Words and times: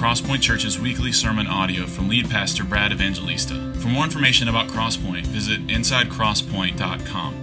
Crosspoint 0.00 0.40
Church's 0.40 0.80
weekly 0.80 1.12
sermon 1.12 1.46
audio 1.46 1.84
from 1.84 2.08
lead 2.08 2.30
pastor 2.30 2.64
Brad 2.64 2.90
Evangelista. 2.90 3.74
For 3.80 3.88
more 3.88 4.02
information 4.02 4.48
about 4.48 4.68
Crosspoint, 4.68 5.26
visit 5.26 5.66
insidecrosspoint.com. 5.66 7.34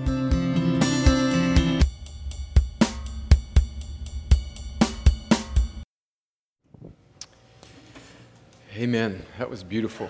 Amen. 8.75 9.23
That 9.37 9.51
was 9.51 9.63
beautiful. 9.63 10.09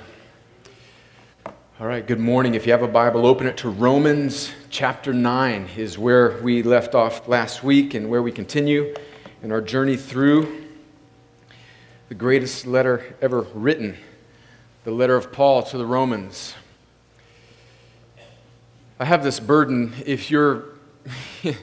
All 1.81 1.87
right, 1.87 2.07
good 2.07 2.21
morning. 2.21 2.55
If 2.55 2.65
you 2.65 2.71
have 2.71 2.81
a 2.81 2.87
Bible, 2.87 3.25
open 3.25 3.45
it 3.47 3.57
to 3.57 3.69
Romans 3.69 4.53
chapter 4.69 5.13
9, 5.13 5.67
is 5.75 5.97
where 5.97 6.41
we 6.41 6.63
left 6.63 6.95
off 6.95 7.27
last 7.27 7.61
week 7.61 7.93
and 7.93 8.09
where 8.09 8.21
we 8.21 8.31
continue 8.31 8.95
in 9.43 9.51
our 9.51 9.59
journey 9.59 9.97
through 9.97 10.66
the 12.09 12.15
greatest 12.15 12.65
letter 12.65 13.17
ever 13.21 13.41
written, 13.53 13.97
the 14.85 14.91
letter 14.91 15.17
of 15.17 15.33
Paul 15.33 15.61
to 15.63 15.77
the 15.77 15.85
Romans. 15.85 16.53
I 18.97 19.03
have 19.03 19.25
this 19.25 19.41
burden. 19.41 19.93
If 20.05 20.31
you're, 20.31 20.69
if 21.43 21.57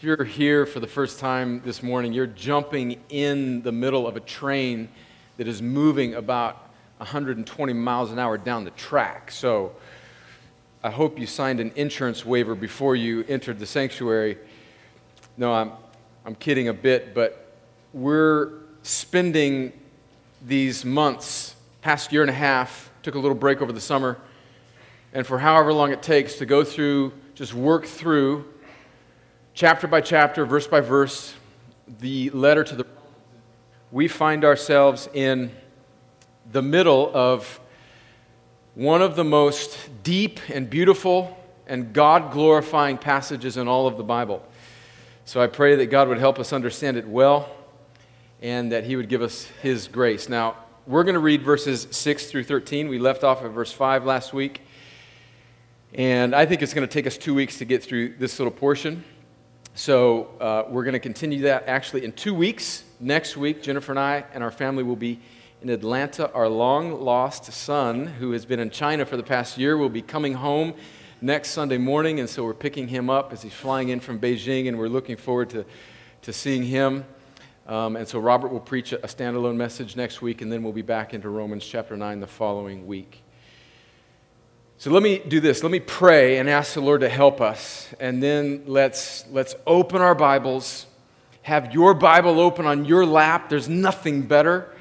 you're 0.00 0.24
here 0.24 0.66
for 0.66 0.80
the 0.80 0.88
first 0.88 1.20
time 1.20 1.62
this 1.64 1.84
morning, 1.84 2.12
you're 2.12 2.26
jumping 2.26 3.00
in 3.10 3.62
the 3.62 3.70
middle 3.70 4.08
of 4.08 4.16
a 4.16 4.20
train 4.20 4.88
that 5.36 5.46
is 5.46 5.62
moving 5.62 6.14
about 6.14 6.68
120 6.96 7.72
miles 7.72 8.10
an 8.10 8.18
hour 8.18 8.36
down 8.36 8.64
the 8.64 8.72
track. 8.72 9.30
So 9.30 9.72
I 10.82 10.90
hope 10.90 11.16
you 11.16 11.26
signed 11.26 11.60
an 11.60 11.70
insurance 11.76 12.26
waiver 12.26 12.56
before 12.56 12.96
you 12.96 13.24
entered 13.28 13.60
the 13.60 13.66
sanctuary. 13.66 14.36
No, 15.36 15.54
I'm, 15.54 15.70
I'm 16.24 16.34
kidding 16.34 16.66
a 16.66 16.74
bit, 16.74 17.14
but 17.14 17.52
we're 17.92 18.65
spending 18.86 19.72
these 20.46 20.84
months, 20.84 21.56
past 21.82 22.12
year 22.12 22.22
and 22.22 22.30
a 22.30 22.34
half, 22.34 22.88
took 23.02 23.16
a 23.16 23.18
little 23.18 23.36
break 23.36 23.60
over 23.60 23.72
the 23.72 23.80
summer, 23.80 24.16
and 25.12 25.26
for 25.26 25.38
however 25.38 25.72
long 25.72 25.92
it 25.92 26.02
takes 26.02 26.36
to 26.36 26.46
go 26.46 26.62
through, 26.62 27.12
just 27.34 27.52
work 27.52 27.84
through, 27.84 28.44
chapter 29.54 29.88
by 29.88 30.00
chapter, 30.00 30.46
verse 30.46 30.68
by 30.68 30.80
verse, 30.80 31.34
the 31.98 32.30
letter 32.30 32.62
to 32.62 32.76
the. 32.76 32.86
We 33.90 34.06
find 34.06 34.44
ourselves 34.44 35.08
in 35.12 35.50
the 36.52 36.62
middle 36.62 37.10
of 37.12 37.58
one 38.76 39.02
of 39.02 39.16
the 39.16 39.24
most 39.24 39.76
deep 40.04 40.38
and 40.48 40.70
beautiful 40.70 41.36
and 41.66 41.92
God 41.92 42.30
glorifying 42.30 42.98
passages 42.98 43.56
in 43.56 43.66
all 43.66 43.88
of 43.88 43.96
the 43.96 44.04
Bible. 44.04 44.46
So 45.24 45.40
I 45.40 45.48
pray 45.48 45.74
that 45.74 45.86
God 45.86 46.08
would 46.08 46.18
help 46.18 46.38
us 46.38 46.52
understand 46.52 46.96
it 46.96 47.08
well 47.08 47.55
and 48.42 48.72
that 48.72 48.84
He 48.84 48.96
would 48.96 49.08
give 49.08 49.22
us 49.22 49.44
His 49.62 49.88
grace. 49.88 50.28
Now, 50.28 50.56
we're 50.86 51.04
going 51.04 51.14
to 51.14 51.20
read 51.20 51.42
verses 51.42 51.88
6 51.90 52.30
through 52.30 52.44
13. 52.44 52.88
We 52.88 52.98
left 52.98 53.24
off 53.24 53.42
at 53.42 53.50
verse 53.50 53.72
5 53.72 54.04
last 54.04 54.32
week. 54.32 54.60
And 55.94 56.34
I 56.34 56.46
think 56.46 56.62
it's 56.62 56.74
going 56.74 56.86
to 56.86 56.92
take 56.92 57.06
us 57.06 57.16
two 57.16 57.34
weeks 57.34 57.58
to 57.58 57.64
get 57.64 57.82
through 57.82 58.16
this 58.18 58.38
little 58.38 58.52
portion. 58.52 59.02
So 59.74 60.30
uh, 60.40 60.64
we're 60.68 60.84
going 60.84 60.94
to 60.94 61.00
continue 61.00 61.42
that 61.42 61.66
actually 61.66 62.04
in 62.04 62.12
two 62.12 62.34
weeks. 62.34 62.84
Next 63.00 63.36
week, 63.36 63.62
Jennifer 63.62 63.92
and 63.92 63.98
I 63.98 64.24
and 64.32 64.44
our 64.44 64.50
family 64.50 64.82
will 64.82 64.96
be 64.96 65.20
in 65.60 65.70
Atlanta. 65.70 66.30
Our 66.32 66.48
long 66.48 67.00
lost 67.02 67.52
son, 67.52 68.06
who 68.06 68.32
has 68.32 68.46
been 68.46 68.60
in 68.60 68.70
China 68.70 69.04
for 69.04 69.16
the 69.16 69.22
past 69.22 69.58
year, 69.58 69.76
will 69.76 69.88
be 69.88 70.02
coming 70.02 70.34
home 70.34 70.74
next 71.20 71.50
Sunday 71.50 71.78
morning. 71.78 72.20
And 72.20 72.28
so 72.28 72.44
we're 72.44 72.54
picking 72.54 72.88
him 72.88 73.10
up 73.10 73.32
as 73.32 73.42
he's 73.42 73.52
flying 73.52 73.88
in 73.88 74.00
from 74.00 74.18
Beijing, 74.18 74.68
and 74.68 74.78
we're 74.78 74.88
looking 74.88 75.16
forward 75.16 75.50
to, 75.50 75.64
to 76.22 76.32
seeing 76.32 76.62
him. 76.62 77.04
Um, 77.66 77.96
and 77.96 78.06
so 78.06 78.20
Robert 78.20 78.52
will 78.52 78.60
preach 78.60 78.92
a 78.92 78.98
standalone 78.98 79.56
message 79.56 79.96
next 79.96 80.22
week, 80.22 80.40
and 80.40 80.52
then 80.52 80.62
we'll 80.62 80.72
be 80.72 80.82
back 80.82 81.14
into 81.14 81.28
Romans 81.28 81.66
chapter 81.66 81.96
9 81.96 82.20
the 82.20 82.26
following 82.26 82.86
week. 82.86 83.24
So 84.78 84.90
let 84.90 85.02
me 85.02 85.18
do 85.18 85.40
this. 85.40 85.64
Let 85.64 85.72
me 85.72 85.80
pray 85.80 86.38
and 86.38 86.48
ask 86.48 86.74
the 86.74 86.80
Lord 86.80 87.00
to 87.00 87.08
help 87.08 87.40
us. 87.40 87.92
And 87.98 88.22
then 88.22 88.62
let's, 88.66 89.24
let's 89.32 89.56
open 89.66 90.00
our 90.00 90.14
Bibles. 90.14 90.86
Have 91.42 91.74
your 91.74 91.92
Bible 91.92 92.38
open 92.38 92.66
on 92.66 92.84
your 92.84 93.04
lap. 93.04 93.48
There's 93.48 93.68
nothing 93.68 94.22
better. 94.22 94.72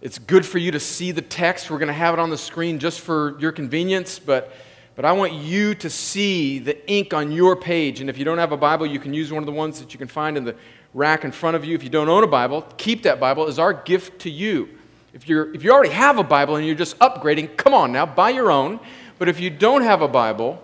It's 0.00 0.18
good 0.18 0.46
for 0.46 0.58
you 0.58 0.70
to 0.70 0.80
see 0.80 1.10
the 1.10 1.22
text. 1.22 1.72
We're 1.72 1.78
going 1.78 1.88
to 1.88 1.92
have 1.92 2.14
it 2.14 2.20
on 2.20 2.30
the 2.30 2.38
screen 2.38 2.78
just 2.78 3.00
for 3.00 3.36
your 3.40 3.50
convenience, 3.50 4.20
but, 4.20 4.52
but 4.94 5.04
I 5.04 5.12
want 5.12 5.32
you 5.32 5.74
to 5.74 5.90
see 5.90 6.60
the 6.60 6.88
ink 6.88 7.12
on 7.12 7.32
your 7.32 7.56
page. 7.56 8.00
And 8.00 8.08
if 8.08 8.16
you 8.16 8.24
don't 8.24 8.38
have 8.38 8.52
a 8.52 8.56
Bible, 8.56 8.86
you 8.86 9.00
can 9.00 9.12
use 9.12 9.32
one 9.32 9.42
of 9.42 9.46
the 9.46 9.52
ones 9.52 9.80
that 9.80 9.92
you 9.92 9.98
can 9.98 10.08
find 10.08 10.36
in 10.36 10.44
the 10.44 10.54
rack 10.94 11.24
in 11.24 11.32
front 11.32 11.56
of 11.56 11.64
you. 11.64 11.74
If 11.74 11.82
you 11.82 11.90
don't 11.90 12.08
own 12.08 12.24
a 12.24 12.28
Bible, 12.28 12.62
keep 12.76 13.02
that 13.04 13.20
Bible 13.20 13.46
as 13.46 13.58
our 13.58 13.72
gift 13.72 14.20
to 14.22 14.30
you. 14.30 14.68
If, 15.12 15.28
you're, 15.28 15.52
if 15.54 15.64
you 15.64 15.72
already 15.72 15.90
have 15.90 16.18
a 16.18 16.24
Bible 16.24 16.56
and 16.56 16.66
you're 16.66 16.74
just 16.74 16.98
upgrading, 16.98 17.56
come 17.56 17.74
on 17.74 17.92
now, 17.92 18.06
buy 18.06 18.30
your 18.30 18.50
own. 18.50 18.80
But 19.18 19.28
if 19.28 19.40
you 19.40 19.50
don't 19.50 19.82
have 19.82 20.02
a 20.02 20.08
Bible, 20.08 20.62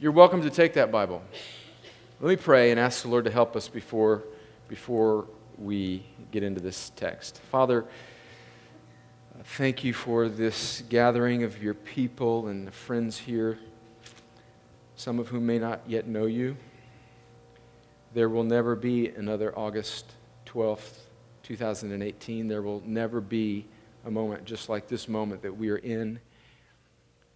you're 0.00 0.12
welcome 0.12 0.42
to 0.42 0.50
take 0.50 0.74
that 0.74 0.90
Bible. 0.90 1.22
Let 2.20 2.28
me 2.28 2.36
pray 2.36 2.70
and 2.70 2.80
ask 2.80 3.02
the 3.02 3.08
Lord 3.08 3.24
to 3.24 3.30
help 3.30 3.56
us 3.56 3.68
before, 3.68 4.24
before 4.68 5.26
we 5.58 6.04
get 6.30 6.42
into 6.42 6.60
this 6.60 6.90
text. 6.96 7.40
Father, 7.50 7.84
thank 9.44 9.84
you 9.84 9.92
for 9.92 10.28
this 10.28 10.82
gathering 10.88 11.42
of 11.42 11.62
your 11.62 11.74
people 11.74 12.48
and 12.48 12.66
the 12.66 12.72
friends 12.72 13.18
here, 13.18 13.58
some 14.96 15.18
of 15.18 15.28
whom 15.28 15.46
may 15.46 15.58
not 15.58 15.80
yet 15.86 16.06
know 16.06 16.26
you. 16.26 16.56
There 18.14 18.28
will 18.28 18.44
never 18.44 18.76
be 18.76 19.08
another 19.08 19.58
August 19.58 20.12
12th, 20.44 20.98
2018. 21.44 22.46
There 22.46 22.60
will 22.60 22.82
never 22.84 23.22
be 23.22 23.66
a 24.04 24.10
moment 24.10 24.44
just 24.44 24.68
like 24.68 24.86
this 24.86 25.08
moment 25.08 25.40
that 25.42 25.56
we 25.56 25.70
are 25.70 25.78
in. 25.78 26.20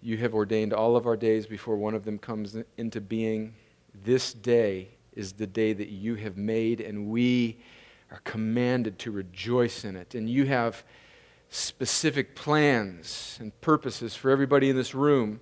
You 0.02 0.18
have 0.18 0.34
ordained 0.34 0.74
all 0.74 0.94
of 0.94 1.06
our 1.06 1.16
days 1.16 1.46
before 1.46 1.76
one 1.76 1.94
of 1.94 2.04
them 2.04 2.18
comes 2.18 2.58
into 2.76 3.00
being. 3.00 3.54
This 4.04 4.34
day 4.34 4.88
is 5.14 5.32
the 5.32 5.46
day 5.46 5.72
that 5.72 5.88
you 5.88 6.14
have 6.16 6.36
made, 6.36 6.82
and 6.82 7.06
we 7.06 7.58
are 8.10 8.20
commanded 8.24 8.98
to 8.98 9.10
rejoice 9.10 9.82
in 9.82 9.96
it. 9.96 10.14
And 10.14 10.28
you 10.28 10.44
have 10.44 10.84
specific 11.48 12.36
plans 12.36 13.38
and 13.40 13.58
purposes 13.62 14.14
for 14.14 14.30
everybody 14.30 14.68
in 14.68 14.76
this 14.76 14.94
room 14.94 15.40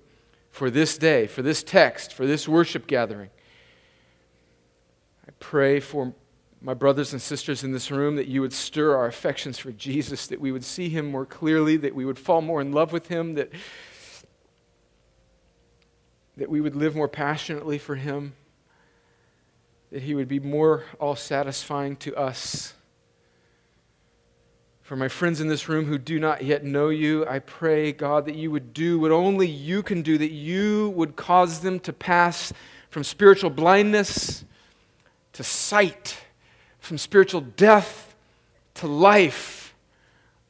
for 0.49 0.69
this 0.69 0.97
day, 0.97 1.27
for 1.27 1.41
this 1.41 1.61
text, 1.61 2.13
for 2.13 2.25
this 2.25 2.47
worship 2.47 2.87
gathering. 2.87 3.29
Pray 5.39 5.79
for 5.79 6.13
my 6.61 6.73
brothers 6.73 7.13
and 7.13 7.21
sisters 7.21 7.63
in 7.63 7.71
this 7.71 7.91
room 7.91 8.15
that 8.15 8.27
you 8.27 8.41
would 8.41 8.53
stir 8.53 8.95
our 8.95 9.05
affections 9.05 9.59
for 9.59 9.71
Jesus, 9.71 10.25
that 10.27 10.41
we 10.41 10.51
would 10.51 10.63
see 10.63 10.89
him 10.89 11.05
more 11.05 11.25
clearly, 11.25 11.77
that 11.77 11.93
we 11.93 12.05
would 12.05 12.17
fall 12.17 12.41
more 12.41 12.59
in 12.59 12.71
love 12.71 12.91
with 12.91 13.07
him, 13.07 13.35
that, 13.35 13.51
that 16.37 16.49
we 16.49 16.61
would 16.61 16.75
live 16.75 16.95
more 16.95 17.07
passionately 17.07 17.77
for 17.77 17.95
him, 17.95 18.33
that 19.91 20.01
he 20.01 20.15
would 20.15 20.27
be 20.27 20.39
more 20.39 20.85
all 20.99 21.15
satisfying 21.15 21.95
to 21.97 22.15
us. 22.15 22.73
For 24.81 24.95
my 24.95 25.07
friends 25.07 25.41
in 25.41 25.47
this 25.47 25.69
room 25.69 25.85
who 25.85 25.99
do 25.99 26.19
not 26.19 26.43
yet 26.43 26.63
know 26.63 26.89
you, 26.89 27.27
I 27.27 27.39
pray, 27.39 27.91
God, 27.91 28.25
that 28.25 28.35
you 28.35 28.49
would 28.49 28.73
do 28.73 28.99
what 28.99 29.11
only 29.11 29.47
you 29.47 29.83
can 29.83 30.01
do, 30.01 30.17
that 30.17 30.31
you 30.31 30.89
would 30.95 31.15
cause 31.15 31.59
them 31.59 31.79
to 31.81 31.93
pass 31.93 32.51
from 32.89 33.03
spiritual 33.03 33.51
blindness 33.51 34.45
to 35.35 35.43
sight, 35.43 36.17
from 36.79 36.97
spiritual 36.97 37.41
death 37.41 38.15
to 38.75 38.87
life, 38.87 39.75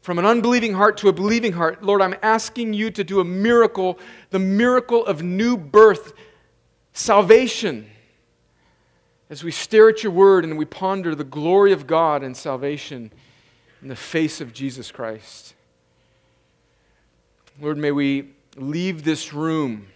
from 0.01 0.19
an 0.19 0.25
unbelieving 0.25 0.73
heart 0.73 0.97
to 0.97 1.09
a 1.09 1.13
believing 1.13 1.53
heart. 1.53 1.81
Lord, 1.81 2.01
I'm 2.01 2.15
asking 2.21 2.73
you 2.73 2.91
to 2.91 3.03
do 3.03 3.19
a 3.19 3.25
miracle, 3.25 3.97
the 4.29 4.37
miracle 4.37 5.03
of 5.05 5.23
new 5.23 5.57
birth, 5.57 6.13
salvation, 6.93 7.89
as 9.27 9.43
we 9.43 9.49
stare 9.49 9.89
at 9.89 10.03
your 10.03 10.11
word 10.11 10.43
and 10.43 10.55
we 10.55 10.65
ponder 10.65 11.15
the 11.15 11.23
glory 11.23 11.71
of 11.71 11.87
God 11.87 12.21
and 12.21 12.37
salvation 12.37 13.11
in 13.81 13.87
the 13.87 13.95
face 13.95 14.39
of 14.39 14.53
Jesus 14.53 14.91
Christ. 14.91 15.55
Lord, 17.59 17.77
may 17.77 17.91
we 17.91 18.29
leave 18.55 19.03
this 19.03 19.33
room 19.33 19.87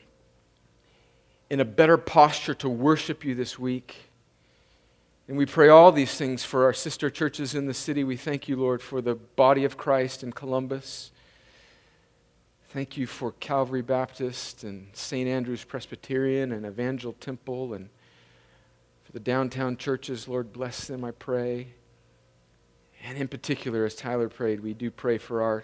in 1.52 1.60
a 1.60 1.66
better 1.66 1.98
posture 1.98 2.56
to 2.56 2.70
worship 2.70 3.24
you 3.24 3.36
this 3.36 3.60
week. 3.60 4.09
And 5.30 5.38
we 5.38 5.46
pray 5.46 5.70
all 5.70 5.92
these 5.92 6.16
things 6.16 6.44
for 6.44 6.64
our 6.64 6.74
sister 6.74 7.12
churches 7.12 7.54
in 7.54 7.68
the 7.68 7.74
city. 7.76 8.04
We 8.04 8.18
thank 8.18 8.48
you, 8.48 8.56
Lord, 8.56 8.82
for 8.82 9.00
the 9.00 9.14
body 9.14 9.64
of 9.64 9.78
Christ 9.78 10.24
in 10.24 10.32
Columbus. 10.32 11.12
Thank 12.70 12.98
you 12.98 13.06
for 13.06 13.34
Calvary 13.34 13.84
Baptist 13.84 14.64
and 14.64 14.88
St. 14.94 15.30
Andrew's 15.30 15.64
Presbyterian 15.64 16.52
and 16.52 16.66
Evangel 16.66 17.14
Temple 17.20 17.76
and 17.76 17.90
for 19.04 19.12
the 19.12 19.20
downtown 19.20 19.78
churches. 19.78 20.28
Lord, 20.28 20.52
bless 20.52 20.88
them, 20.88 21.06
I 21.06 21.12
pray. 21.12 21.68
And 23.04 23.16
in 23.16 23.28
particular, 23.28 23.86
as 23.86 23.94
Tyler 23.94 24.30
prayed, 24.30 24.62
we 24.62 24.74
do 24.74 24.90
pray 24.90 25.20
for 25.20 25.44
our 25.44 25.64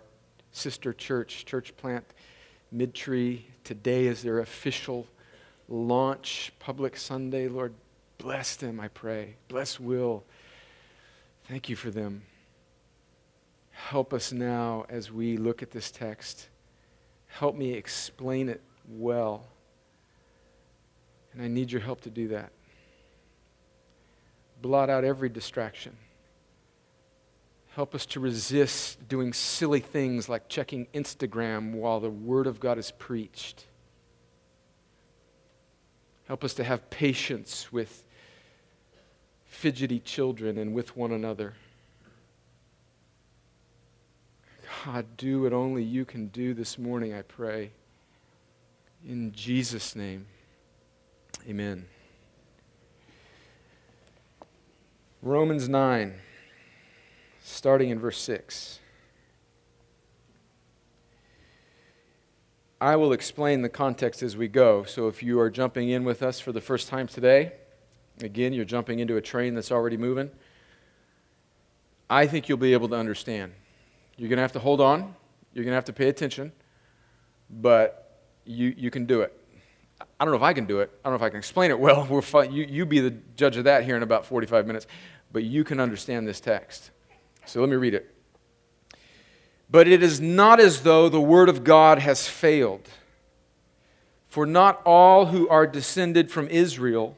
sister 0.52 0.94
church, 0.94 1.44
Church 1.44 1.76
Plant 1.76 2.06
Midtree. 2.72 3.42
Today 3.64 4.06
is 4.06 4.22
their 4.22 4.42
official 4.42 5.08
launch, 5.68 6.54
public 6.60 6.98
Sunday. 6.98 7.48
Lord, 7.48 7.74
Bless 8.18 8.56
them, 8.56 8.80
I 8.80 8.88
pray. 8.88 9.36
Bless 9.48 9.80
Will. 9.80 10.24
Thank 11.48 11.70
you 11.70 11.76
for 11.76 11.92
them. 11.92 12.24
Help 13.72 14.14
us 14.14 14.32
now 14.32 14.86
as 14.90 15.12
we 15.12 15.38
look 15.38 15.62
at 15.62 15.72
this 15.72 15.92
text. 15.92 16.48
Help 17.28 17.56
me 17.56 17.74
explain 17.74 18.50
it 18.50 18.62
well. 18.88 19.46
And 21.34 21.42
I 21.42 21.48
need 21.48 21.72
your 21.72 21.82
help 21.82 22.02
to 22.02 22.10
do 22.10 22.30
that. 22.30 22.52
Blot 24.62 24.90
out 24.90 25.04
every 25.04 25.30
distraction. 25.30 25.96
Help 27.72 27.94
us 27.94 28.06
to 28.06 28.22
resist 28.22 29.06
doing 29.10 29.34
silly 29.34 29.82
things 29.82 30.30
like 30.30 30.48
checking 30.48 30.88
Instagram 30.94 31.74
while 31.74 32.00
the 32.00 32.10
Word 32.10 32.48
of 32.48 32.62
God 32.62 32.78
is 32.78 32.90
preached. 32.92 33.66
Help 36.28 36.46
us 36.46 36.54
to 36.54 36.64
have 36.64 36.90
patience 36.90 37.72
with 37.74 38.05
fidgety 39.56 40.00
children 40.00 40.58
and 40.58 40.74
with 40.74 40.98
one 40.98 41.14
another. 41.14 41.54
God, 44.84 45.06
do 45.18 45.44
what 45.44 45.54
only 45.54 45.82
you 45.82 46.04
can 46.04 46.28
do 46.28 46.54
this 46.54 46.78
morning, 46.78 47.14
I 47.14 47.22
pray. 47.22 47.72
In 49.08 49.32
Jesus' 49.32 49.96
name, 49.96 50.28
amen. 51.48 51.86
Romans 55.22 55.70
9, 55.70 56.14
starting 57.42 57.90
in 57.90 58.00
verse 58.00 58.20
6. 58.20 58.80
I 62.82 62.98
will 62.98 63.14
explain 63.14 63.62
the 63.62 63.70
context 63.70 64.22
as 64.22 64.36
we 64.36 64.50
go. 64.50 64.84
So 64.84 65.08
if 65.08 65.24
you 65.24 65.40
are 65.40 65.50
jumping 65.50 65.90
in 65.90 66.04
with 66.04 66.22
us 66.22 66.42
for 66.42 66.52
the 66.52 66.62
first 66.62 66.90
time 66.90 67.08
today, 67.08 67.54
again, 68.22 68.54
you're 68.54 68.66
jumping 68.66 69.00
into 69.00 69.18
a 69.18 69.22
train 69.22 69.56
that's 69.56 69.72
already 69.72 69.98
moving, 69.98 70.30
I 72.10 72.28
think 72.28 72.48
you'll 72.48 72.58
be 72.58 72.74
able 72.74 72.90
to 72.90 72.96
understand. 72.96 73.54
You're 74.18 74.30
going 74.30 74.38
to 74.38 74.44
have 74.44 74.54
to 74.54 74.60
hold 74.60 74.82
on, 74.82 75.16
you're 75.54 75.64
going 75.64 75.72
to 75.72 75.76
have 75.76 75.86
to 75.86 75.94
pay 75.94 76.08
attention, 76.08 76.52
but 77.50 78.22
you, 78.46 78.74
you 78.78 78.92
can 78.92 79.06
do 79.06 79.22
it. 79.22 79.38
I 80.20 80.26
don't 80.26 80.32
know 80.32 80.38
if 80.38 80.44
I 80.44 80.54
can 80.54 80.66
do 80.66 80.80
it. 80.80 80.92
I 81.04 81.10
don't 81.10 81.14
know 81.14 81.26
if 81.26 81.28
I 81.28 81.30
can 81.30 81.40
explain 81.40 81.72
it 81.72 81.80
well. 81.80 82.04
Fine. 82.22 82.52
You, 82.52 82.66
you 82.66 82.86
be 82.86 83.00
the 83.00 83.12
judge 83.36 83.58
of 83.58 83.66
that 83.66 83.84
here 83.84 83.96
in 83.96 84.04
about 84.04 84.26
45 84.26 84.68
minutes. 84.68 84.88
But 85.32 85.44
you 85.44 85.64
can 85.64 85.80
understand 85.80 86.28
this 86.28 86.40
text. 86.40 86.92
So 87.46 87.60
let 87.60 87.70
me 87.70 87.76
read 87.76 87.94
it. 87.94 88.14
But 89.70 89.88
it 89.88 90.04
is 90.04 90.22
not 90.22 90.60
as 90.60 90.84
though 90.84 91.10
the 91.10 91.22
word 91.22 91.50
of 91.50 91.64
God 91.64 92.00
has 92.00 92.28
failed. 92.28 92.88
For 94.28 94.46
not 94.46 94.82
all 94.86 95.28
who 95.28 95.48
are 95.50 95.66
descended 95.66 96.30
from 96.30 96.48
Israel 96.50 97.18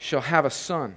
shall 0.00 0.22
have 0.22 0.46
a 0.46 0.50
son. 0.50 0.96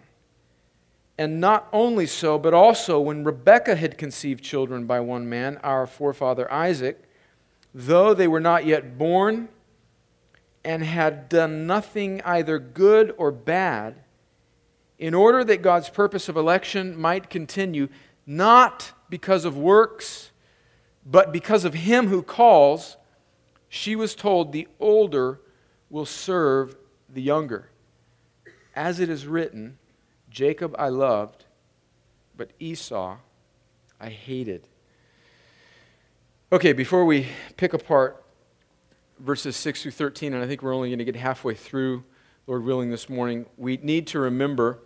And 1.18 1.42
not 1.42 1.68
only 1.74 2.08
so, 2.08 2.40
but 2.40 2.54
also 2.54 3.02
when 3.02 3.26
Rebekah 3.26 3.76
had 3.76 3.98
conceived 3.98 4.42
children 4.42 4.86
by 4.86 5.02
one 5.02 5.28
man, 5.28 5.58
our 5.58 5.86
forefather 5.86 6.52
Isaac, 6.52 7.04
though 7.76 8.14
they 8.14 8.30
were 8.30 8.40
not 8.40 8.66
yet 8.66 8.98
born 8.98 9.50
and 10.64 10.84
had 10.84 11.28
done 11.28 11.68
nothing 11.68 12.22
either 12.22 12.58
good 12.58 13.14
or 13.18 13.30
bad, 13.30 13.96
in 14.98 15.14
order 15.14 15.44
that 15.44 15.62
God's 15.62 15.90
purpose 15.90 16.30
of 16.30 16.38
election 16.38 16.98
might 16.98 17.30
continue, 17.30 17.90
not 18.26 18.94
because 19.10 19.44
of 19.44 19.58
works, 19.58 20.32
but 21.06 21.34
because 21.34 21.66
of 21.66 21.74
him 21.74 22.08
who 22.08 22.24
calls, 22.24 22.96
she 23.68 23.98
was 23.98 24.16
told, 24.16 24.54
The 24.54 24.70
older 24.80 25.42
will 25.90 26.06
serve 26.06 26.78
the 27.10 27.22
younger. 27.22 27.70
As 28.76 29.00
it 29.00 29.10
is 29.10 29.28
written, 29.28 29.78
Jacob 30.30 30.76
I 30.80 30.90
loved, 30.90 31.46
but 32.36 32.52
Esau 32.60 33.18
I 34.00 34.10
hated. 34.10 34.68
Okay, 36.52 36.74
before 36.74 37.06
we 37.06 37.28
pick 37.58 37.74
apart 37.74 38.24
verses 39.20 39.56
6 39.56 39.84
through 39.84 39.92
13, 39.92 40.34
and 40.34 40.44
I 40.44 40.48
think 40.48 40.62
we're 40.62 40.74
only 40.74 40.90
going 40.90 41.00
to 41.00 41.06
get 41.06 41.16
halfway 41.16 41.54
through, 41.54 42.04
Lord 42.48 42.64
willing, 42.64 42.90
this 42.90 43.10
morning, 43.10 43.46
we 43.58 43.78
need 43.78 44.08
to 44.08 44.20
remember 44.20 44.80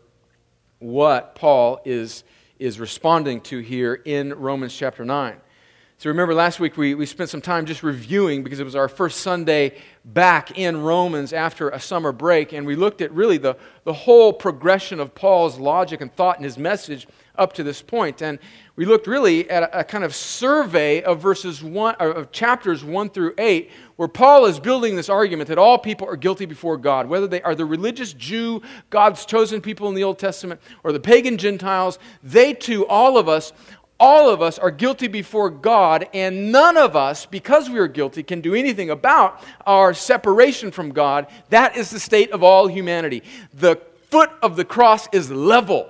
what 0.80 1.36
Paul 1.36 1.80
is, 1.86 2.24
is 2.60 2.80
responding 2.80 3.42
to 3.42 3.60
here 3.60 3.95
in 3.95 4.34
Romans 4.34 4.75
chapter 4.75 5.04
9. 5.04 5.38
So 6.00 6.12
remember 6.12 6.36
last 6.36 6.60
week 6.60 6.78
we, 6.78 6.94
we 6.94 7.08
spent 7.08 7.32
some 7.32 7.42
time 7.42 7.66
just 7.66 7.82
reviewing 7.82 8.44
because 8.44 8.60
it 8.60 8.64
was 8.64 8.76
our 8.76 8.88
first 8.88 9.22
Sunday 9.22 9.74
back 10.06 10.56
in 10.56 10.84
Romans 10.84 11.34
after 11.34 11.70
a 11.70 11.80
summer 11.80 12.12
break, 12.12 12.54
and 12.54 12.68
we 12.68 12.76
looked 12.76 13.02
at 13.02 13.12
really 13.12 13.40
the, 13.40 13.58
the 13.84 13.94
whole 13.94 14.32
progression 14.32 15.00
of 15.00 15.16
Paul's 15.16 15.58
logic 15.58 16.00
and 16.02 16.16
thought 16.16 16.36
and 16.36 16.46
his 16.46 16.56
message 16.56 17.08
up 17.36 17.54
to 17.54 17.64
this 17.64 17.82
point. 17.82 18.22
And 18.22 18.40
we 18.76 18.86
looked 18.86 19.08
really 19.08 19.50
at 19.50 19.64
a, 19.64 19.80
a 19.80 19.84
kind 19.84 20.04
of 20.04 20.14
survey 20.14 21.02
of 21.02 21.20
verses 21.20 21.64
one 21.64 21.96
of 21.96 22.32
chapters 22.32 22.84
one 22.84 23.10
through 23.10 23.34
eight, 23.38 23.72
where 23.96 24.08
Paul 24.08 24.46
is 24.46 24.60
building 24.60 24.96
this 24.96 25.10
argument 25.10 25.50
that 25.50 25.58
all 25.58 25.78
people 25.78 26.08
are 26.08 26.16
guilty 26.16 26.46
before 26.46 26.78
God, 26.78 27.08
whether 27.08 27.28
they 27.28 27.42
are 27.42 27.56
the 27.56 27.66
religious 27.66 28.14
Jew, 28.14 28.62
God's 28.92 29.26
chosen 29.26 29.62
people 29.62 29.90
in 29.90 29.96
the 29.96 30.04
Old 30.04 30.20
Testament, 30.20 30.62
or 30.84 30.92
the 30.92 31.00
pagan 31.00 31.38
Gentiles, 31.38 32.00
they 32.24 32.54
too, 32.54 32.86
all 32.88 33.18
of 33.18 33.28
us, 33.28 33.52
all 34.00 34.30
of 34.30 34.42
us 34.42 34.60
are 34.60 34.72
guilty 34.72 35.08
before 35.08 35.50
God, 35.50 36.08
and 36.14 36.52
none 36.52 36.78
of 36.78 36.96
us, 36.96 37.26
because 37.26 37.70
we 37.70 37.80
are 37.80 37.88
guilty, 37.88 38.22
can 38.24 38.42
do 38.42 38.54
anything 38.54 38.90
about 38.90 39.44
our 39.66 39.94
separation 39.94 40.72
from 40.72 40.92
God. 40.92 41.28
That 41.50 41.75
is 41.75 41.89
the 41.89 42.00
state 42.00 42.32
of 42.32 42.44
all 42.44 42.68
humanity. 42.68 43.24
The 43.54 43.82
foot 44.10 44.30
of 44.42 44.56
the 44.56 44.66
cross 44.66 45.08
is 45.12 45.32
level. 45.32 45.89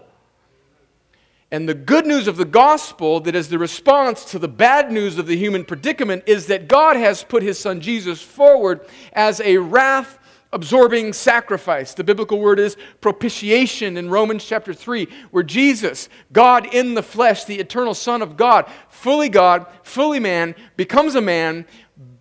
And 1.52 1.68
the 1.68 1.74
good 1.74 2.06
news 2.06 2.28
of 2.28 2.36
the 2.36 2.46
gospel, 2.46 3.22
that 3.22 3.36
is 3.36 3.48
the 3.50 3.58
response 3.58 4.26
to 4.32 4.40
the 4.40 4.50
bad 4.50 4.92
news 4.92 5.18
of 5.18 5.28
the 5.28 5.38
human 5.38 5.64
predicament, 5.64 6.24
is 6.28 6.48
that 6.48 6.68
God 6.68 6.98
has 6.98 7.24
put 7.24 7.42
his 7.44 7.58
son 7.58 7.80
Jesus 7.80 8.22
forward 8.22 8.82
as 9.14 9.40
a 9.42 9.58
wrath 9.58 10.20
absorbing 10.54 11.14
sacrifice. 11.14 11.94
The 11.94 12.04
biblical 12.04 12.40
word 12.40 12.60
is 12.60 12.78
propitiation 13.02 13.98
in 13.98 14.10
Romans 14.10 14.46
chapter 14.46 14.74
3, 14.74 15.08
where 15.32 15.44
Jesus, 15.44 16.10
God 16.32 16.74
in 16.74 16.94
the 16.94 17.04
flesh, 17.04 17.46
the 17.46 17.60
eternal 17.60 17.94
Son 17.94 18.22
of 18.22 18.38
God, 18.38 18.70
fully 18.90 19.30
God, 19.30 19.66
fully 19.84 20.20
man, 20.20 20.56
becomes 20.76 21.16
a 21.16 21.22
man, 21.22 21.66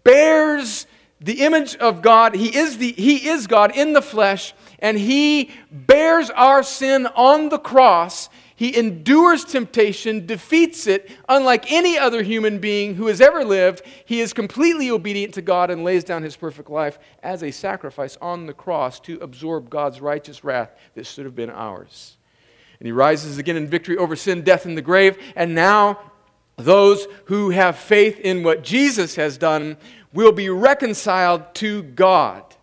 bears 0.02 0.86
the 1.20 1.44
image 1.44 1.76
of 1.76 2.02
God. 2.02 2.34
He 2.34 2.56
is, 2.56 2.78
the, 2.78 2.92
he 2.92 3.28
is 3.28 3.46
God 3.46 3.76
in 3.76 3.92
the 3.92 4.02
flesh, 4.02 4.54
and 4.78 4.98
he 4.98 5.50
bears 5.70 6.30
our 6.30 6.62
sin 6.62 7.06
on 7.06 7.48
the 7.48 7.58
cross 7.58 8.28
he 8.56 8.74
endures 8.76 9.44
temptation, 9.44 10.24
defeats 10.24 10.86
it, 10.86 11.10
unlike 11.28 11.70
any 11.70 11.98
other 11.98 12.22
human 12.22 12.58
being 12.58 12.94
who 12.94 13.06
has 13.06 13.20
ever 13.20 13.44
lived. 13.44 13.82
He 14.06 14.20
is 14.20 14.32
completely 14.32 14.90
obedient 14.90 15.34
to 15.34 15.42
God 15.42 15.70
and 15.70 15.84
lays 15.84 16.04
down 16.04 16.22
his 16.22 16.36
perfect 16.36 16.70
life 16.70 16.98
as 17.22 17.42
a 17.42 17.50
sacrifice 17.50 18.16
on 18.22 18.46
the 18.46 18.54
cross 18.54 18.98
to 19.00 19.18
absorb 19.20 19.68
God's 19.68 20.00
righteous 20.00 20.42
wrath 20.42 20.74
that 20.94 21.04
should 21.04 21.26
have 21.26 21.36
been 21.36 21.50
ours. 21.50 22.16
And 22.80 22.86
he 22.86 22.92
rises 22.92 23.36
again 23.36 23.56
in 23.56 23.66
victory 23.66 23.98
over 23.98 24.16
sin, 24.16 24.40
death, 24.40 24.64
and 24.64 24.76
the 24.76 24.82
grave. 24.82 25.18
And 25.36 25.54
now, 25.54 26.12
those 26.56 27.06
who 27.26 27.50
have 27.50 27.76
faith 27.76 28.18
in 28.20 28.42
what 28.42 28.64
Jesus 28.64 29.16
has 29.16 29.36
done 29.36 29.76
will 30.14 30.32
be 30.32 30.48
reconciled 30.48 31.54
to 31.56 31.82
God. 31.82 32.55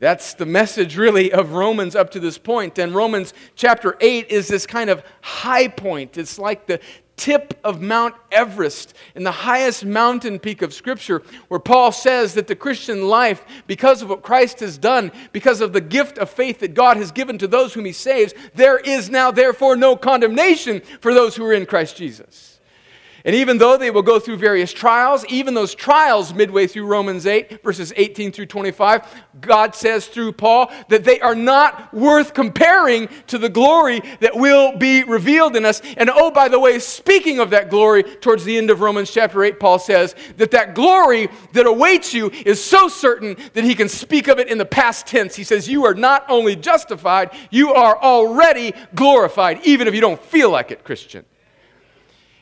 That's 0.00 0.32
the 0.32 0.46
message, 0.46 0.96
really, 0.96 1.30
of 1.30 1.52
Romans 1.52 1.94
up 1.94 2.10
to 2.12 2.20
this 2.20 2.38
point. 2.38 2.78
And 2.78 2.94
Romans 2.94 3.34
chapter 3.54 3.96
8 4.00 4.28
is 4.30 4.48
this 4.48 4.66
kind 4.66 4.88
of 4.88 5.04
high 5.20 5.68
point. 5.68 6.16
It's 6.16 6.38
like 6.38 6.66
the 6.66 6.80
tip 7.18 7.52
of 7.62 7.82
Mount 7.82 8.14
Everest 8.32 8.94
in 9.14 9.24
the 9.24 9.30
highest 9.30 9.84
mountain 9.84 10.38
peak 10.38 10.62
of 10.62 10.72
Scripture, 10.72 11.22
where 11.48 11.60
Paul 11.60 11.92
says 11.92 12.32
that 12.32 12.46
the 12.46 12.56
Christian 12.56 13.08
life, 13.08 13.44
because 13.66 14.00
of 14.00 14.08
what 14.08 14.22
Christ 14.22 14.60
has 14.60 14.78
done, 14.78 15.12
because 15.32 15.60
of 15.60 15.74
the 15.74 15.82
gift 15.82 16.16
of 16.16 16.30
faith 16.30 16.60
that 16.60 16.72
God 16.72 16.96
has 16.96 17.12
given 17.12 17.36
to 17.36 17.46
those 17.46 17.74
whom 17.74 17.84
he 17.84 17.92
saves, 17.92 18.32
there 18.54 18.78
is 18.78 19.10
now, 19.10 19.30
therefore, 19.30 19.76
no 19.76 19.96
condemnation 19.96 20.80
for 21.02 21.12
those 21.12 21.36
who 21.36 21.44
are 21.44 21.52
in 21.52 21.66
Christ 21.66 21.98
Jesus. 21.98 22.59
And 23.24 23.34
even 23.34 23.58
though 23.58 23.76
they 23.76 23.90
will 23.90 24.02
go 24.02 24.18
through 24.18 24.36
various 24.36 24.72
trials, 24.72 25.24
even 25.26 25.54
those 25.54 25.74
trials 25.74 26.32
midway 26.32 26.66
through 26.66 26.86
Romans 26.86 27.26
8, 27.26 27.62
verses 27.62 27.92
18 27.96 28.32
through 28.32 28.46
25, 28.46 29.24
God 29.40 29.74
says 29.74 30.06
through 30.06 30.32
Paul 30.32 30.72
that 30.88 31.04
they 31.04 31.20
are 31.20 31.34
not 31.34 31.92
worth 31.92 32.32
comparing 32.32 33.08
to 33.26 33.38
the 33.38 33.48
glory 33.48 34.00
that 34.20 34.34
will 34.36 34.76
be 34.76 35.02
revealed 35.04 35.56
in 35.56 35.64
us. 35.64 35.82
And 35.96 36.10
oh, 36.10 36.30
by 36.30 36.48
the 36.48 36.58
way, 36.58 36.78
speaking 36.78 37.40
of 37.40 37.50
that 37.50 37.68
glory, 37.68 38.02
towards 38.02 38.44
the 38.44 38.56
end 38.56 38.70
of 38.70 38.80
Romans 38.80 39.10
chapter 39.10 39.42
8, 39.44 39.60
Paul 39.60 39.78
says 39.78 40.14
that 40.38 40.50
that 40.52 40.74
glory 40.74 41.28
that 41.52 41.66
awaits 41.66 42.14
you 42.14 42.30
is 42.30 42.62
so 42.62 42.88
certain 42.88 43.36
that 43.52 43.64
he 43.64 43.74
can 43.74 43.88
speak 43.88 44.28
of 44.28 44.38
it 44.38 44.48
in 44.48 44.58
the 44.58 44.64
past 44.64 45.06
tense. 45.06 45.36
He 45.36 45.44
says, 45.44 45.68
You 45.68 45.84
are 45.84 45.94
not 45.94 46.24
only 46.28 46.56
justified, 46.56 47.30
you 47.50 47.74
are 47.74 48.00
already 48.00 48.72
glorified, 48.94 49.60
even 49.64 49.88
if 49.88 49.94
you 49.94 50.00
don't 50.00 50.20
feel 50.20 50.50
like 50.50 50.70
it, 50.70 50.84
Christian. 50.84 51.24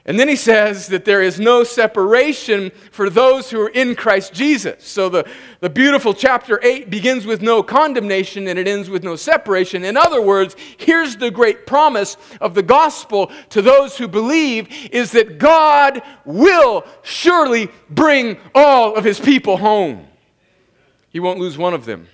And 0.09 0.19
then 0.19 0.27
he 0.27 0.37
says 0.37 0.87
that 0.87 1.05
there 1.05 1.21
is 1.21 1.39
no 1.39 1.65
separation 1.65 2.71
for 2.93 3.11
those 3.11 3.51
who 3.51 3.61
are 3.61 3.69
in 3.69 3.95
Christ 3.95 4.33
Jesus. 4.33 4.89
So 4.89 5.11
the, 5.11 5.29
the 5.61 5.69
beautiful 5.69 6.15
chapter 6.15 6.59
8 6.63 6.89
begins 6.89 7.27
with 7.27 7.43
no 7.43 7.63
condemnation 7.63 8.49
and 8.49 8.59
it 8.59 8.67
ends 8.67 8.89
with 8.89 9.05
no 9.05 9.17
separation. 9.17 9.85
In 9.85 9.99
other 9.99 10.23
words, 10.23 10.57
here's 10.79 11.19
the 11.19 11.31
great 11.31 11.67
promise 11.67 12.17
of 12.41 12.55
the 12.55 12.63
gospel 12.63 13.31
to 13.51 13.61
those 13.61 13.99
who 13.99 14.09
believe 14.09 14.69
is 14.93 15.13
that 15.13 15.37
God 15.37 16.01
will 16.25 16.87
surely 17.03 17.69
bring 17.91 18.39
all 18.55 18.97
of 18.97 19.05
his 19.05 19.21
people 19.21 19.59
home. 19.59 20.07
He 21.11 21.21
won't 21.21 21.39
lose 21.39 21.59
one 21.59 21.75
of 21.75 21.85
them. 21.85 22.09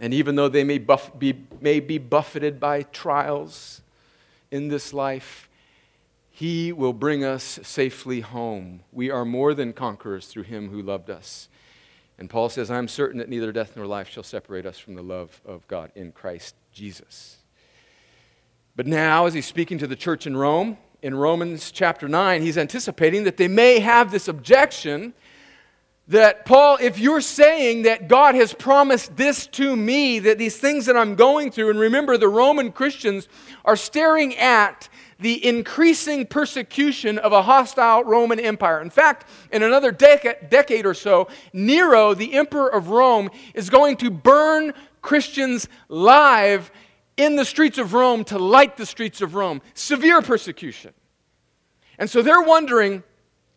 And 0.00 0.14
even 0.14 0.36
though 0.36 0.48
they 0.48 0.64
may, 0.64 0.78
buff, 0.78 1.10
be, 1.18 1.34
may 1.60 1.80
be 1.80 1.98
buffeted 1.98 2.58
by 2.58 2.84
trials 2.84 3.82
in 4.50 4.68
this 4.68 4.94
life, 4.94 5.49
he 6.40 6.72
will 6.72 6.94
bring 6.94 7.22
us 7.22 7.60
safely 7.62 8.20
home. 8.20 8.80
We 8.92 9.10
are 9.10 9.26
more 9.26 9.52
than 9.52 9.74
conquerors 9.74 10.26
through 10.26 10.44
him 10.44 10.70
who 10.70 10.80
loved 10.80 11.10
us. 11.10 11.50
And 12.18 12.30
Paul 12.30 12.48
says, 12.48 12.70
I'm 12.70 12.88
certain 12.88 13.18
that 13.18 13.28
neither 13.28 13.52
death 13.52 13.76
nor 13.76 13.84
life 13.84 14.08
shall 14.08 14.22
separate 14.22 14.64
us 14.64 14.78
from 14.78 14.94
the 14.94 15.02
love 15.02 15.38
of 15.44 15.68
God 15.68 15.92
in 15.94 16.12
Christ 16.12 16.54
Jesus. 16.72 17.36
But 18.74 18.86
now, 18.86 19.26
as 19.26 19.34
he's 19.34 19.44
speaking 19.44 19.76
to 19.80 19.86
the 19.86 19.94
church 19.94 20.26
in 20.26 20.34
Rome, 20.34 20.78
in 21.02 21.14
Romans 21.14 21.70
chapter 21.70 22.08
9, 22.08 22.40
he's 22.40 22.56
anticipating 22.56 23.24
that 23.24 23.36
they 23.36 23.48
may 23.48 23.78
have 23.78 24.10
this 24.10 24.26
objection 24.26 25.12
that, 26.08 26.46
Paul, 26.46 26.78
if 26.80 26.98
you're 26.98 27.20
saying 27.20 27.82
that 27.82 28.08
God 28.08 28.34
has 28.34 28.54
promised 28.54 29.14
this 29.14 29.46
to 29.48 29.76
me, 29.76 30.20
that 30.20 30.38
these 30.38 30.56
things 30.56 30.86
that 30.86 30.96
I'm 30.96 31.16
going 31.16 31.50
through, 31.50 31.68
and 31.68 31.78
remember, 31.78 32.16
the 32.16 32.28
Roman 32.28 32.72
Christians 32.72 33.28
are 33.62 33.76
staring 33.76 34.34
at 34.38 34.88
the 35.20 35.46
increasing 35.46 36.26
persecution 36.26 37.18
of 37.18 37.32
a 37.32 37.42
hostile 37.42 38.04
Roman 38.04 38.40
Empire. 38.40 38.80
In 38.80 38.90
fact, 38.90 39.26
in 39.52 39.62
another 39.62 39.92
deca- 39.92 40.50
decade 40.50 40.86
or 40.86 40.94
so, 40.94 41.28
Nero, 41.52 42.14
the 42.14 42.34
emperor 42.34 42.72
of 42.72 42.88
Rome, 42.88 43.30
is 43.54 43.70
going 43.70 43.96
to 43.98 44.10
burn 44.10 44.72
Christians 45.02 45.68
live 45.88 46.70
in 47.16 47.36
the 47.36 47.44
streets 47.44 47.78
of 47.78 47.92
Rome 47.92 48.24
to 48.24 48.38
light 48.38 48.76
the 48.76 48.86
streets 48.86 49.20
of 49.20 49.34
Rome. 49.34 49.60
Severe 49.74 50.22
persecution. 50.22 50.92
And 51.98 52.08
so 52.08 52.22
they're 52.22 52.42
wondering 52.42 53.02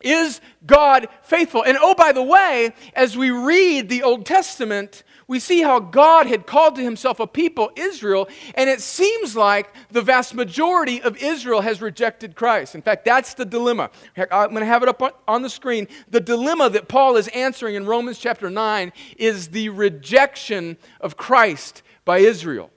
is 0.03 0.41
God 0.65 1.08
faithful? 1.22 1.63
And 1.63 1.77
oh, 1.79 1.96
by 1.96 2.12
the 2.12 2.22
way, 2.22 2.74
as 2.93 3.17
we 3.17 3.32
read 3.32 3.88
the 3.88 4.03
Old 4.03 4.25
Testament, 4.25 5.03
we 5.27 5.39
see 5.39 5.62
how 5.62 5.80
God 5.80 6.27
had 6.27 6.46
called 6.46 6.75
to 6.75 6.84
himself 6.84 7.20
a 7.20 7.27
people, 7.27 7.72
Israel, 7.75 8.27
and 8.56 8.70
it 8.70 8.82
seems 8.82 9.36
like 9.36 9.74
the 9.92 10.01
vast 10.01 10.34
majority 10.34 11.01
of 11.01 11.18
Israel 11.18 11.62
has 11.62 11.82
rejected 11.82 12.36
Christ. 12.36 12.75
In 12.75 12.82
fact, 12.82 13.06
that's 13.06 13.34
the 13.34 13.46
dilemma. 13.46 13.89
I'm 14.18 14.50
going 14.50 14.62
to 14.62 14.65
have 14.65 14.84
it 14.84 14.89
up 14.89 15.24
on 15.27 15.42
the 15.42 15.50
screen. 15.50 15.88
The 16.10 16.20
dilemma 16.20 16.70
that 16.72 16.88
Paul 16.88 17.18
is 17.18 17.27
answering 17.30 17.75
in 17.75 17.86
Romans 17.86 18.20
chapter 18.20 18.50
9 18.50 18.92
is 19.18 19.50
the 19.50 19.70
rejection 19.70 20.77
of 21.00 21.18
Christ 21.18 21.84
by 22.06 22.20
Israel. 22.20 22.70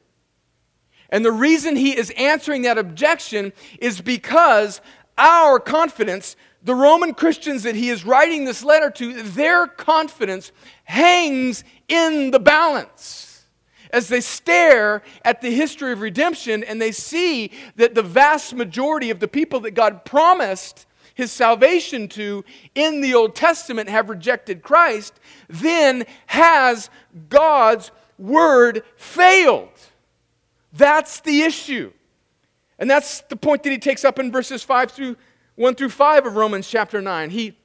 And 1.11 1.25
the 1.25 1.33
reason 1.33 1.76
he 1.76 1.97
is 1.97 2.11
answering 2.17 2.62
that 2.62 2.79
objection 2.79 3.53
is 3.81 4.00
because 4.00 4.81
our 5.18 5.58
confidence 5.58 6.37
the 6.66 6.75
Roman 6.75 7.14
Christians 7.14 7.62
that 7.62 7.76
he 7.76 7.90
is 7.90 8.04
writing 8.04 8.44
this 8.44 8.64
letter 8.64 8.90
to, 8.90 9.23
their 9.23 9.68
confidence 9.68 10.50
hangs 10.82 11.62
in 11.87 12.32
the 12.32 12.40
balance 12.40 13.46
as 13.92 14.08
they 14.08 14.20
stare 14.20 15.02
at 15.25 15.40
the 15.40 15.50
history 15.50 15.92
of 15.92 16.00
redemption 16.00 16.64
and 16.64 16.82
they 16.82 16.90
see 16.90 17.52
that 17.76 17.94
the 17.94 18.02
vast 18.02 18.52
majority 18.52 19.11
of 19.11 19.20
the 19.20 19.28
people 19.28 19.61
that 19.61 19.70
God 19.70 20.04
promised 20.04 20.87
his 21.14 21.30
salvation 21.30 22.08
to 22.08 22.44
in 22.75 23.00
the 23.00 23.14
Old 23.14 23.37
Testament 23.37 23.88
have 23.88 24.11
rejected 24.11 24.62
Christ, 24.62 25.14
then 25.49 26.04
has 26.26 26.90
God's 27.28 27.92
word 28.18 28.82
failed? 28.96 29.68
That's 30.73 31.20
the 31.20 31.42
issue. 31.42 31.92
And 32.78 32.90
that's 32.90 33.23
the 33.23 33.37
point 33.37 33.62
that 33.62 33.71
he 33.71 33.78
takes 33.78 34.04
up 34.04 34.18
in 34.18 34.30
verses 34.30 34.62
5 34.62 34.90
through 34.90 35.16
1 35.56 35.75
through 35.75 35.88
5 35.88 36.26
of 36.26 36.37
Romans 36.37 36.68
chapter 36.68 37.00
9. 37.00 37.30
He, 37.30 37.56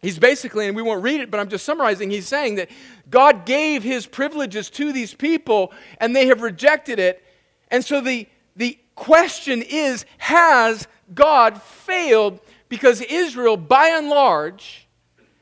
he's 0.00 0.18
basically, 0.18 0.66
and 0.66 0.76
we 0.76 0.82
won't 0.82 1.02
read 1.02 1.20
it, 1.20 1.30
but 1.30 1.40
I'm 1.40 1.48
just 1.48 1.64
summarizing, 1.64 2.10
he's 2.10 2.28
saying 2.28 2.54
that 2.56 2.70
God 3.10 3.44
gave 3.44 3.82
his 3.82 4.06
privileges 4.06 4.70
to 4.70 4.92
these 4.92 5.12
people 5.12 5.72
and 5.98 6.14
they 6.14 6.26
have 6.26 6.42
rejected 6.42 6.98
it. 6.98 7.24
And 7.68 7.84
so 7.84 8.00
the, 8.00 8.28
the 8.54 8.78
question 8.94 9.62
is 9.62 10.04
has 10.18 10.86
God 11.12 11.60
failed 11.60 12.40
because 12.68 13.00
Israel, 13.00 13.56
by 13.56 13.88
and 13.88 14.08
large, 14.08 14.86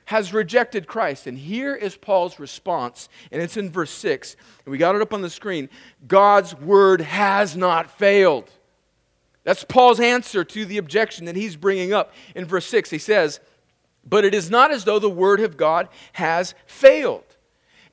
has 0.06 0.32
rejected 0.32 0.86
Christ. 0.86 1.26
And 1.26 1.36
here 1.36 1.74
is 1.74 1.94
Paul's 1.94 2.40
response, 2.40 3.10
and 3.30 3.42
it's 3.42 3.58
in 3.58 3.70
verse 3.70 3.90
6. 3.90 4.36
And 4.64 4.72
we 4.72 4.78
got 4.78 4.94
it 4.94 5.02
up 5.02 5.12
on 5.12 5.20
the 5.20 5.28
screen. 5.28 5.68
God's 6.06 6.54
word 6.54 7.02
has 7.02 7.54
not 7.54 7.90
failed. 7.98 8.50
That's 9.48 9.64
Paul's 9.64 9.98
answer 9.98 10.44
to 10.44 10.66
the 10.66 10.76
objection 10.76 11.24
that 11.24 11.34
he's 11.34 11.56
bringing 11.56 11.94
up 11.94 12.12
in 12.34 12.44
verse 12.44 12.66
6. 12.66 12.90
He 12.90 12.98
says, 12.98 13.40
But 14.04 14.26
it 14.26 14.34
is 14.34 14.50
not 14.50 14.70
as 14.70 14.84
though 14.84 14.98
the 14.98 15.08
word 15.08 15.40
of 15.40 15.56
God 15.56 15.88
has 16.12 16.52
failed. 16.66 17.24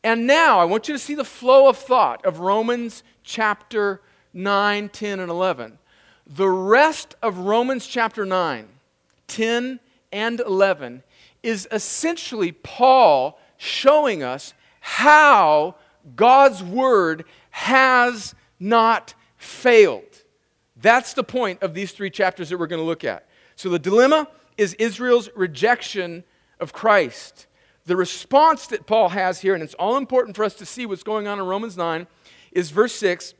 And 0.03 0.27
now 0.27 0.59
I 0.59 0.65
want 0.65 0.89
you 0.89 0.93
to 0.95 0.99
see 0.99 1.15
the 1.15 1.23
flow 1.23 1.69
of 1.69 1.77
thought 1.77 2.25
of 2.25 2.39
Romans 2.39 3.03
chapter 3.23 4.01
9, 4.33 4.89
10, 4.89 5.19
and 5.21 5.31
11. 5.31 5.77
The 6.27 6.49
rest 6.49 7.15
of 7.21 7.37
Romans 7.37 7.87
chapter 7.87 8.25
9, 8.25 8.67
10, 9.27 9.79
and 10.11 10.39
11 10.41 11.03
is 11.41 11.69
essentially 11.71 12.51
Paul 12.51 13.39
showing 13.55 14.23
us 14.23 14.53
how 14.81 15.75
God's 16.17 16.61
word 16.61 17.23
has 17.51 18.35
not 18.59 19.13
failed. 19.37 20.14
That's 20.75 21.13
the 21.13 21.23
point 21.23 21.61
of 21.61 21.73
these 21.73 21.91
three 21.91 22.09
chapters 22.09 22.49
that 22.49 22.57
we're 22.57 22.67
going 22.67 22.81
to 22.81 22.85
look 22.85 23.03
at. 23.03 23.27
So 23.55 23.69
the 23.69 23.79
dilemma 23.79 24.27
is 24.57 24.73
Israel's 24.75 25.29
rejection 25.35 26.23
of 26.59 26.73
Christ. 26.73 27.47
The 27.85 27.95
response 27.95 28.67
that 28.67 28.87
Paul 28.87 29.09
has 29.09 29.41
here, 29.41 29.53
and 29.53 29.63
it's 29.63 29.73
all 29.75 29.97
important 29.97 30.35
for 30.35 30.43
us 30.43 30.55
to 30.55 30.65
see 30.65 30.85
what's 30.85 31.03
going 31.03 31.27
on 31.27 31.39
in 31.39 31.45
Romans 31.45 31.77
9, 31.77 32.07
is 32.51 32.71
verse 32.71 32.93
6 32.95 33.33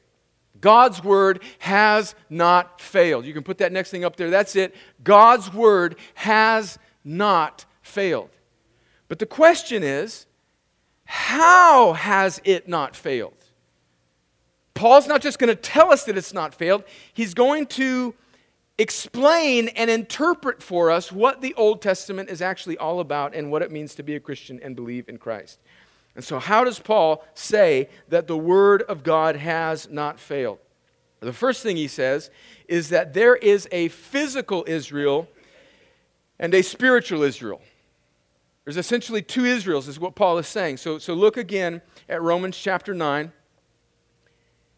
God's 0.62 1.04
word 1.04 1.44
has 1.60 2.16
not 2.30 2.80
failed. 2.80 3.26
You 3.26 3.34
can 3.34 3.44
put 3.44 3.58
that 3.58 3.72
next 3.72 3.92
thing 3.92 4.06
up 4.06 4.16
there. 4.16 4.30
That's 4.30 4.56
it. 4.56 4.74
God's 5.04 5.54
word 5.54 5.98
has 6.14 6.80
not 7.04 7.66
failed. 7.82 8.30
But 9.08 9.20
the 9.20 9.26
question 9.26 9.84
is, 9.84 10.26
how 11.04 11.94
has 11.94 12.42
it 12.44 12.68
not 12.68 12.96
failed? 12.96 13.45
Paul's 14.76 15.08
not 15.08 15.22
just 15.22 15.40
going 15.40 15.50
to 15.50 15.56
tell 15.56 15.92
us 15.92 16.04
that 16.04 16.18
it's 16.18 16.34
not 16.34 16.54
failed, 16.54 16.84
he's 17.14 17.34
going 17.34 17.66
to 17.68 18.14
explain 18.78 19.70
and 19.70 19.90
interpret 19.90 20.62
for 20.62 20.92
us 20.92 21.12
what 21.12 21.42
the 21.42 21.54
Old 21.56 21.82
Testament 21.82 22.30
is 22.30 22.42
actually 22.42 22.78
all 22.78 23.00
about 23.00 23.34
and 23.34 23.50
what 23.50 23.62
it 23.62 23.72
means 23.72 23.96
to 23.96 24.04
be 24.04 24.16
a 24.16 24.20
Christian 24.20 24.60
and 24.62 24.76
believe 24.76 25.10
in 25.10 25.18
Christ. 25.18 25.60
And 26.14 26.24
so, 26.24 26.40
how 26.40 26.64
does 26.64 26.80
Paul 26.80 27.26
say 27.34 27.90
that 28.10 28.28
the 28.28 28.38
Word 28.38 28.84
of 28.84 29.04
God 29.04 29.38
has 29.38 29.90
not 29.90 30.20
failed? 30.20 30.60
The 31.22 31.34
first 31.34 31.64
thing 31.64 31.78
he 31.78 31.88
says 31.88 32.30
is 32.68 32.90
that 32.90 33.14
there 33.14 33.36
is 33.36 33.68
a 33.72 33.88
physical 33.88 34.64
Israel 34.68 35.28
and 36.38 36.54
a 36.54 36.62
spiritual 36.62 37.24
Israel. 37.24 37.62
There's 38.64 38.78
essentially 38.78 39.22
two 39.22 39.46
Israels, 39.46 39.88
is 39.88 40.00
what 40.00 40.16
Paul 40.16 40.38
is 40.38 40.48
saying. 40.48 40.78
So, 40.78 40.98
so 40.98 41.14
look 41.14 41.38
again 41.38 41.82
at 42.10 42.22
Romans 42.22 42.58
chapter 42.58 42.94
9. 42.94 43.32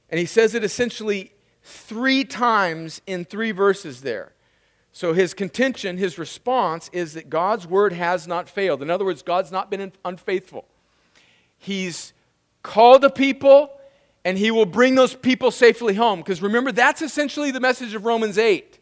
And 0.09 0.19
he 0.19 0.25
says 0.25 0.55
it 0.55 0.63
essentially 0.63 1.33
three 1.63 2.23
times 2.23 3.01
in 3.05 3.25
three 3.25 3.51
verses 3.51 4.01
there. 4.01 4.33
So 4.91 5.13
his 5.13 5.33
contention, 5.33 5.97
his 5.97 6.17
response 6.17 6.89
is 6.91 7.13
that 7.13 7.29
God's 7.29 7.67
word 7.67 7.93
has 7.93 8.27
not 8.27 8.49
failed. 8.49 8.81
In 8.81 8.89
other 8.89 9.05
words, 9.05 9.21
God's 9.21 9.51
not 9.51 9.69
been 9.69 9.91
unfaithful. 10.03 10.65
He's 11.57 12.13
called 12.63 13.03
a 13.03 13.09
people 13.09 13.71
and 14.25 14.37
he 14.37 14.51
will 14.51 14.65
bring 14.65 14.95
those 14.95 15.13
people 15.13 15.51
safely 15.51 15.93
home. 15.93 16.19
Because 16.19 16.41
remember, 16.41 16.71
that's 16.71 17.01
essentially 17.01 17.51
the 17.51 17.59
message 17.59 17.93
of 17.93 18.05
Romans 18.05 18.37
8 18.37 18.79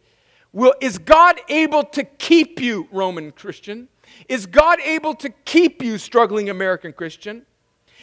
will, 0.54 0.74
is 0.82 0.98
God 0.98 1.40
able 1.50 1.84
to 1.84 2.04
keep 2.04 2.60
you, 2.62 2.88
Roman 2.92 3.32
Christian? 3.32 3.90
Is 4.30 4.46
God 4.46 4.80
able 4.80 5.14
to 5.16 5.30
keep 5.30 5.84
you, 5.84 5.98
struggling 5.98 6.50
American 6.50 6.94
Christian? 6.94 7.46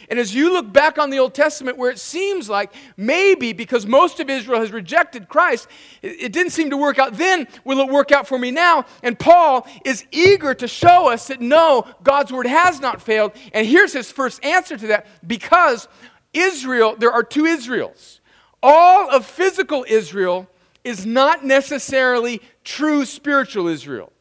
And 0.09 0.19
as 0.19 0.35
you 0.35 0.51
look 0.51 0.71
back 0.71 0.97
on 0.97 1.09
the 1.09 1.19
Old 1.19 1.33
Testament, 1.33 1.77
where 1.77 1.89
it 1.89 1.99
seems 1.99 2.49
like 2.49 2.73
maybe 2.97 3.53
because 3.53 3.85
most 3.85 4.19
of 4.19 4.29
Israel 4.29 4.59
has 4.59 4.71
rejected 4.71 5.29
Christ, 5.29 5.67
it, 6.01 6.33
didn't 6.33 6.51
seem 6.51 6.69
to 6.71 6.77
work 6.77 6.99
out 6.99 7.13
then, 7.13 7.47
will 7.63 7.79
it 7.79 7.89
work 7.89 8.11
out 8.11 8.27
for 8.27 8.37
me 8.37 8.51
now? 8.51 8.85
And 9.01 9.17
Paul 9.17 9.67
is 9.85 10.05
eager 10.11 10.53
to 10.55 10.67
show 10.67 11.09
us 11.09 11.27
that 11.27 11.41
no, 11.41 11.85
God's 12.03 12.31
word 12.31 12.47
has 12.47 12.79
not 12.79 13.01
failed. 13.01 13.31
And 13.53 13.65
here's 13.65 13.93
his 13.93 14.11
first 14.11 14.43
answer 14.43 14.77
to 14.77 14.87
that 14.87 15.07
because 15.25 15.87
Israel, 16.33 16.95
there 16.97 17.11
are 17.11 17.23
two 17.23 17.45
Israels. 17.45 18.19
All 18.61 19.09
of 19.09 19.25
physical 19.25 19.85
Israel 19.87 20.49
is 20.83 21.05
not 21.05 21.45
necessarily 21.45 22.41
true 22.63 23.05
spiritual 23.05 23.67
Israel. 23.67 24.11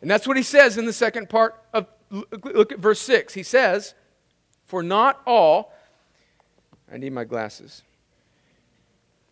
And 0.00 0.10
that's 0.10 0.26
what 0.26 0.36
he 0.36 0.42
says 0.42 0.76
in 0.78 0.84
the 0.84 0.92
second 0.92 1.28
part 1.28 1.54
of, 1.72 1.86
look 2.10 2.72
at 2.72 2.78
verse 2.78 3.00
6. 3.00 3.34
He 3.34 3.42
says, 3.42 3.94
For 4.66 4.82
not 4.82 5.22
all, 5.26 5.72
I 6.92 6.98
need 6.98 7.12
my 7.12 7.24
glasses. 7.24 7.82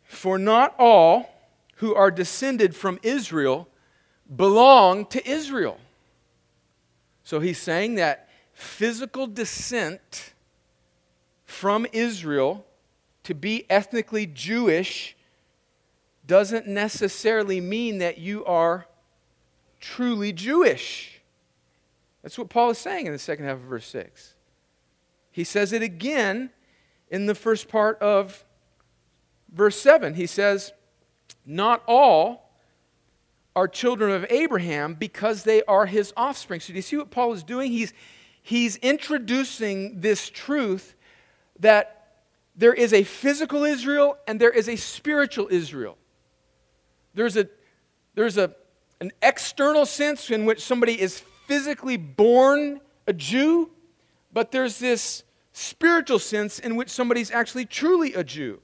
For 0.05 0.39
not 0.39 0.75
all 0.79 1.29
who 1.77 1.95
are 1.95 2.11
descended 2.11 2.75
from 2.75 3.01
Israel 3.03 3.69
belong 4.35 5.07
to 5.07 5.29
Israel. 5.29 5.79
So 7.25 7.41
he's 7.41 7.59
saying 7.59 7.97
that 7.97 8.29
physical 8.53 9.27
descent 9.27 10.35
from 11.45 11.87
Israel 11.93 12.65
to 13.25 13.35
be 13.35 13.67
ethnically 13.69 14.27
Jewish 14.27 15.17
doesn't 16.27 16.69
necessarily 16.69 17.61
mean 17.61 17.99
that 17.99 18.19
you 18.19 18.45
are 18.45 18.87
truly 19.81 20.33
Jewish. 20.33 21.21
That's 22.23 22.39
what 22.39 22.49
Paul 22.49 22.71
is 22.71 22.79
saying 22.79 23.07
in 23.07 23.13
the 23.13 23.19
second 23.19 23.47
half 23.47 23.57
of 23.57 23.63
verse 23.63 23.87
6. 23.87 24.34
He 25.35 25.43
says 25.43 25.73
it 25.73 25.83
again 25.83 26.51
in 27.09 27.27
the 27.27 27.35
first 27.35 27.67
part 27.67 27.99
of 27.99 28.45
verse 29.53 29.77
7. 29.81 30.15
He 30.15 30.29
says, 30.29 30.73
Not 31.45 31.83
all 31.89 32.53
are 33.57 33.67
children 33.67 34.13
of 34.13 34.25
Abraham 34.31 34.95
because 34.95 35.43
they 35.43 35.65
are 35.65 35.87
his 35.87 36.13
offspring. 36.17 36.61
So, 36.61 36.69
do 36.69 36.75
you 36.75 36.83
see 36.83 36.97
what 36.97 37.11
Paul 37.11 37.33
is 37.33 37.43
doing? 37.43 37.73
He's, 37.73 37.93
he's 38.43 38.77
introducing 38.77 40.01
this 40.01 40.31
truth 40.31 40.95
that 41.59 42.13
there 42.55 42.73
is 42.73 42.93
a 42.93 43.03
physical 43.03 43.65
Israel 43.65 44.17
and 44.29 44.41
there 44.41 44.53
is 44.53 44.69
a 44.69 44.77
spiritual 44.77 45.49
Israel. 45.51 45.99
There's, 47.13 47.37
a, 47.37 47.49
there's 48.15 48.39
a, 48.39 48.55
an 49.01 49.11
external 49.21 49.85
sense 49.85 50.31
in 50.31 50.45
which 50.45 50.61
somebody 50.61 51.01
is 51.01 51.25
physically 51.49 51.97
born 51.97 52.79
a 53.09 53.13
Jew, 53.13 53.71
but 54.35 54.51
there's 54.51 54.79
this 54.79 55.23
spiritual 55.53 56.19
sense 56.19 56.59
in 56.59 56.77
which 56.77 56.91
somebody's 56.91 57.31
actually 57.31 57.65
truly 57.65 58.13
a 58.13 58.25
Jew. 58.25 58.61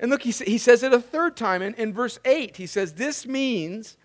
And 0.00 0.10
look, 0.10 0.22
he, 0.22 0.32
he 0.32 0.58
says 0.58 0.82
it 0.82 0.92
a 0.92 1.00
third 1.00 1.36
time 1.36 1.62
in, 1.62 1.74
in 1.74 1.92
verse 1.92 2.18
8. 2.24 2.56
He 2.56 2.66
says, 2.66 2.94
This 2.94 3.26
means 3.26 3.96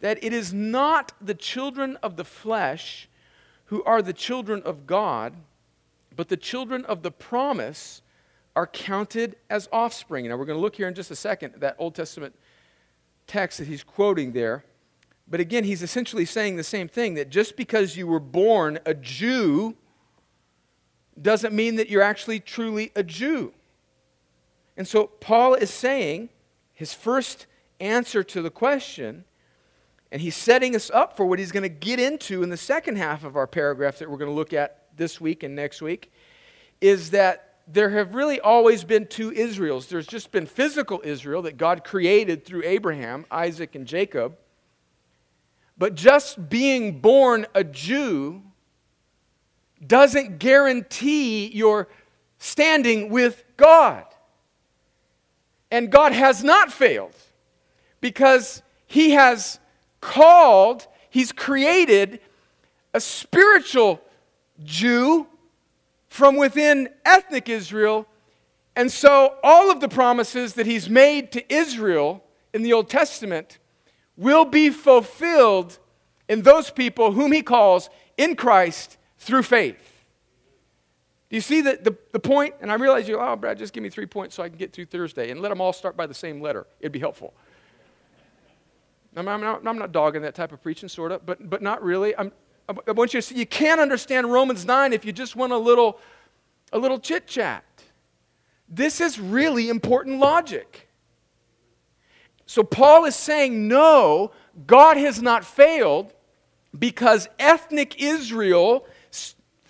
that 0.00 0.22
it 0.22 0.32
is 0.32 0.52
not 0.52 1.12
the 1.20 1.34
children 1.34 1.96
of 2.02 2.16
the 2.16 2.24
flesh 2.24 3.08
who 3.66 3.82
are 3.84 4.02
the 4.02 4.12
children 4.12 4.60
of 4.64 4.86
God, 4.86 5.34
but 6.14 6.28
the 6.28 6.36
children 6.36 6.84
of 6.86 7.02
the 7.02 7.12
promise 7.12 8.02
are 8.56 8.66
counted 8.66 9.36
as 9.48 9.68
offspring. 9.72 10.28
Now, 10.28 10.36
we're 10.36 10.44
going 10.44 10.58
to 10.58 10.62
look 10.62 10.74
here 10.74 10.88
in 10.88 10.94
just 10.94 11.12
a 11.12 11.16
second 11.16 11.54
at 11.54 11.60
that 11.60 11.76
Old 11.78 11.94
Testament 11.94 12.34
text 13.28 13.58
that 13.58 13.68
he's 13.68 13.84
quoting 13.84 14.32
there. 14.32 14.64
But 15.28 15.38
again, 15.38 15.62
he's 15.62 15.82
essentially 15.82 16.24
saying 16.24 16.56
the 16.56 16.64
same 16.64 16.88
thing 16.88 17.14
that 17.14 17.30
just 17.30 17.56
because 17.56 17.96
you 17.96 18.08
were 18.08 18.18
born 18.18 18.80
a 18.84 18.94
Jew 18.94 19.76
doesn't 21.22 21.54
mean 21.54 21.76
that 21.76 21.88
you're 21.88 22.02
actually 22.02 22.40
truly 22.40 22.92
a 22.96 23.02
Jew. 23.02 23.52
And 24.76 24.86
so 24.88 25.06
Paul 25.06 25.54
is 25.54 25.70
saying 25.70 26.30
his 26.74 26.94
first 26.94 27.46
answer 27.80 28.22
to 28.22 28.42
the 28.42 28.50
question, 28.50 29.24
and 30.10 30.22
he's 30.22 30.36
setting 30.36 30.74
us 30.74 30.90
up 30.90 31.16
for 31.16 31.26
what 31.26 31.38
he's 31.38 31.52
going 31.52 31.62
to 31.62 31.68
get 31.68 32.00
into 32.00 32.42
in 32.42 32.48
the 32.48 32.56
second 32.56 32.96
half 32.96 33.24
of 33.24 33.36
our 33.36 33.46
paragraph 33.46 33.98
that 33.98 34.10
we're 34.10 34.18
going 34.18 34.30
to 34.30 34.34
look 34.34 34.52
at 34.52 34.84
this 34.96 35.20
week 35.20 35.42
and 35.42 35.54
next 35.54 35.82
week, 35.82 36.10
is 36.80 37.10
that 37.10 37.46
there 37.68 37.90
have 37.90 38.14
really 38.14 38.40
always 38.40 38.82
been 38.82 39.06
two 39.06 39.30
Israels. 39.30 39.86
There's 39.86 40.06
just 40.06 40.32
been 40.32 40.46
physical 40.46 41.00
Israel 41.04 41.42
that 41.42 41.56
God 41.56 41.84
created 41.84 42.44
through 42.44 42.62
Abraham, 42.64 43.26
Isaac, 43.30 43.74
and 43.74 43.86
Jacob. 43.86 44.36
But 45.78 45.94
just 45.94 46.48
being 46.48 47.00
born 47.00 47.46
a 47.54 47.62
Jew 47.62 48.42
doesn't 49.84 50.38
guarantee 50.38 51.46
your 51.48 51.88
standing 52.38 53.10
with 53.10 53.42
God. 53.56 54.04
And 55.70 55.90
God 55.90 56.12
has 56.12 56.42
not 56.42 56.72
failed 56.72 57.14
because 58.00 58.62
He 58.86 59.10
has 59.10 59.58
called, 60.00 60.86
He's 61.08 61.32
created 61.32 62.20
a 62.92 63.00
spiritual 63.00 64.00
Jew 64.64 65.26
from 66.08 66.36
within 66.36 66.88
ethnic 67.04 67.48
Israel. 67.48 68.06
And 68.76 68.90
so, 68.90 69.36
all 69.42 69.70
of 69.70 69.80
the 69.80 69.88
promises 69.88 70.54
that 70.54 70.66
he's 70.66 70.88
made 70.88 71.32
to 71.32 71.52
Israel 71.52 72.24
in 72.52 72.62
the 72.62 72.72
Old 72.72 72.88
Testament 72.88 73.58
will 74.16 74.44
be 74.44 74.70
fulfilled 74.70 75.78
in 76.28 76.42
those 76.42 76.70
people 76.70 77.12
whom 77.12 77.32
he 77.32 77.42
calls 77.42 77.90
in 78.16 78.36
Christ 78.36 78.96
through 79.20 79.44
faith. 79.44 79.98
Do 81.28 81.36
you 81.36 81.40
see 81.40 81.60
the, 81.60 81.78
the, 81.80 81.96
the 82.10 82.18
point? 82.18 82.56
And 82.60 82.72
I 82.72 82.74
realize 82.74 83.06
you, 83.06 83.20
oh, 83.20 83.36
Brad, 83.36 83.56
just 83.56 83.72
give 83.72 83.84
me 83.84 83.88
three 83.88 84.06
points 84.06 84.34
so 84.34 84.42
I 84.42 84.48
can 84.48 84.58
get 84.58 84.72
through 84.72 84.86
Thursday 84.86 85.30
and 85.30 85.40
let 85.40 85.50
them 85.50 85.60
all 85.60 85.72
start 85.72 85.96
by 85.96 86.06
the 86.06 86.14
same 86.14 86.40
letter. 86.40 86.66
It'd 86.80 86.90
be 86.90 86.98
helpful. 86.98 87.32
I'm, 89.14 89.28
I'm, 89.28 89.40
not, 89.40 89.66
I'm 89.66 89.78
not 89.78 89.92
dogging 89.92 90.22
that 90.22 90.34
type 90.34 90.50
of 90.50 90.60
preaching, 90.62 90.88
sort 90.88 91.12
of, 91.12 91.24
but, 91.24 91.48
but 91.48 91.62
not 91.62 91.84
really. 91.84 92.16
I'm, 92.16 92.32
I 92.68 92.92
want 92.92 93.14
you 93.14 93.20
to 93.20 93.26
see 93.26 93.36
you 93.36 93.46
can't 93.46 93.80
understand 93.80 94.32
Romans 94.32 94.64
9 94.64 94.92
if 94.92 95.04
you 95.04 95.12
just 95.12 95.36
want 95.36 95.52
a 95.52 95.58
little, 95.58 96.00
a 96.72 96.78
little 96.78 96.98
chit 96.98 97.26
chat. 97.26 97.64
This 98.68 99.00
is 99.00 99.20
really 99.20 99.68
important 99.68 100.18
logic. 100.18 100.88
So 102.46 102.64
Paul 102.64 103.04
is 103.04 103.14
saying, 103.14 103.68
no, 103.68 104.32
God 104.66 104.96
has 104.96 105.22
not 105.22 105.44
failed 105.44 106.12
because 106.76 107.28
ethnic 107.38 108.00
Israel, 108.00 108.86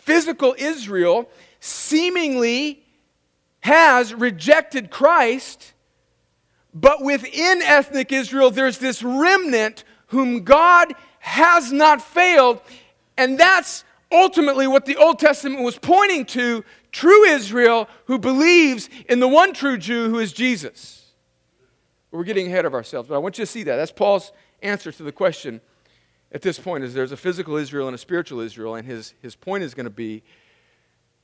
physical 0.01 0.55
Israel, 0.59 1.29
seemingly 1.61 2.83
has 3.61 4.15
rejected 4.15 4.91
Christ, 4.91 5.75
but 6.73 7.03
within 7.03 7.63
ethnic 7.63 8.13
Israel, 8.13 8.51
there's 8.51 8.79
this 8.79 9.03
remnant 9.03 9.85
whom 10.09 10.43
God 10.45 10.93
has 11.19 11.71
not 11.71 12.01
failed, 12.01 12.61
and 13.17 13.39
that's 13.39 13.85
ultimately 14.11 14.67
what 14.67 14.87
the 14.87 14.97
Old 14.97 15.19
Testament 15.19 15.63
was 15.63 15.79
pointing 15.79 16.25
to 16.27 16.65
true 16.91 17.25
Israel 17.27 17.89
who 18.07 18.19
believes 18.19 18.89
in 19.09 19.21
the 19.21 19.29
one 19.29 19.53
true 19.53 19.77
Jew 19.77 20.09
who 20.09 20.19
is 20.19 20.33
Jesus. 20.33 21.13
We're 22.11 22.25
getting 22.25 22.47
ahead 22.47 22.65
of 22.65 22.75
ourselves, 22.75 23.09
but 23.09 23.15
I 23.15 23.19
want 23.19 23.39
you 23.39 23.45
to 23.45 23.51
see 23.51 23.63
that. 23.65 23.77
That's 23.77 23.93
Paul's 23.93 24.33
answer 24.63 24.91
to 24.91 25.03
the 25.03 25.13
question 25.13 25.61
at 26.33 26.43
this 26.43 26.59
point 26.59 26.85
is 26.85 26.95
there's 26.95 27.13
a 27.13 27.17
physical 27.17 27.57
Israel 27.57 27.89
and 27.89 27.95
a 27.95 27.99
spiritual 27.99 28.41
Israel, 28.41 28.75
and 28.75 28.87
his, 28.87 29.15
his 29.21 29.35
point 29.35 29.65
is 29.65 29.75
going 29.75 29.85
to 29.85 29.91
be 29.91 30.23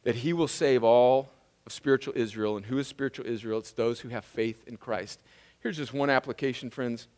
that 0.02 0.16
he 0.16 0.32
will 0.32 0.48
save 0.48 0.82
all 0.84 1.30
of 1.66 1.72
spiritual 1.72 2.14
Israel. 2.16 2.56
And 2.56 2.66
who 2.66 2.78
is 2.78 2.86
spiritual 2.86 3.26
Israel? 3.26 3.58
It's 3.58 3.72
those 3.72 4.00
who 4.00 4.08
have 4.08 4.24
faith 4.24 4.62
in 4.66 4.76
Christ. 4.76 5.20
Here's 5.60 5.76
just 5.76 5.92
one 5.92 6.10
application, 6.10 6.70
friends. 6.70 7.08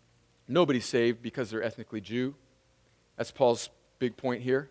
Nobody's 0.46 0.87
saved 0.87 1.22
because 1.22 1.51
they're 1.51 1.62
ethnically 1.62 2.01
Jew. 2.01 2.35
That's 3.16 3.31
Paul's 3.31 3.68
big 3.98 4.16
point 4.16 4.42
here. 4.42 4.70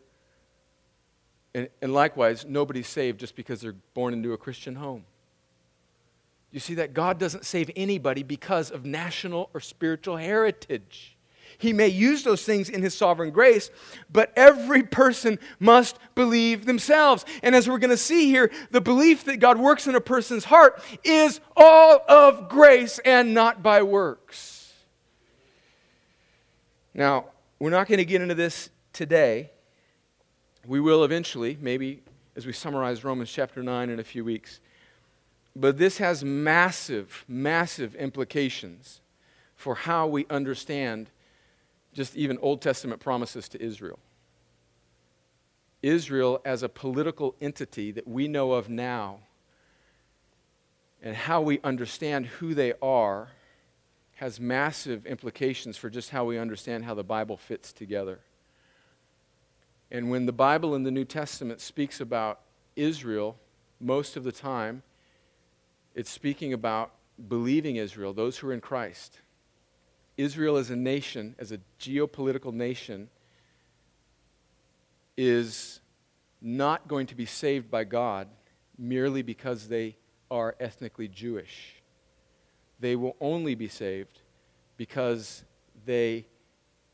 And, 1.54 1.70
and 1.82 1.94
likewise, 1.94 2.46
nobody's 2.48 2.88
saved 2.88 3.20
just 3.20 3.36
because 3.36 3.62
they're 3.62 3.76
born 3.94 4.14
into 4.14 4.34
a 4.34 4.38
Christian 4.38 4.76
home. 4.76 5.06
You 6.52 6.60
see 6.60 6.76
that 6.76 6.94
God 6.94 7.20
doesn't 7.20 7.46
save 7.46 7.70
anybody 7.76 8.24
because 8.24 8.72
of 8.72 8.86
national 8.86 9.50
or 9.54 9.60
spiritual 9.60 10.18
heritage. 10.18 11.17
He 11.58 11.74
may 11.74 11.88
use 11.88 12.24
those 12.24 12.44
things 12.44 12.70
in 12.70 12.82
His 12.82 12.94
sovereign 12.94 13.32
grace, 13.32 13.72
but 14.12 14.32
every 14.36 14.84
person 14.84 15.40
must 15.60 15.98
believe 16.14 16.66
themselves. 16.66 17.26
And 17.42 17.56
as 17.56 17.68
we're 17.68 17.80
going 17.80 17.90
to 17.90 17.98
see 17.98 18.28
here, 18.28 18.52
the 18.72 18.82
belief 18.82 19.26
that 19.26 19.38
God 19.38 19.58
works 19.58 19.88
in 19.88 19.96
a 19.96 20.02
person's 20.02 20.46
heart 20.46 20.82
is 21.04 21.40
all 21.56 22.02
of 22.08 22.48
grace 22.50 23.00
and 23.00 23.34
not 23.34 23.64
by 23.64 23.82
works. 23.82 24.74
Now, 26.94 27.26
we're 27.60 27.72
not 27.72 27.88
going 27.88 27.98
to 27.98 28.06
get 28.06 28.22
into 28.22 28.36
this 28.36 28.70
today. 28.94 29.52
We 30.66 30.80
will 30.80 31.04
eventually, 31.04 31.58
maybe 31.60 32.02
as 32.36 32.46
we 32.46 32.54
summarize 32.54 33.04
Romans 33.04 33.32
chapter 33.32 33.64
9 33.64 33.90
in 33.90 34.00
a 34.00 34.04
few 34.04 34.24
weeks. 34.24 34.60
But 35.56 35.80
this 35.80 35.98
has 35.98 36.24
massive, 36.24 37.26
massive 37.28 37.96
implications 37.96 39.02
for 39.56 39.74
how 39.74 40.06
we 40.06 40.28
understand 40.30 41.10
just 41.98 42.16
even 42.16 42.38
Old 42.44 42.62
Testament 42.62 43.02
promises 43.02 43.50
to 43.50 43.62
Israel. 43.62 43.98
Israel 45.82 46.40
as 46.46 46.62
a 46.62 46.70
political 46.70 47.34
entity 47.42 47.92
that 47.92 48.08
we 48.08 48.28
know 48.28 48.52
of 48.52 48.70
now 48.70 49.22
and 51.02 51.16
how 51.16 51.42
we 51.42 51.60
understand 51.64 52.28
who 52.28 52.54
they 52.54 52.74
are 52.84 53.30
has 54.18 54.40
massive 54.40 55.08
implications 55.08 55.76
for 55.76 55.90
just 55.90 56.12
how 56.12 56.24
we 56.24 56.38
understand 56.38 56.86
how 56.86 56.94
the 56.94 57.04
Bible 57.04 57.36
fits 57.36 57.74
together. 57.74 58.20
And 59.90 60.12
when 60.12 60.28
the 60.28 60.32
Bible 60.32 60.76
in 60.76 60.84
the 60.84 60.92
New 60.92 61.06
Testament 61.06 61.62
speaks 61.62 62.00
about 62.00 62.42
Israel, 62.76 63.38
most 63.80 64.16
of 64.16 64.24
the 64.24 64.32
time, 64.32 64.84
it's 65.96 66.12
speaking 66.12 66.54
about 66.54 66.92
believing 67.28 67.78
Israel, 67.78 68.14
those 68.14 68.38
who 68.38 68.50
are 68.50 68.54
in 68.54 68.62
Christ. 68.62 69.20
Israel 70.18 70.58
as 70.58 70.70
a 70.72 70.76
nation, 70.76 71.36
as 71.38 71.52
a 71.52 71.60
geopolitical 71.80 72.54
nation, 72.54 73.10
is 75.16 75.80
not 76.42 76.88
going 76.88 77.08
to 77.08 77.16
be 77.16 77.26
saved 77.26 77.72
by 77.72 77.84
God 77.84 78.28
merely 78.78 79.22
because 79.22 79.68
they 79.68 79.96
are 80.30 80.56
ethnically 80.60 81.08
Jewish. 81.08 81.82
They 82.80 82.96
will 82.96 83.16
only 83.20 83.56
be 83.56 83.68
saved 83.68 84.22
because 84.76 85.44
they, 85.86 86.28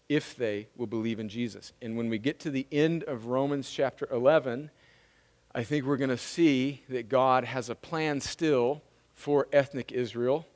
if 0.08 0.36
they 0.36 0.68
will 0.78 0.88
believe 0.88 1.20
in 1.20 1.28
Jesus. 1.28 1.74
And 1.82 1.98
when 1.98 2.10
we 2.10 2.18
get 2.18 2.40
to 2.42 2.52
the 2.52 2.68
end 2.72 3.04
of 3.04 3.26
Romans 3.26 3.70
chapter 3.70 4.08
11, 4.12 4.70
I 5.54 5.64
think 5.64 5.86
we're 5.86 5.98
going 5.98 6.10
to 6.10 6.18
see 6.18 6.84
that 6.90 7.10
God 7.10 7.44
has 7.44 7.70
a 7.70 7.76
plan 7.76 8.22
still 8.22 8.82
for 9.14 9.48
ethnic 9.52 9.92
Israel 9.92 10.48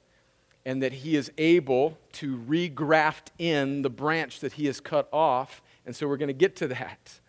and 0.68 0.84
that 0.84 0.92
he 0.92 1.16
is 1.16 1.32
able 1.38 1.98
to 2.12 2.38
regraft 2.40 3.28
in 3.40 3.84
the 3.84 3.90
branch 3.90 4.42
that 4.42 4.52
he 4.52 4.66
has 4.66 4.82
cut 4.82 5.08
off. 5.14 5.62
And 5.86 5.96
so 5.96 6.10
we're 6.10 6.18
going 6.18 6.28
to 6.28 6.34
get 6.34 6.58
to 6.58 6.68
that. 6.68 7.22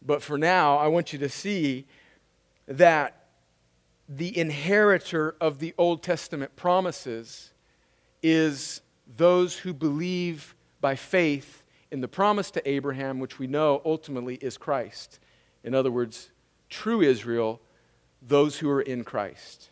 But 0.00 0.22
for 0.22 0.38
now, 0.38 0.78
I 0.78 0.86
want 0.86 1.12
you 1.12 1.18
to 1.18 1.28
see 1.28 1.88
that 2.68 3.26
the 4.08 4.38
inheritor 4.38 5.34
of 5.40 5.58
the 5.58 5.74
Old 5.76 6.04
Testament 6.04 6.54
promises 6.54 7.50
is 8.22 8.82
those 9.16 9.58
who 9.58 9.74
believe 9.74 10.54
by 10.80 10.94
faith 10.94 11.64
in 11.90 12.00
the 12.00 12.06
promise 12.06 12.52
to 12.52 12.70
Abraham, 12.70 13.18
which 13.18 13.40
we 13.40 13.48
know 13.48 13.82
ultimately 13.84 14.36
is 14.36 14.56
Christ. 14.56 15.18
In 15.64 15.74
other 15.74 15.90
words, 15.90 16.30
true 16.70 17.00
Israel, 17.00 17.60
those 18.22 18.58
who 18.60 18.70
are 18.70 18.82
in 18.82 19.02
Christ. 19.02 19.70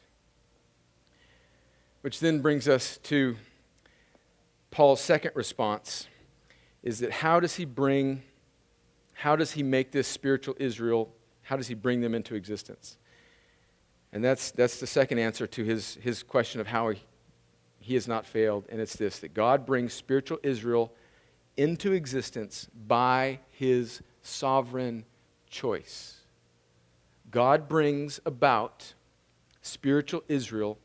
Which 2.06 2.20
then 2.20 2.38
brings 2.38 2.68
us 2.68 2.98
to 2.98 3.34
Paul's 4.70 5.00
second 5.00 5.32
response 5.34 6.06
is 6.84 7.00
that 7.00 7.10
how 7.10 7.40
does 7.40 7.56
he 7.56 7.64
bring, 7.64 8.22
how 9.12 9.34
does 9.34 9.50
he 9.50 9.64
make 9.64 9.90
this 9.90 10.06
spiritual 10.06 10.54
Israel, 10.60 11.12
how 11.42 11.56
does 11.56 11.66
he 11.66 11.74
bring 11.74 12.02
them 12.02 12.14
into 12.14 12.36
existence? 12.36 12.96
And 14.12 14.22
that's, 14.22 14.52
that's 14.52 14.78
the 14.78 14.86
second 14.86 15.18
answer 15.18 15.48
to 15.48 15.64
his, 15.64 15.96
his 15.96 16.22
question 16.22 16.60
of 16.60 16.68
how 16.68 16.90
he, 16.90 17.02
he 17.80 17.94
has 17.94 18.06
not 18.06 18.24
failed. 18.24 18.66
And 18.68 18.80
it's 18.80 18.94
this 18.94 19.18
that 19.18 19.34
God 19.34 19.66
brings 19.66 19.92
spiritual 19.92 20.38
Israel 20.44 20.92
into 21.56 21.90
existence 21.90 22.68
by 22.86 23.40
his 23.50 24.00
sovereign 24.22 25.04
choice. 25.50 26.20
God 27.32 27.68
brings 27.68 28.20
about 28.24 28.94
spiritual 29.60 30.22
Israel 30.28 30.78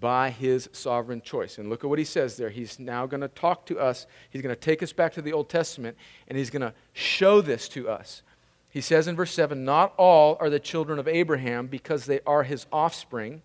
by 0.00 0.30
his 0.30 0.68
sovereign 0.72 1.20
choice. 1.20 1.58
And 1.58 1.68
look 1.68 1.84
at 1.84 1.90
what 1.90 1.98
he 1.98 2.04
says 2.04 2.36
there. 2.36 2.50
He's 2.50 2.78
now 2.78 3.06
going 3.06 3.20
to 3.20 3.28
talk 3.28 3.66
to 3.66 3.78
us. 3.78 4.06
He's 4.30 4.42
going 4.42 4.54
to 4.54 4.60
take 4.60 4.82
us 4.82 4.92
back 4.92 5.12
to 5.14 5.22
the 5.22 5.32
Old 5.32 5.48
Testament, 5.48 5.96
and 6.28 6.38
he's 6.38 6.50
going 6.50 6.62
to 6.62 6.74
show 6.92 7.40
this 7.40 7.68
to 7.70 7.88
us. 7.88 8.22
He 8.70 8.80
says 8.80 9.08
in 9.08 9.16
verse 9.16 9.32
7 9.32 9.64
Not 9.64 9.94
all 9.96 10.36
are 10.40 10.50
the 10.50 10.60
children 10.60 10.98
of 10.98 11.08
Abraham 11.08 11.66
because 11.66 12.06
they 12.06 12.20
are 12.26 12.42
his 12.42 12.66
offspring, 12.72 13.42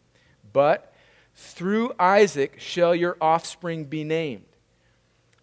but 0.52 0.94
through 1.36 1.94
Isaac 1.98 2.60
shall 2.60 2.94
your 2.94 3.18
offspring 3.20 3.86
be 3.86 4.04
named. 4.04 4.46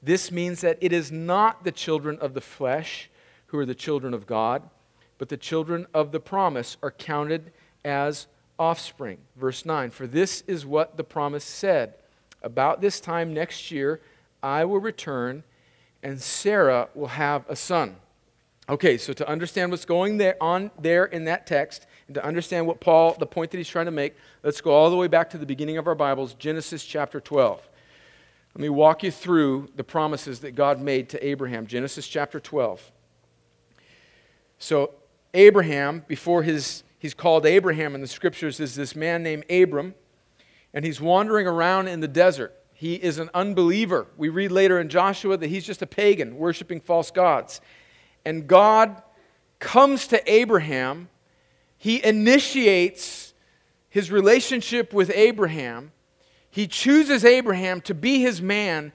This 0.02 0.30
means 0.30 0.60
that 0.60 0.78
it 0.80 0.92
is 0.92 1.10
not 1.10 1.64
the 1.64 1.72
children 1.72 2.18
of 2.20 2.34
the 2.34 2.40
flesh 2.40 3.10
who 3.46 3.58
are 3.58 3.66
the 3.66 3.74
children 3.74 4.14
of 4.14 4.26
God, 4.26 4.62
but 5.18 5.28
the 5.28 5.36
children 5.36 5.86
of 5.92 6.12
the 6.12 6.20
promise 6.20 6.76
are 6.82 6.90
counted 6.90 7.52
as 7.84 8.26
offspring. 8.60 9.18
Verse 9.34 9.64
9 9.64 9.90
For 9.90 10.06
this 10.06 10.42
is 10.46 10.64
what 10.64 10.96
the 10.96 11.02
promise 11.02 11.42
said 11.42 11.94
About 12.42 12.80
this 12.80 13.00
time 13.00 13.34
next 13.34 13.72
year, 13.72 14.00
I 14.42 14.64
will 14.66 14.78
return, 14.78 15.42
and 16.02 16.20
Sarah 16.20 16.88
will 16.94 17.08
have 17.08 17.44
a 17.48 17.56
son. 17.56 17.96
Okay, 18.68 18.98
so 18.98 19.12
to 19.12 19.28
understand 19.28 19.72
what's 19.72 19.84
going 19.84 20.18
there 20.18 20.40
on 20.40 20.70
there 20.80 21.06
in 21.06 21.24
that 21.24 21.46
text, 21.46 21.86
and 22.06 22.14
to 22.14 22.24
understand 22.24 22.68
what 22.68 22.78
Paul, 22.78 23.16
the 23.18 23.26
point 23.26 23.50
that 23.50 23.56
he's 23.56 23.68
trying 23.68 23.86
to 23.86 23.90
make, 23.90 24.14
let's 24.44 24.60
go 24.60 24.70
all 24.70 24.90
the 24.90 24.96
way 24.96 25.08
back 25.08 25.30
to 25.30 25.38
the 25.38 25.46
beginning 25.46 25.76
of 25.76 25.88
our 25.88 25.96
Bibles, 25.96 26.34
Genesis 26.34 26.84
chapter 26.84 27.18
12. 27.18 27.68
Let 28.54 28.62
me 28.62 28.68
walk 28.68 29.02
you 29.02 29.10
through 29.10 29.70
the 29.76 29.84
promises 29.84 30.40
that 30.40 30.54
God 30.54 30.80
made 30.80 31.08
to 31.10 31.26
Abraham. 31.26 31.66
Genesis 31.66 32.06
chapter 32.06 32.38
12. 32.38 32.92
So, 34.58 34.92
Abraham, 35.34 36.04
before 36.06 36.42
his, 36.42 36.82
he's 37.00 37.14
called 37.14 37.44
Abraham 37.44 37.96
in 37.96 38.00
the 38.00 38.06
scriptures, 38.06 38.60
is 38.60 38.76
this 38.76 38.94
man 38.94 39.24
named 39.24 39.44
Abram, 39.50 39.96
and 40.72 40.84
he's 40.84 41.00
wandering 41.00 41.48
around 41.48 41.88
in 41.88 41.98
the 41.98 42.06
desert. 42.06 42.54
He 42.72 42.94
is 42.94 43.18
an 43.18 43.28
unbeliever. 43.34 44.06
We 44.16 44.28
read 44.28 44.52
later 44.52 44.78
in 44.78 44.88
Joshua 44.88 45.36
that 45.36 45.48
he's 45.48 45.66
just 45.66 45.82
a 45.82 45.86
pagan, 45.86 46.36
worshiping 46.36 46.80
false 46.80 47.10
gods 47.10 47.60
and 48.24 48.46
God 48.46 49.02
comes 49.58 50.06
to 50.08 50.32
Abraham, 50.32 51.08
he 51.76 52.04
initiates 52.04 53.34
his 53.88 54.10
relationship 54.10 54.92
with 54.92 55.10
Abraham. 55.14 55.92
He 56.50 56.66
chooses 56.66 57.24
Abraham 57.24 57.80
to 57.82 57.94
be 57.94 58.20
his 58.20 58.40
man, 58.40 58.92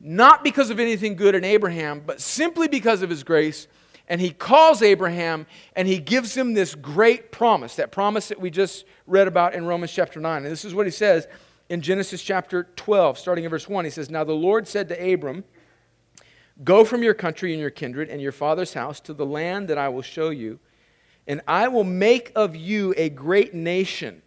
not 0.00 0.44
because 0.44 0.70
of 0.70 0.78
anything 0.78 1.16
good 1.16 1.34
in 1.34 1.44
Abraham, 1.44 2.02
but 2.04 2.20
simply 2.20 2.68
because 2.68 3.02
of 3.02 3.10
his 3.10 3.24
grace. 3.24 3.66
And 4.08 4.20
he 4.20 4.30
calls 4.30 4.82
Abraham 4.82 5.46
and 5.74 5.88
he 5.88 5.98
gives 5.98 6.36
him 6.36 6.54
this 6.54 6.74
great 6.74 7.32
promise, 7.32 7.76
that 7.76 7.90
promise 7.90 8.28
that 8.28 8.40
we 8.40 8.50
just 8.50 8.84
read 9.06 9.26
about 9.26 9.54
in 9.54 9.66
Romans 9.66 9.92
chapter 9.92 10.20
9. 10.20 10.44
And 10.44 10.52
this 10.52 10.64
is 10.64 10.74
what 10.74 10.86
he 10.86 10.92
says 10.92 11.26
in 11.68 11.80
Genesis 11.80 12.22
chapter 12.22 12.68
12, 12.76 13.18
starting 13.18 13.44
in 13.44 13.50
verse 13.50 13.68
1. 13.68 13.84
He 13.84 13.90
says, 13.90 14.10
Now 14.10 14.24
the 14.24 14.32
Lord 14.32 14.68
said 14.68 14.88
to 14.88 15.12
Abram, 15.12 15.44
Go 16.64 16.84
from 16.84 17.02
your 17.02 17.14
country 17.14 17.52
and 17.52 17.60
your 17.60 17.70
kindred 17.70 18.08
and 18.08 18.20
your 18.20 18.32
father's 18.32 18.72
house 18.72 19.00
to 19.00 19.12
the 19.12 19.26
land 19.26 19.68
that 19.68 19.76
I 19.76 19.88
will 19.90 20.02
show 20.02 20.30
you, 20.30 20.58
and 21.26 21.42
I 21.46 21.68
will 21.68 21.84
make 21.84 22.32
of 22.34 22.56
you 22.56 22.94
a 22.96 23.10
great 23.10 23.52
nation, 23.52 24.22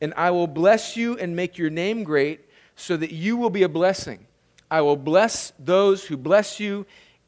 and 0.00 0.14
I 0.16 0.30
will 0.30 0.46
bless 0.46 0.96
you 0.96 1.18
and 1.18 1.34
make 1.34 1.58
your 1.58 1.70
name 1.70 2.04
great, 2.04 2.42
so 2.76 2.96
that 2.96 3.12
you 3.12 3.36
will 3.36 3.50
be 3.50 3.64
a 3.64 3.68
blessing. 3.68 4.26
I 4.70 4.82
will 4.82 4.96
bless 4.96 5.52
those 5.58 6.04
who 6.04 6.16
bless 6.16 6.60
you, 6.60 6.86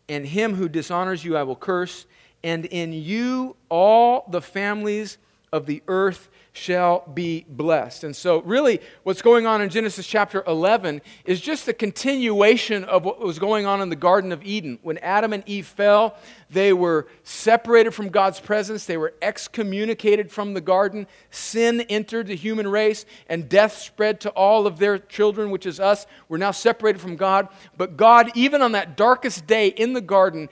and 0.09 0.27
him 0.27 0.55
who 0.55 0.69
dishonors 0.69 1.25
you 1.25 1.37
I 1.37 1.42
will 1.42 1.57
curse, 1.57 2.07
and 2.42 2.64
in 2.66 2.92
you 2.92 3.57
all 3.69 4.27
the 4.29 4.42
families 4.42 5.19
of 5.53 5.66
the 5.66 5.83
earth 5.88 6.29
shall 6.57 7.05
be 7.12 7.45
blessed. 7.49 8.05
And 8.05 8.16
so, 8.16 8.40
really, 8.42 8.81
what's 9.03 9.21
going 9.21 9.47
on 9.47 9.61
in 9.61 9.69
Genesis 9.69 10.07
chapter 10.07 10.42
11 10.47 11.03
is 11.27 11.40
just 11.40 11.69
a 11.69 11.75
continuation 11.75 12.85
of 12.85 13.05
what 13.05 13.21
was 13.21 13.38
going 13.38 13.66
on 13.66 13.83
in 13.83 13.90
the 13.90 13.97
Garden 13.97 14.33
of 14.33 14.42
Eden. 14.42 14.79
When 14.83 14.97
Adam 14.99 15.35
and 15.35 15.42
Eve 15.47 15.66
fell, 15.66 16.16
they 16.49 16.73
were 16.73 17.09
separated 17.25 17.92
from 17.92 18.09
God's 18.09 18.40
presence, 18.40 18.87
they 18.87 18.97
were 18.97 19.12
excommunicated 19.21 20.33
from 20.33 20.55
the 20.55 20.61
garden. 20.62 21.07
Sin 21.31 21.83
entered 21.83 22.29
the 22.29 22.37
human 22.37 22.66
race, 22.66 23.05
and 23.29 23.49
death 23.49 23.77
spread 23.77 24.21
to 24.23 24.31
all 24.31 24.66
of 24.66 24.79
their 24.79 24.99
children, 24.99 25.51
which 25.51 25.66
is 25.66 25.79
us. 25.79 26.07
We're 26.29 26.38
now 26.38 26.53
separated 26.53 27.01
from 27.01 27.16
God. 27.16 27.49
But 27.77 27.99
God, 27.99 28.31
even 28.35 28.62
on 28.62 28.73
that 28.73 28.97
darkest 28.97 29.47
day 29.47 29.69
in 29.69 29.92
the 29.92 30.01
garden, 30.01 30.49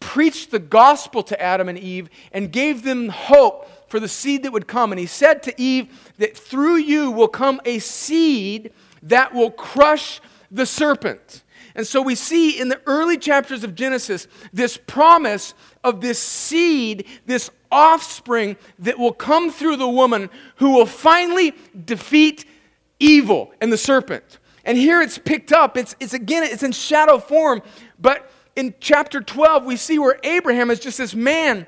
preached 0.00 0.50
the 0.50 0.58
gospel 0.58 1.22
to 1.22 1.40
Adam 1.40 1.68
and 1.68 1.78
Eve 1.78 2.10
and 2.32 2.50
gave 2.50 2.82
them 2.82 3.08
hope 3.08 3.68
for 3.90 4.00
the 4.00 4.08
seed 4.08 4.44
that 4.44 4.52
would 4.52 4.68
come. 4.68 4.92
And 4.92 4.98
he 4.98 5.06
said 5.06 5.42
to 5.42 5.60
Eve 5.60 6.12
that 6.18 6.36
through 6.36 6.76
you 6.76 7.10
will 7.10 7.28
come 7.28 7.60
a 7.64 7.80
seed 7.80 8.72
that 9.02 9.34
will 9.34 9.50
crush 9.50 10.20
the 10.50 10.64
serpent. 10.64 11.42
And 11.74 11.86
so 11.86 12.00
we 12.00 12.14
see 12.14 12.58
in 12.60 12.68
the 12.68 12.80
early 12.86 13.18
chapters 13.18 13.64
of 13.64 13.74
Genesis 13.74 14.28
this 14.52 14.76
promise 14.76 15.54
of 15.84 16.00
this 16.00 16.18
seed, 16.18 17.06
this 17.26 17.50
offspring 17.70 18.56
that 18.78 18.98
will 18.98 19.12
come 19.12 19.50
through 19.50 19.76
the 19.76 19.88
woman 19.88 20.30
who 20.56 20.70
will 20.70 20.86
finally 20.86 21.54
defeat 21.84 22.44
evil 22.98 23.52
and 23.60 23.72
the 23.72 23.78
serpent. 23.78 24.38
And 24.64 24.76
here 24.76 25.00
it's 25.00 25.18
picked 25.18 25.52
up. 25.52 25.76
It's, 25.76 25.96
it's 26.00 26.14
again, 26.14 26.44
it's 26.44 26.62
in 26.62 26.72
shadow 26.72 27.18
form. 27.18 27.62
But 27.98 28.30
in 28.56 28.74
chapter 28.78 29.20
12, 29.20 29.64
we 29.64 29.76
see 29.76 29.98
where 29.98 30.18
Abraham 30.22 30.70
is 30.70 30.80
just 30.80 30.98
this 30.98 31.14
man 31.14 31.66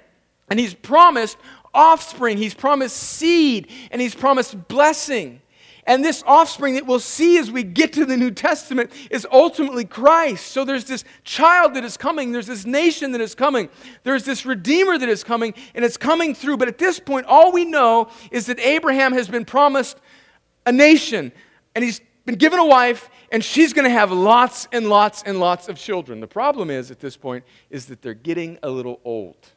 and 0.49 0.61
he's 0.61 0.75
promised 0.75 1.39
offspring, 1.75 2.39
he's 2.39 2.55
promised 2.55 2.97
seed, 2.97 3.71
and 3.91 4.01
he's 4.01 4.15
promised 4.15 4.69
blessing. 4.69 5.41
And 5.85 6.05
this 6.05 6.23
offspring 6.27 6.75
that 6.75 6.87
we'll 6.87 7.01
see 7.01 7.39
as 7.39 7.51
we 7.51 7.65
get 7.65 7.93
to 7.95 8.07
the 8.07 8.17
New 8.17 8.31
Testament 8.31 8.93
is 9.11 9.27
ultimately 9.33 9.85
Christ. 9.85 10.47
So 10.53 10.65
there's 10.65 10.85
this 10.85 11.05
child 11.25 11.75
that 11.75 11.85
is 11.85 11.97
coming, 11.97 12.31
there's 12.31 12.47
this 12.47 12.65
nation 12.65 13.13
that 13.13 13.21
is 13.21 13.35
coming, 13.35 13.69
there's 14.05 14.25
this 14.25 14.47
Redeemer 14.47 14.97
that 14.97 15.09
is 15.09 15.25
coming, 15.25 15.55
and 15.75 15.85
it's 15.85 15.97
coming 15.97 16.37
through. 16.37 16.59
But 16.59 16.69
at 16.69 16.79
this 16.79 17.01
point, 17.01 17.27
all 17.27 17.51
we 17.51 17.65
know 17.65 18.11
is 18.31 18.47
that 18.47 18.61
Abraham 18.61 19.13
has 19.13 19.29
been 19.29 19.45
promised 19.45 19.99
a 20.67 20.71
nation, 20.71 21.33
and 21.75 21.85
he's 21.85 22.01
been 22.25 22.37
given 22.37 22.61
a 22.61 22.67
wife, 22.67 23.11
and 23.33 23.43
she's 23.43 23.73
going 23.73 23.85
to 23.85 23.91
have 23.91 24.13
lots 24.13 24.69
and 24.71 24.89
lots 24.89 25.25
and 25.25 25.41
lots 25.41 25.69
of 25.69 25.77
children. 25.77 26.21
The 26.21 26.29
problem 26.29 26.71
is, 26.71 26.93
at 26.93 27.01
this 27.01 27.17
point, 27.17 27.45
is 27.71 27.87
that 27.87 28.03
they're 28.03 28.15
getting 28.15 28.57
a 28.63 28.71
little 28.71 29.01
old. 29.05 29.49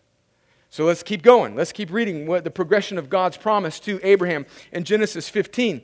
So 0.76 0.84
let's 0.84 1.04
keep 1.04 1.22
going. 1.22 1.56
Let's 1.56 1.72
keep 1.72 1.90
reading 1.90 2.28
what 2.28 2.44
the 2.44 2.52
progression 2.52 2.98
of 2.98 3.10
God's 3.10 3.38
promise 3.38 3.80
to 3.80 3.98
Abraham 4.04 4.46
in 4.74 4.84
Genesis 4.84 5.30
15. 5.30 5.82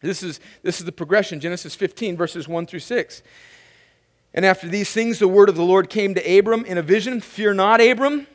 This 0.00 0.22
is, 0.22 0.40
this 0.62 0.78
is 0.78 0.86
the 0.86 0.92
progression, 0.92 1.40
Genesis 1.40 1.74
15, 1.74 2.16
verses 2.16 2.48
1 2.48 2.64
through 2.64 2.80
6. 2.80 3.22
And 4.32 4.46
after 4.46 4.66
these 4.66 4.90
things, 4.94 5.18
the 5.18 5.28
word 5.28 5.50
of 5.50 5.56
the 5.56 5.62
Lord 5.62 5.90
came 5.90 6.14
to 6.14 6.38
Abram 6.38 6.64
in 6.64 6.78
a 6.78 6.82
vision 6.82 7.20
Fear 7.20 7.52
not, 7.52 7.82
Abram, 7.82 8.26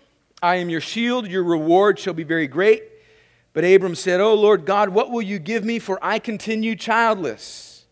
I 0.43 0.57
am 0.57 0.69
your 0.69 0.79
shield, 0.79 1.25
your 1.25 1.43
reward 1.43 1.97
shall 1.97 2.13
be 2.13 2.23
very 2.23 2.45
great. 2.45 2.83
But 3.53 3.63
Abram 3.63 3.95
said, 3.95 4.21
Oh 4.21 4.35
Lord 4.35 4.67
God, 4.67 4.89
what 4.89 5.09
will 5.09 5.23
you 5.23 5.39
give 5.39 5.65
me, 5.65 5.79
for 5.79 5.97
I 6.03 6.19
continue 6.19 6.75
childless? 6.75 7.87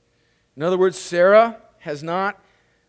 In 0.56 0.62
other 0.62 0.78
words, 0.78 1.00
Sarah 1.00 1.58
has 1.80 2.04
not 2.04 2.40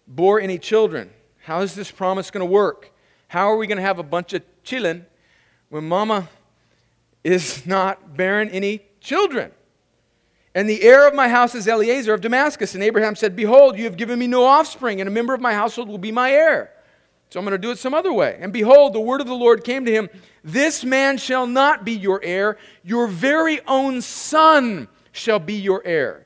bore 0.07 0.39
any 0.39 0.59
children. 0.59 1.09
How 1.45 1.63
is 1.63 1.75
this 1.75 1.91
promise 1.91 2.31
going 2.31 2.47
to 2.47 2.53
work? 2.53 2.93
How 3.29 3.51
are 3.51 3.57
we 3.57 3.67
going 3.67 3.79
to 3.79 3.83
have 3.83 3.99
a 3.99 4.03
bunch 4.03 4.35
of 4.35 4.43
children 4.65 5.07
when 5.75 5.89
mama 5.89 6.29
is 7.25 7.67
not 7.67 8.17
bearing 8.17 8.49
any 8.51 8.81
children? 9.01 9.51
And 10.55 10.71
the 10.71 10.81
heir 10.85 11.09
of 11.09 11.15
my 11.15 11.29
house 11.29 11.57
is 11.57 11.67
Eliezer 11.67 12.15
of 12.15 12.21
Damascus. 12.21 12.77
And 12.77 12.85
Abraham 12.85 13.17
said, 13.17 13.35
Behold, 13.35 13.77
you 13.77 13.83
have 13.87 13.97
given 13.97 14.21
me 14.21 14.29
no 14.29 14.45
offspring, 14.45 15.01
and 15.01 15.09
a 15.09 15.11
member 15.11 15.35
of 15.35 15.41
my 15.41 15.53
household 15.53 15.89
will 15.89 15.99
be 15.99 16.13
my 16.13 16.31
heir. 16.31 16.71
So 17.29 17.41
I'm 17.41 17.45
going 17.45 17.51
to 17.53 17.59
do 17.59 17.73
it 17.73 17.79
some 17.79 17.93
other 17.93 18.13
way. 18.13 18.39
And 18.41 18.53
behold, 18.53 18.93
the 18.93 19.01
word 19.01 19.21
of 19.21 19.27
the 19.27 19.35
Lord 19.35 19.65
came 19.65 19.85
to 19.87 19.91
him 19.91 20.11
This 20.45 20.85
man 20.85 21.19
shall 21.19 21.49
not 21.49 21.85
be 21.85 21.91
your 21.91 22.23
heir, 22.23 22.57
your 22.85 23.09
very 23.09 23.61
own 23.67 24.01
son 24.01 24.87
shall 25.11 25.41
be 25.41 25.55
your 25.55 25.85
heir. 25.85 26.25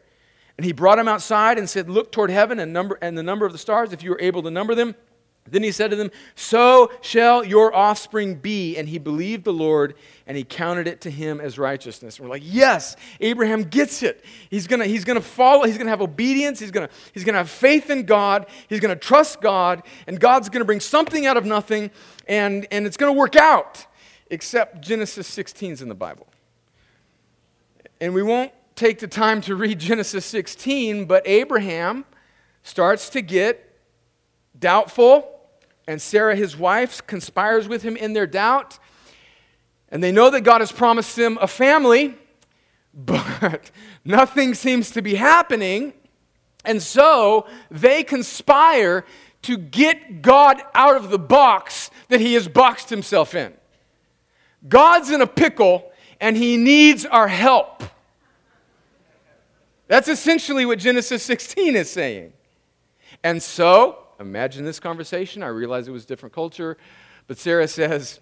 And 0.59 0.67
he 0.67 0.73
brought 0.73 0.99
him 0.99 1.09
outside 1.09 1.57
and 1.57 1.71
said, 1.71 1.89
Look 1.89 2.13
toward 2.13 2.29
heaven 2.29 2.59
and, 2.59 2.75
number, 2.75 2.99
and 3.01 3.17
the 3.17 3.23
number 3.23 3.47
of 3.47 3.53
the 3.53 3.59
stars, 3.59 3.95
if 3.95 4.03
you 4.03 4.13
are 4.13 4.21
able 4.21 4.43
to 4.43 4.51
number 4.51 4.75
them. 4.75 4.95
Then 5.51 5.63
he 5.63 5.73
said 5.73 5.91
to 5.91 5.97
them, 5.97 6.11
So 6.35 6.91
shall 7.01 7.45
your 7.45 7.75
offspring 7.75 8.37
be. 8.37 8.77
And 8.77 8.89
he 8.89 8.99
believed 8.99 9.45
the 9.45 9.53
Lord, 9.53 9.95
and 10.27 10.37
he 10.37 10.45
counted 10.45 10.87
it 10.87 11.01
to 11.03 11.11
him 11.11 11.41
as 11.41 11.59
righteousness. 11.59 12.19
And 12.19 12.29
we're 12.29 12.35
like, 12.35 12.43
Yes, 12.45 12.97
Abraham 13.21 13.63
gets 13.63 14.03
it. 14.03 14.25
He's 14.51 14.67
going 14.67 14.81
to 14.81 14.87
he's 14.87 15.05
gonna 15.05 15.21
follow, 15.21 15.65
he's 15.65 15.77
going 15.77 15.87
to 15.87 15.91
have 15.91 16.03
obedience, 16.03 16.61
he's 16.61 16.71
going 16.71 16.87
to 16.87 16.95
he's 17.13 17.25
gonna 17.25 17.39
have 17.39 17.51
faith 17.51 17.91
in 17.91 18.05
God, 18.05 18.47
he's 18.69 18.81
going 18.81 18.95
to 18.95 19.01
trust 19.01 19.41
God, 19.41 19.83
and 20.07 20.19
God's 20.19 20.49
going 20.49 20.61
to 20.61 20.67
bring 20.67 20.81
something 20.81 21.27
out 21.27 21.37
of 21.37 21.45
nothing, 21.45 21.91
and, 22.27 22.67
and 22.71 22.87
it's 22.87 22.97
going 22.97 23.13
to 23.13 23.19
work 23.19 23.37
out. 23.37 23.87
Except 24.31 24.83
Genesis 24.83 25.27
16 25.27 25.73
is 25.73 25.83
in 25.83 25.89
the 25.89 25.95
Bible. 25.95 26.27
And 28.01 28.15
we 28.15 28.23
won't 28.23 28.53
take 28.77 28.99
the 28.99 29.09
time 29.09 29.41
to 29.43 29.57
read 29.57 29.79
Genesis 29.79 30.25
16, 30.27 31.07
but 31.07 31.27
Abraham 31.27 32.05
starts 32.63 33.09
to 33.11 33.23
get 33.23 33.77
doubtful 34.59 35.38
and 35.89 36.03
Sarah, 36.03 36.37
his 36.37 36.55
wife, 36.55 37.05
conspires 37.07 37.67
with 37.67 37.83
him 37.83 37.97
in 37.97 38.13
their 38.13 38.27
doubt. 38.27 38.79
And 39.89 40.05
they 40.05 40.13
know 40.13 40.29
that 40.29 40.43
God 40.43 40.61
has 40.61 40.71
promised 40.71 41.17
them 41.17 41.39
a 41.41 41.47
family, 41.49 42.15
but 42.95 43.71
nothing 44.05 44.53
seems 44.53 44.91
to 44.93 45.03
be 45.03 45.15
happening. 45.15 45.95
And 46.63 46.83
so 46.83 47.47
they 47.71 48.05
conspire 48.05 49.07
to 49.43 49.57
get 49.57 50.21
God 50.21 50.63
out 50.75 50.95
of 50.95 51.09
the 51.09 51.19
box 51.19 51.91
that 52.09 52.21
he 52.21 52.35
has 52.35 52.49
boxed 52.49 52.91
himself 52.91 53.35
in. 53.35 53.55
God's 54.69 55.11
in 55.11 55.23
a 55.23 55.27
pickle 55.27 55.91
and 56.21 56.37
he 56.37 56.59
needs 56.59 57.07
our 57.07 57.29
help. 57.29 57.83
That's 59.87 60.09
essentially 60.09 60.67
what 60.67 60.81
Genesis 60.81 61.23
16 61.23 61.77
is 61.77 61.89
saying. 61.91 62.35
And 63.25 63.43
so 63.43 64.08
imagine 64.19 64.65
this 64.65 64.81
conversation. 64.81 65.43
I 65.43 65.49
realize 65.49 65.89
it 65.89 65.93
was 65.93 66.05
a 66.05 66.07
different 66.07 66.35
culture. 66.35 66.77
But 67.27 67.39
Sarah 67.39 67.69
says, 67.69 68.21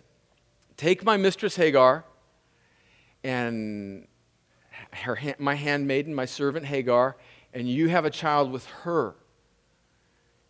Take 0.77 1.05
my 1.05 1.17
mistress 1.17 1.57
Hagar 1.57 2.05
and 3.25 4.07
her, 4.93 5.19
my 5.39 5.55
handmaiden, 5.55 6.15
my 6.15 6.27
servant 6.27 6.67
Hagar, 6.67 7.17
and 7.55 7.69
you 7.69 7.89
have 7.89 8.05
a 8.05 8.11
child 8.11 8.53
with 8.53 8.67
her. 8.67 9.15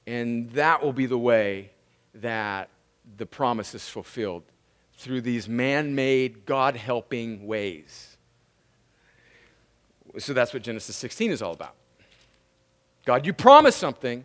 And 0.06 0.50
that 0.52 0.82
will 0.82 0.92
be 0.92 1.06
the 1.06 1.18
way 1.18 1.70
that 2.14 2.68
the 3.16 3.26
promise 3.26 3.74
is 3.74 3.88
fulfilled 3.88 4.42
through 4.94 5.20
these 5.20 5.48
man 5.48 5.94
made, 5.94 6.46
God 6.46 6.76
helping 6.76 7.46
ways. 7.46 8.16
So 10.18 10.32
that's 10.32 10.54
what 10.54 10.62
Genesis 10.62 10.96
16 10.96 11.30
is 11.30 11.42
all 11.42 11.52
about. 11.52 11.74
God, 13.04 13.26
you 13.26 13.32
promised 13.32 13.78
something, 13.78 14.24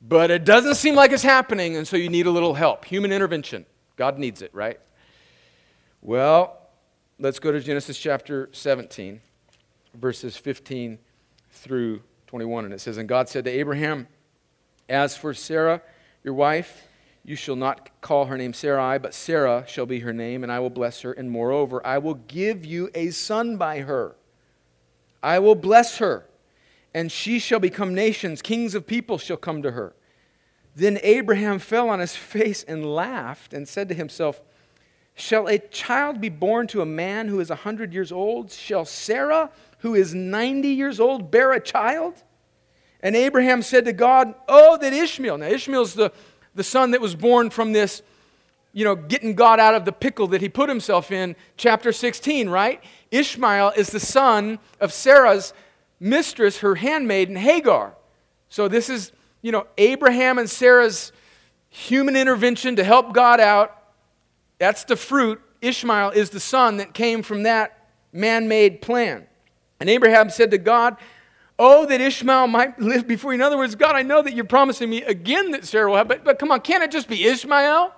but 0.00 0.30
it 0.30 0.44
doesn't 0.44 0.76
seem 0.76 0.94
like 0.94 1.12
it's 1.12 1.22
happening, 1.22 1.76
and 1.76 1.86
so 1.86 1.96
you 1.96 2.08
need 2.08 2.26
a 2.26 2.30
little 2.30 2.54
help. 2.54 2.84
Human 2.86 3.12
intervention. 3.12 3.66
God 3.96 4.18
needs 4.18 4.40
it, 4.40 4.54
right? 4.54 4.80
Well, 6.00 6.58
let's 7.18 7.38
go 7.38 7.52
to 7.52 7.60
Genesis 7.60 7.98
chapter 7.98 8.48
17, 8.52 9.20
verses 9.94 10.36
15 10.36 10.98
through 11.50 12.00
21. 12.28 12.64
And 12.64 12.72
it 12.72 12.80
says, 12.80 12.96
And 12.96 13.08
God 13.08 13.28
said 13.28 13.44
to 13.44 13.50
Abraham, 13.50 14.08
As 14.88 15.16
for 15.16 15.34
Sarah, 15.34 15.82
your 16.24 16.32
wife, 16.32 16.88
you 17.22 17.36
shall 17.36 17.56
not 17.56 17.90
call 18.00 18.24
her 18.24 18.38
name 18.38 18.54
Sarai, 18.54 18.98
but 18.98 19.12
Sarah 19.12 19.64
shall 19.68 19.84
be 19.84 20.00
her 20.00 20.14
name, 20.14 20.42
and 20.42 20.50
I 20.50 20.60
will 20.60 20.70
bless 20.70 21.02
her. 21.02 21.12
And 21.12 21.30
moreover, 21.30 21.86
I 21.86 21.98
will 21.98 22.14
give 22.14 22.64
you 22.64 22.88
a 22.94 23.10
son 23.10 23.58
by 23.58 23.80
her. 23.80 24.16
I 25.22 25.38
will 25.40 25.54
bless 25.54 25.98
her 25.98 26.24
and 26.94 27.10
she 27.10 27.38
shall 27.38 27.60
become 27.60 27.94
nations. 27.94 28.42
Kings 28.42 28.74
of 28.74 28.86
people 28.86 29.18
shall 29.18 29.36
come 29.36 29.62
to 29.62 29.72
her. 29.72 29.94
Then 30.74 30.98
Abraham 31.02 31.58
fell 31.58 31.88
on 31.88 32.00
his 32.00 32.16
face 32.16 32.62
and 32.62 32.86
laughed 32.86 33.52
and 33.52 33.68
said 33.68 33.88
to 33.88 33.94
himself, 33.94 34.40
Shall 35.14 35.48
a 35.48 35.58
child 35.58 36.20
be 36.20 36.28
born 36.28 36.66
to 36.68 36.80
a 36.80 36.86
man 36.86 37.28
who 37.28 37.40
is 37.40 37.50
a 37.50 37.56
hundred 37.56 37.92
years 37.92 38.10
old? 38.10 38.50
Shall 38.50 38.84
Sarah, 38.84 39.50
who 39.80 39.94
is 39.94 40.14
ninety 40.14 40.68
years 40.68 40.98
old, 41.00 41.30
bear 41.30 41.52
a 41.52 41.60
child? 41.60 42.22
And 43.02 43.16
Abraham 43.16 43.62
said 43.62 43.84
to 43.86 43.92
God, 43.92 44.34
Oh, 44.48 44.78
that 44.78 44.92
Ishmael. 44.92 45.38
Now, 45.38 45.46
Ishmael's 45.46 45.94
the, 45.94 46.12
the 46.54 46.64
son 46.64 46.92
that 46.92 47.00
was 47.00 47.14
born 47.14 47.50
from 47.50 47.72
this, 47.72 48.02
you 48.72 48.84
know, 48.84 48.94
getting 48.94 49.34
God 49.34 49.58
out 49.58 49.74
of 49.74 49.84
the 49.84 49.92
pickle 49.92 50.28
that 50.28 50.40
he 50.40 50.48
put 50.48 50.68
himself 50.68 51.10
in, 51.10 51.34
chapter 51.56 51.92
16, 51.92 52.48
right? 52.48 52.82
Ishmael 53.10 53.72
is 53.76 53.90
the 53.90 54.00
son 54.00 54.58
of 54.80 54.92
Sarah's 54.92 55.52
mistress, 56.00 56.58
her 56.58 56.74
handmaiden, 56.74 57.36
Hagar. 57.36 57.94
So 58.48 58.66
this 58.66 58.88
is, 58.88 59.12
you 59.42 59.52
know, 59.52 59.66
Abraham 59.78 60.38
and 60.38 60.48
Sarah's 60.48 61.12
human 61.68 62.16
intervention 62.16 62.76
to 62.76 62.84
help 62.84 63.12
God 63.12 63.38
out. 63.38 63.76
That's 64.58 64.84
the 64.84 64.96
fruit. 64.96 65.40
Ishmael 65.60 66.10
is 66.10 66.30
the 66.30 66.40
son 66.40 66.78
that 66.78 66.94
came 66.94 67.22
from 67.22 67.44
that 67.44 67.88
man 68.12 68.48
made 68.48 68.82
plan. 68.82 69.26
And 69.78 69.88
Abraham 69.88 70.30
said 70.30 70.50
to 70.50 70.58
God, 70.58 70.96
Oh, 71.62 71.84
that 71.84 72.00
Ishmael 72.00 72.46
might 72.46 72.80
live 72.80 73.06
before 73.06 73.32
you. 73.32 73.34
In 73.34 73.42
other 73.42 73.58
words, 73.58 73.74
God, 73.74 73.94
I 73.94 74.00
know 74.00 74.22
that 74.22 74.32
you're 74.32 74.46
promising 74.46 74.88
me 74.88 75.02
again 75.02 75.50
that 75.50 75.66
Sarah 75.66 75.90
will 75.90 75.98
have, 75.98 76.08
but, 76.08 76.24
but 76.24 76.38
come 76.38 76.50
on, 76.50 76.62
can't 76.62 76.82
it 76.82 76.90
just 76.90 77.06
be 77.06 77.22
Ishmael? 77.26 77.92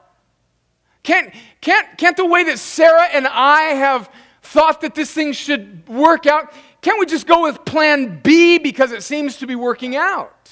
Can't, 1.04 1.32
can't, 1.60 1.96
can't 1.96 2.16
the 2.16 2.26
way 2.26 2.42
that 2.42 2.58
Sarah 2.58 3.06
and 3.12 3.24
I 3.24 3.60
have 3.74 4.10
thought 4.42 4.80
that 4.80 4.96
this 4.96 5.12
thing 5.12 5.32
should 5.32 5.88
work 5.88 6.26
out, 6.26 6.52
can't 6.82 6.98
we 6.98 7.06
just 7.06 7.26
go 7.26 7.42
with 7.42 7.64
plan 7.64 8.20
B 8.22 8.58
because 8.58 8.92
it 8.92 9.02
seems 9.02 9.38
to 9.38 9.46
be 9.46 9.54
working 9.54 9.96
out? 9.96 10.50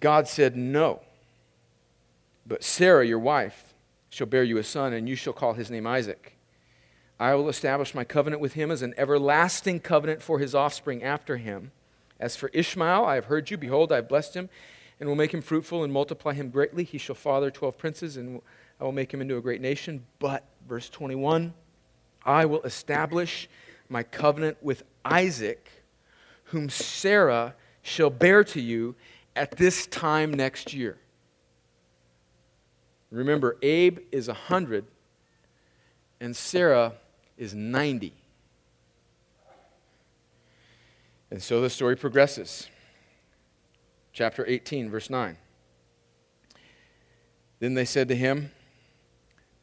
God 0.00 0.26
said, 0.26 0.56
No. 0.56 1.00
But 2.46 2.64
Sarah, 2.64 3.06
your 3.06 3.18
wife, 3.18 3.74
shall 4.10 4.26
bear 4.26 4.42
you 4.42 4.58
a 4.58 4.64
son, 4.64 4.92
and 4.92 5.08
you 5.08 5.16
shall 5.16 5.32
call 5.32 5.54
his 5.54 5.70
name 5.70 5.86
Isaac. 5.86 6.36
I 7.18 7.34
will 7.34 7.48
establish 7.48 7.94
my 7.94 8.04
covenant 8.04 8.42
with 8.42 8.54
him 8.54 8.70
as 8.70 8.82
an 8.82 8.94
everlasting 8.96 9.80
covenant 9.80 10.20
for 10.20 10.38
his 10.38 10.54
offspring 10.54 11.02
after 11.02 11.36
him. 11.36 11.72
As 12.18 12.36
for 12.36 12.50
Ishmael, 12.52 13.04
I 13.04 13.14
have 13.14 13.26
heard 13.26 13.50
you. 13.50 13.56
Behold, 13.56 13.92
I 13.92 13.96
have 13.96 14.08
blessed 14.08 14.34
him, 14.34 14.48
and 14.98 15.08
will 15.08 15.16
make 15.16 15.32
him 15.32 15.42
fruitful 15.42 15.84
and 15.84 15.92
multiply 15.92 16.32
him 16.32 16.50
greatly. 16.50 16.84
He 16.84 16.98
shall 16.98 17.14
father 17.14 17.50
twelve 17.50 17.78
princes, 17.78 18.16
and 18.16 18.40
I 18.80 18.84
will 18.84 18.92
make 18.92 19.12
him 19.12 19.20
into 19.20 19.36
a 19.36 19.40
great 19.40 19.60
nation. 19.60 20.04
But, 20.18 20.44
verse 20.68 20.88
21, 20.88 21.54
I 22.24 22.46
will 22.46 22.62
establish 22.62 23.48
my 23.88 24.02
covenant 24.02 24.56
with 24.62 24.82
Isaac, 25.04 25.70
whom 26.44 26.68
Sarah 26.68 27.54
shall 27.82 28.10
bear 28.10 28.44
to 28.44 28.60
you 28.60 28.94
at 29.36 29.56
this 29.56 29.86
time 29.86 30.32
next 30.32 30.72
year. 30.72 30.98
Remember, 33.10 33.56
Abe 33.62 33.98
is 34.10 34.28
100 34.28 34.86
and 36.20 36.34
Sarah 36.34 36.94
is 37.36 37.54
90. 37.54 38.12
And 41.30 41.42
so 41.42 41.60
the 41.60 41.70
story 41.70 41.96
progresses. 41.96 42.68
Chapter 44.12 44.46
18, 44.46 44.88
verse 44.90 45.10
9. 45.10 45.36
Then 47.58 47.74
they 47.74 47.84
said 47.84 48.08
to 48.08 48.16
him, 48.16 48.52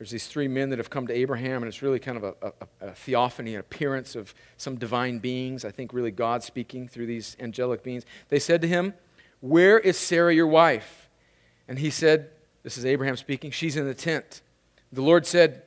there's 0.02 0.10
these 0.10 0.26
three 0.26 0.48
men 0.48 0.72
that 0.72 0.80
have 0.80 0.90
come 0.90 1.06
to 1.06 1.14
Abraham, 1.14 1.62
and 1.62 1.68
it's 1.68 1.84
really 1.84 2.00
kind 2.00 2.18
of 2.18 2.24
a, 2.24 2.34
a, 2.42 2.88
a, 2.88 2.92
theophany, 2.92 3.54
an 3.54 3.60
appearance 3.60 4.16
of 4.16 4.34
some 4.58 4.78
divine 4.78 5.20
beings. 5.20 5.64
I 5.64 5.70
think 5.70 5.94
really 5.94 6.10
God 6.10 6.42
speaking 6.42 6.88
through 6.88 7.06
these 7.06 7.38
angelic 7.40 7.84
beings. 7.84 8.04
They 8.30 8.40
said 8.40 8.64
to 8.64 8.68
him, 8.68 8.96
Where 9.42 9.78
is 9.78 10.00
Sarah, 10.00 10.34
your 10.34 10.48
wife? 10.48 11.08
And 11.68 11.78
he 11.78 11.92
said, 11.92 12.32
This 12.64 12.80
is 12.80 12.86
Abraham 12.88 13.16
speaking, 13.16 13.52
she's 13.52 13.76
in 13.76 13.86
the 13.86 13.94
tent. 13.94 14.42
The 14.92 15.04
Lord 15.04 15.28
said, 15.28 15.62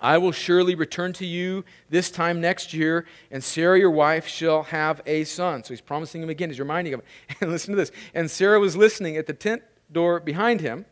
I 0.00 0.18
will 0.18 0.30
surely 0.30 0.76
return 0.76 1.12
to 1.14 1.26
you 1.26 1.64
this 1.90 2.12
time 2.12 2.40
next 2.40 2.74
year, 2.74 3.06
and 3.32 3.42
Sarah, 3.42 3.76
your 3.76 3.90
wife, 3.90 4.28
shall 4.28 4.62
have 4.62 5.02
a 5.04 5.24
son. 5.24 5.64
So 5.64 5.74
he's 5.74 5.80
promising 5.80 6.22
him 6.22 6.30
again. 6.30 6.48
He's 6.48 6.60
reminding 6.60 6.92
him. 6.92 7.02
And 7.40 7.50
listen 7.50 7.72
to 7.72 7.76
this. 7.76 7.90
And 8.14 8.30
Sarah 8.30 8.60
was 8.60 8.76
listening 8.76 9.16
at 9.16 9.26
the 9.26 9.34
tent 9.34 9.64
door 9.90 10.20
behind 10.20 10.60
him. 10.60 10.86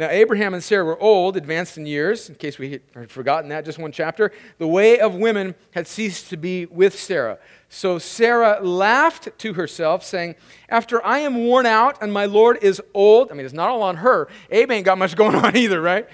Now, 0.00 0.08
Abraham 0.08 0.54
and 0.54 0.64
Sarah 0.64 0.82
were 0.82 0.98
old, 0.98 1.36
advanced 1.36 1.76
in 1.76 1.84
years, 1.84 2.30
in 2.30 2.36
case 2.36 2.58
we 2.58 2.80
had 2.94 3.10
forgotten 3.10 3.50
that, 3.50 3.66
just 3.66 3.78
one 3.78 3.92
chapter. 3.92 4.32
The 4.56 4.66
way 4.66 4.98
of 4.98 5.14
women 5.14 5.54
had 5.72 5.86
ceased 5.86 6.30
to 6.30 6.38
be 6.38 6.64
with 6.64 6.98
Sarah. 6.98 7.38
So 7.68 7.98
Sarah 7.98 8.62
laughed 8.62 9.28
to 9.36 9.52
herself, 9.52 10.02
saying, 10.02 10.36
After 10.70 11.04
I 11.04 11.18
am 11.18 11.44
worn 11.44 11.66
out 11.66 11.98
and 12.00 12.14
my 12.14 12.24
Lord 12.24 12.60
is 12.62 12.80
old, 12.94 13.30
I 13.30 13.34
mean, 13.34 13.44
it's 13.44 13.52
not 13.52 13.68
all 13.68 13.82
on 13.82 13.96
her. 13.96 14.28
Abe 14.50 14.70
ain't 14.70 14.86
got 14.86 14.96
much 14.96 15.14
going 15.16 15.34
on 15.34 15.54
either, 15.58 15.82
right? 15.82 16.08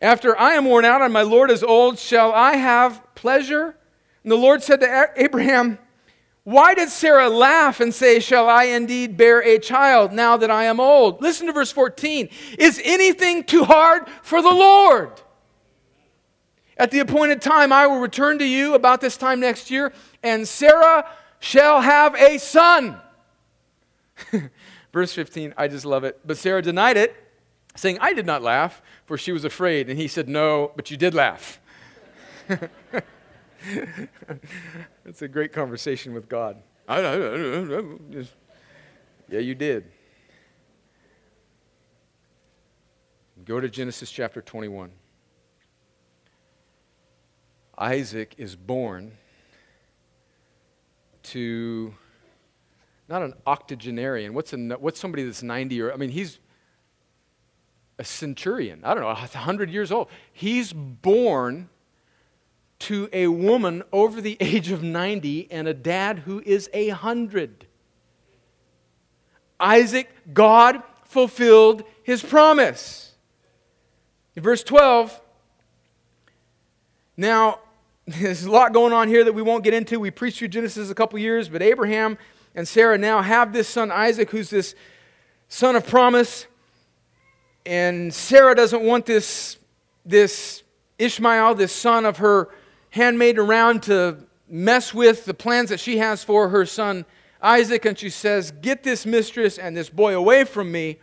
After 0.00 0.38
I 0.38 0.52
am 0.52 0.66
worn 0.66 0.84
out 0.84 1.02
and 1.02 1.12
my 1.12 1.22
Lord 1.22 1.50
is 1.50 1.64
old, 1.64 1.98
shall 1.98 2.32
I 2.32 2.54
have 2.54 3.02
pleasure? 3.16 3.74
And 4.22 4.30
the 4.30 4.36
Lord 4.36 4.62
said 4.62 4.78
to 4.78 5.10
Abraham, 5.16 5.78
Why 6.44 6.74
did 6.74 6.90
Sarah 6.90 7.30
laugh 7.30 7.80
and 7.80 7.92
say, 7.92 8.20
Shall 8.20 8.48
I 8.48 8.64
indeed 8.64 9.16
bear 9.16 9.42
a 9.42 9.58
child 9.58 10.12
now 10.12 10.36
that 10.36 10.50
I 10.50 10.64
am 10.64 10.78
old? 10.78 11.22
Listen 11.22 11.46
to 11.46 11.52
verse 11.54 11.72
14. 11.72 12.28
Is 12.58 12.80
anything 12.84 13.44
too 13.44 13.64
hard 13.64 14.08
for 14.22 14.42
the 14.42 14.50
Lord? 14.50 15.10
At 16.76 16.90
the 16.90 16.98
appointed 16.98 17.40
time, 17.40 17.72
I 17.72 17.86
will 17.86 17.98
return 17.98 18.38
to 18.40 18.44
you 18.44 18.74
about 18.74 19.00
this 19.00 19.16
time 19.16 19.40
next 19.40 19.70
year, 19.70 19.92
and 20.22 20.46
Sarah 20.46 21.08
shall 21.38 21.80
have 21.80 22.14
a 22.16 22.38
son. 22.38 23.00
Verse 24.92 25.12
15, 25.12 25.54
I 25.56 25.68
just 25.68 25.84
love 25.84 26.04
it. 26.04 26.20
But 26.24 26.36
Sarah 26.36 26.62
denied 26.62 26.96
it, 26.96 27.14
saying, 27.76 27.98
I 28.00 28.12
did 28.12 28.26
not 28.26 28.42
laugh, 28.42 28.82
for 29.06 29.16
she 29.16 29.32
was 29.32 29.44
afraid. 29.44 29.88
And 29.88 29.98
he 29.98 30.08
said, 30.08 30.28
No, 30.28 30.72
but 30.76 30.90
you 30.90 30.96
did 30.96 31.14
laugh. 31.14 31.60
It's 35.04 35.22
a 35.22 35.28
great 35.28 35.52
conversation 35.52 36.14
with 36.14 36.28
God. 36.28 36.62
yeah, 39.28 39.38
you 39.38 39.54
did. 39.54 39.84
Go 43.44 43.60
to 43.60 43.68
Genesis 43.68 44.10
chapter 44.10 44.40
21. 44.40 44.90
Isaac 47.76 48.34
is 48.38 48.56
born 48.56 49.12
to 51.24 51.94
not 53.08 53.22
an 53.22 53.34
octogenarian. 53.46 54.34
What's, 54.34 54.52
a, 54.52 54.56
what's 54.56 55.00
somebody 55.00 55.24
that's 55.24 55.42
90 55.42 55.82
or, 55.82 55.92
I 55.92 55.96
mean, 55.96 56.10
he's 56.10 56.38
a 57.98 58.04
centurion, 58.04 58.80
I 58.84 58.94
don't 58.94 59.02
know, 59.02 59.08
100 59.08 59.70
years 59.70 59.92
old. 59.92 60.08
He's 60.32 60.72
born 60.72 61.68
to 62.80 63.08
a 63.12 63.28
woman 63.28 63.82
over 63.92 64.20
the 64.20 64.36
age 64.40 64.70
of 64.70 64.82
90 64.82 65.50
and 65.50 65.68
a 65.68 65.74
dad 65.74 66.20
who 66.20 66.42
is 66.44 66.68
a 66.72 66.88
100. 66.88 67.66
Isaac, 69.60 70.10
God 70.32 70.82
fulfilled 71.04 71.84
his 72.02 72.22
promise. 72.22 73.12
In 74.36 74.42
verse 74.42 74.62
12, 74.62 75.20
now, 77.16 77.60
there's 78.06 78.44
a 78.44 78.50
lot 78.50 78.72
going 78.72 78.92
on 78.92 79.08
here 79.08 79.24
that 79.24 79.32
we 79.32 79.42
won't 79.42 79.64
get 79.64 79.74
into. 79.74 79.98
We 79.98 80.10
preached 80.10 80.38
through 80.38 80.48
Genesis 80.48 80.90
a 80.90 80.94
couple 80.94 81.18
years, 81.18 81.48
but 81.48 81.62
Abraham 81.62 82.18
and 82.54 82.66
Sarah 82.66 82.98
now 82.98 83.22
have 83.22 83.52
this 83.52 83.68
son 83.68 83.90
Isaac, 83.90 84.30
who's 84.30 84.50
this 84.50 84.74
son 85.48 85.76
of 85.76 85.86
promise. 85.86 86.46
And 87.64 88.12
Sarah 88.12 88.54
doesn't 88.54 88.82
want 88.82 89.06
this, 89.06 89.56
this 90.04 90.62
Ishmael, 90.98 91.54
this 91.54 91.72
son 91.72 92.04
of 92.04 92.18
her 92.18 92.50
handmaid, 92.94 93.38
around 93.38 93.82
to 93.82 94.16
mess 94.48 94.94
with 94.94 95.24
the 95.24 95.34
plans 95.34 95.70
that 95.70 95.80
she 95.80 95.98
has 95.98 96.22
for 96.22 96.48
her 96.48 96.64
son 96.64 97.04
Isaac. 97.42 97.84
And 97.84 97.98
she 97.98 98.08
says, 98.08 98.52
Get 98.52 98.84
this 98.84 99.04
mistress 99.04 99.58
and 99.58 99.76
this 99.76 99.90
boy 99.90 100.16
away 100.16 100.44
from 100.44 100.70
me 100.70 100.98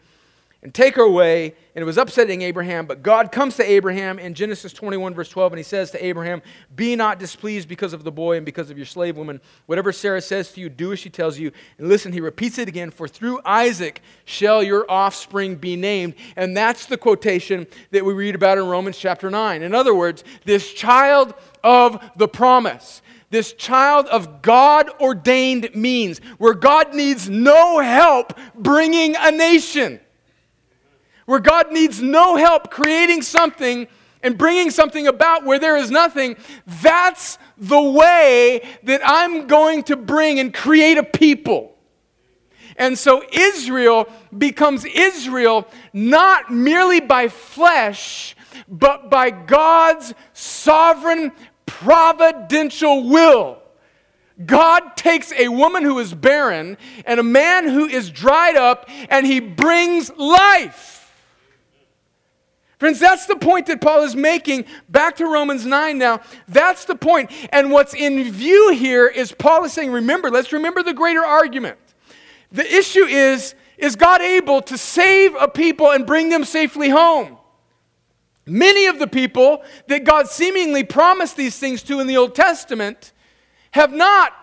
and 0.63 0.73
take 0.73 0.95
her 0.95 1.01
away. 1.01 1.55
And 1.73 1.81
it 1.81 1.85
was 1.85 1.97
upsetting 1.97 2.41
Abraham. 2.43 2.85
But 2.85 3.01
God 3.01 3.31
comes 3.31 3.55
to 3.55 3.63
Abraham 3.63 4.19
in 4.19 4.33
Genesis 4.33 4.73
21, 4.73 5.13
verse 5.13 5.29
12, 5.29 5.53
and 5.53 5.57
he 5.57 5.63
says 5.63 5.89
to 5.91 6.05
Abraham, 6.05 6.41
Be 6.75 6.95
not 6.95 7.17
displeased 7.17 7.67
because 7.67 7.93
of 7.93 8.03
the 8.03 8.11
boy 8.11 8.37
and 8.37 8.45
because 8.45 8.69
of 8.69 8.77
your 8.77 8.85
slave 8.85 9.17
woman. 9.17 9.41
Whatever 9.65 9.91
Sarah 9.91 10.21
says 10.21 10.51
to 10.51 10.61
you, 10.61 10.69
do 10.69 10.91
as 10.91 10.99
she 10.99 11.09
tells 11.09 11.39
you. 11.39 11.51
And 11.77 11.87
listen, 11.87 12.13
he 12.13 12.21
repeats 12.21 12.57
it 12.57 12.67
again 12.67 12.91
For 12.91 13.07
through 13.07 13.41
Isaac 13.45 14.01
shall 14.25 14.61
your 14.61 14.89
offspring 14.89 15.55
be 15.55 15.75
named. 15.75 16.15
And 16.35 16.55
that's 16.55 16.85
the 16.85 16.97
quotation 16.97 17.65
that 17.91 18.05
we 18.05 18.13
read 18.13 18.35
about 18.35 18.57
in 18.57 18.65
Romans 18.65 18.97
chapter 18.97 19.29
9. 19.29 19.63
In 19.63 19.73
other 19.73 19.95
words, 19.95 20.23
this 20.45 20.71
child 20.73 21.33
of 21.63 22.01
the 22.15 22.27
promise 22.27 23.01
this 23.31 23.53
child 23.53 24.07
of 24.07 24.41
God 24.41 24.89
ordained 24.99 25.69
means, 25.73 26.19
where 26.37 26.53
God 26.53 26.93
needs 26.93 27.29
no 27.29 27.79
help 27.79 28.37
bringing 28.55 29.15
a 29.17 29.31
nation 29.31 30.01
where 31.25 31.39
God 31.39 31.71
needs 31.71 32.01
no 32.01 32.35
help 32.35 32.71
creating 32.71 33.21
something 33.21 33.87
and 34.23 34.37
bringing 34.37 34.69
something 34.69 35.07
about 35.07 35.45
where 35.45 35.59
there 35.59 35.77
is 35.77 35.89
nothing, 35.89 36.35
that's 36.81 37.37
the 37.57 37.81
way 37.81 38.61
that 38.83 39.01
I'm 39.03 39.47
going 39.47 39.83
to 39.83 39.95
bring 39.95 40.39
and 40.39 40.53
create 40.53 40.97
a 40.97 41.03
people. 41.03 41.75
And 42.77 42.97
so 42.97 43.23
Israel 43.31 44.07
becomes 44.35 44.85
Israel 44.85 45.67
not 45.93 46.51
merely 46.51 46.99
by 46.99 47.27
flesh, 47.27 48.35
but 48.67 49.09
by 49.09 49.29
God's 49.29 50.13
sovereign 50.33 51.31
providential 51.65 53.07
will. 53.09 53.61
God 54.45 54.95
takes 54.95 55.31
a 55.33 55.49
woman 55.49 55.83
who 55.83 55.99
is 55.99 56.13
barren 56.13 56.77
and 57.05 57.19
a 57.19 57.23
man 57.23 57.67
who 57.67 57.85
is 57.85 58.09
dried 58.09 58.55
up 58.55 58.89
and 59.09 59.25
he 59.25 59.39
brings 59.39 60.11
life. 60.15 60.90
Friends, 62.81 62.99
that's 62.99 63.27
the 63.27 63.35
point 63.35 63.67
that 63.67 63.79
Paul 63.79 64.01
is 64.01 64.15
making. 64.15 64.65
Back 64.89 65.17
to 65.17 65.27
Romans 65.27 65.67
9 65.67 65.99
now. 65.99 66.19
That's 66.47 66.85
the 66.85 66.95
point. 66.95 67.29
And 67.53 67.69
what's 67.69 67.93
in 67.93 68.31
view 68.31 68.71
here 68.71 69.07
is 69.07 69.31
Paul 69.31 69.65
is 69.65 69.71
saying, 69.71 69.91
remember, 69.91 70.31
let's 70.31 70.51
remember 70.51 70.81
the 70.81 70.95
greater 70.95 71.23
argument. 71.23 71.77
The 72.51 72.65
issue 72.65 73.03
is, 73.03 73.53
is 73.77 73.95
God 73.95 74.21
able 74.21 74.63
to 74.63 74.79
save 74.79 75.35
a 75.39 75.47
people 75.47 75.91
and 75.91 76.07
bring 76.07 76.29
them 76.29 76.43
safely 76.43 76.89
home? 76.89 77.37
Many 78.47 78.87
of 78.87 78.97
the 78.97 79.05
people 79.05 79.63
that 79.85 80.03
God 80.03 80.27
seemingly 80.27 80.83
promised 80.83 81.37
these 81.37 81.59
things 81.59 81.83
to 81.83 81.99
in 81.99 82.07
the 82.07 82.17
Old 82.17 82.33
Testament 82.33 83.13
have 83.69 83.93
not 83.93 84.33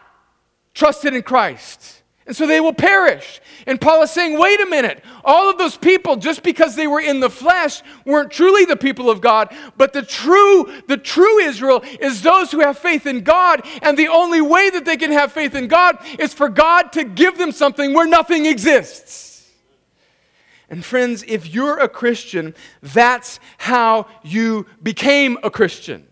trusted 0.74 1.12
in 1.12 1.22
Christ. 1.22 1.98
And 2.29 2.37
so 2.37 2.47
they 2.47 2.61
will 2.61 2.75
perish. 2.75 3.41
And 3.67 3.81
Paul 3.81 4.03
is 4.03 4.11
saying, 4.11 4.38
wait 4.38 4.61
a 4.61 4.67
minute. 4.67 5.03
All 5.25 5.49
of 5.49 5.57
those 5.57 5.79
people, 5.79 6.17
just 6.17 6.43
because 6.43 6.77
they 6.77 6.87
were 6.87 7.01
in 7.01 7.21
the 7.21 7.31
flesh, 7.31 7.81
weren't 8.05 8.31
truly 8.31 8.67
the 8.67 8.77
people 8.77 9.09
of 9.09 9.23
God. 9.23 9.51
But 9.79 9.95
the 9.95 10.03
true, 10.03 10.71
the 10.88 10.99
true 10.99 11.38
Israel 11.38 11.83
is 11.99 12.21
those 12.21 12.51
who 12.53 12.61
have 12.61 12.79
faith 12.79 13.07
in 13.07 13.23
God. 13.23 13.62
And 13.81 13.97
the 13.97 14.09
only 14.09 14.43
way 14.43 14.69
that 14.69 14.85
they 14.85 14.99
can 14.99 15.11
have 15.11 15.33
faith 15.33 15.55
in 15.55 15.69
God 15.69 15.97
is 16.19 16.35
for 16.35 16.51
God 16.51 16.93
to 16.93 17.05
give 17.05 17.38
them 17.38 17.51
something 17.51 17.95
where 17.95 18.07
nothing 18.07 18.45
exists. 18.45 19.51
And 20.68 20.85
friends, 20.85 21.24
if 21.26 21.49
you're 21.55 21.79
a 21.79 21.89
Christian, 21.89 22.55
that's 22.83 23.41
how 23.57 24.07
you 24.22 24.66
became 24.83 25.39
a 25.43 25.51
Christian. 25.51 26.07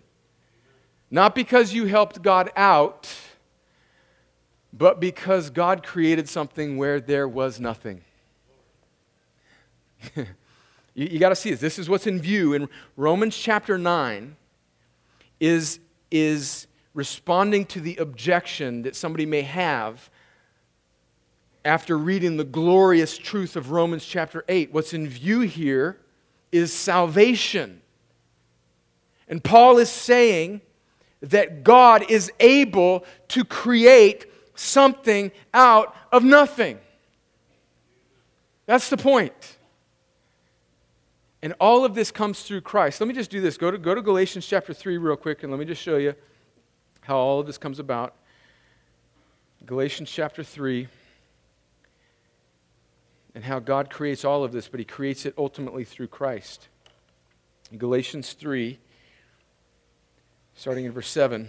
Not 1.11 1.35
because 1.35 1.75
you 1.75 1.85
helped 1.85 2.23
God 2.23 2.51
out 2.57 3.07
but 4.73 5.01
because 5.01 5.51
God 5.51 5.83
created 5.83 6.29
something 6.29 6.77
where 6.77 7.01
there 7.01 7.29
was 7.29 7.61
nothing. 7.61 8.03
you, 10.17 10.27
you 10.95 11.19
got 11.19 11.31
to 11.31 11.37
see 11.37 11.51
this. 11.51 11.61
This 11.61 11.79
is 11.79 11.89
what's 11.89 12.07
in 12.07 12.21
view 12.21 12.53
in 12.53 12.69
Romans 12.97 13.37
chapter 13.37 13.79
9 13.79 14.37
is, 15.41 15.81
is 16.11 16.67
responding 16.95 17.65
to 17.67 17.81
the 17.81 17.97
objection 17.97 18.83
that 18.83 18.97
somebody 18.97 19.27
may 19.27 19.43
have 19.43 20.11
after 21.65 21.99
reading 21.99 22.37
the 22.37 22.45
glorious 22.45 23.19
truth 23.19 23.57
of 23.57 23.71
Romans 23.71 24.07
chapter 24.07 24.45
8. 24.49 24.73
What's 24.73 24.95
in 24.95 25.09
view 25.09 25.41
here 25.41 25.99
is 26.53 26.73
salvation. 26.73 27.83
And 29.29 29.43
Paul 29.43 29.79
is 29.79 29.91
saying 29.91 30.61
that 31.21 31.65
God 31.65 32.09
is 32.09 32.31
able 32.39 33.05
to 33.29 33.45
create 33.45 34.27
something 34.57 35.31
out 35.55 35.95
of 36.13 36.25
nothing. 36.25 36.79
That's 38.67 38.91
the 38.91 38.97
point. 38.97 39.57
And 41.43 41.55
all 41.61 41.85
of 41.85 41.95
this 41.95 42.11
comes 42.11 42.43
through 42.43 42.63
Christ. 42.63 43.01
Let 43.01 43.07
me 43.07 43.15
just 43.15 43.31
do 43.31 43.41
this. 43.41 43.57
Go 43.57 43.71
to, 43.71 43.79
go 43.79 43.95
to 43.95 44.03
Galatians 44.03 44.47
chapter 44.47 44.75
3 44.75 44.99
real 44.99 45.17
quick, 45.17 45.43
and 45.43 45.53
let 45.53 45.59
me 45.59 45.65
just 45.65 45.81
show 45.81 45.97
you 45.97 46.15
how 47.03 47.17
all 47.17 47.41
of 47.41 47.47
this 47.47 47.59
comes 47.59 47.79
about. 47.79 48.15
Galatians 49.65 50.11
chapter 50.11 50.43
3, 50.43 50.89
and 53.35 53.45
how 53.45 53.59
God 53.59 53.91
creates 53.91 54.25
all 54.25 54.45
of 54.45 54.53
this, 54.53 54.67
but 54.67 54.81
He 54.81 54.85
creates 54.85 55.27
it 55.27 55.35
ultimately 55.37 55.85
through 55.85 56.09
Christ. 56.09 56.69
Galatians 57.77 58.33
3, 58.33 58.79
starting 60.55 60.85
in 60.85 60.93
verse 60.93 61.09
7, 61.09 61.49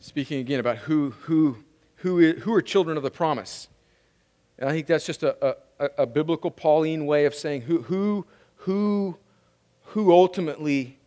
speaking 0.00 0.40
again 0.40 0.60
about 0.60 0.78
who, 0.78 1.10
who, 1.22 1.58
who, 1.96 2.18
is, 2.18 2.42
who 2.42 2.52
are 2.52 2.62
children 2.62 2.96
of 2.96 3.02
the 3.02 3.10
promise. 3.10 3.68
And 4.58 4.68
I 4.68 4.72
think 4.72 4.86
that's 4.86 5.06
just 5.06 5.22
a, 5.22 5.56
a, 5.78 5.90
a 5.98 6.06
biblical 6.06 6.50
Pauline 6.50 7.06
way 7.06 7.26
of 7.26 7.34
saying 7.34 7.62
who, 7.62 7.82
who, 7.82 8.26
who, 8.56 9.18
who 9.82 10.12
ultimately 10.12 10.98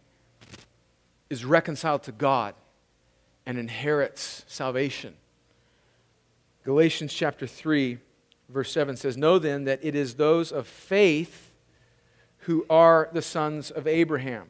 is 1.29 1.45
reconciled 1.45 2.03
to 2.03 2.11
God 2.11 2.55
and 3.45 3.57
inherits 3.57 4.43
salvation. 4.47 5.15
Galatians 6.63 7.13
chapter 7.13 7.47
3, 7.47 7.97
verse 8.49 8.71
7 8.71 8.95
says, 8.95 9.17
Know 9.17 9.39
then 9.39 9.63
that 9.63 9.79
it 9.81 9.95
is 9.95 10.15
those 10.15 10.51
of 10.51 10.67
faith 10.67 11.51
who 12.39 12.65
are 12.69 13.09
the 13.11 13.21
sons 13.21 13.71
of 13.71 13.87
Abraham. 13.87 14.47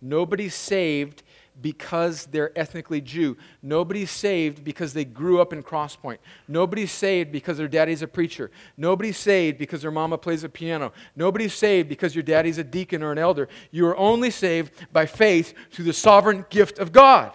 Nobody's 0.00 0.54
saved 0.54 1.22
because 1.60 2.26
they're 2.26 2.56
ethnically 2.58 3.00
Jew. 3.00 3.36
Nobody's 3.62 4.10
saved 4.10 4.64
because 4.64 4.92
they 4.92 5.04
grew 5.04 5.40
up 5.40 5.52
in 5.52 5.62
Crosspoint. 5.62 6.18
Nobody's 6.48 6.92
saved 6.92 7.32
because 7.32 7.58
their 7.58 7.68
daddy's 7.68 8.02
a 8.02 8.08
preacher. 8.08 8.50
Nobody's 8.76 9.16
saved 9.16 9.58
because 9.58 9.82
their 9.82 9.90
mama 9.90 10.18
plays 10.18 10.44
a 10.44 10.48
piano. 10.48 10.92
Nobody's 11.16 11.54
saved 11.54 11.88
because 11.88 12.14
your 12.14 12.22
daddy's 12.22 12.58
a 12.58 12.64
deacon 12.64 13.02
or 13.02 13.12
an 13.12 13.18
elder. 13.18 13.48
You 13.70 13.86
are 13.86 13.96
only 13.96 14.30
saved 14.30 14.72
by 14.92 15.06
faith 15.06 15.54
through 15.70 15.86
the 15.86 15.92
sovereign 15.92 16.44
gift 16.50 16.78
of 16.78 16.92
God. 16.92 17.32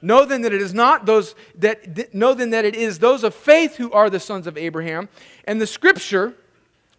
Know 0.00 0.24
then 0.24 0.42
that 0.42 0.52
it 0.52 0.62
is 0.62 0.74
not 0.74 1.06
those 1.06 1.34
that 1.56 2.14
know 2.14 2.32
then 2.32 2.50
that 2.50 2.64
it 2.64 2.76
is 2.76 3.00
those 3.00 3.24
of 3.24 3.34
faith 3.34 3.76
who 3.76 3.90
are 3.90 4.08
the 4.08 4.20
sons 4.20 4.46
of 4.46 4.56
Abraham. 4.56 5.08
And 5.44 5.60
the 5.60 5.66
scripture, 5.66 6.34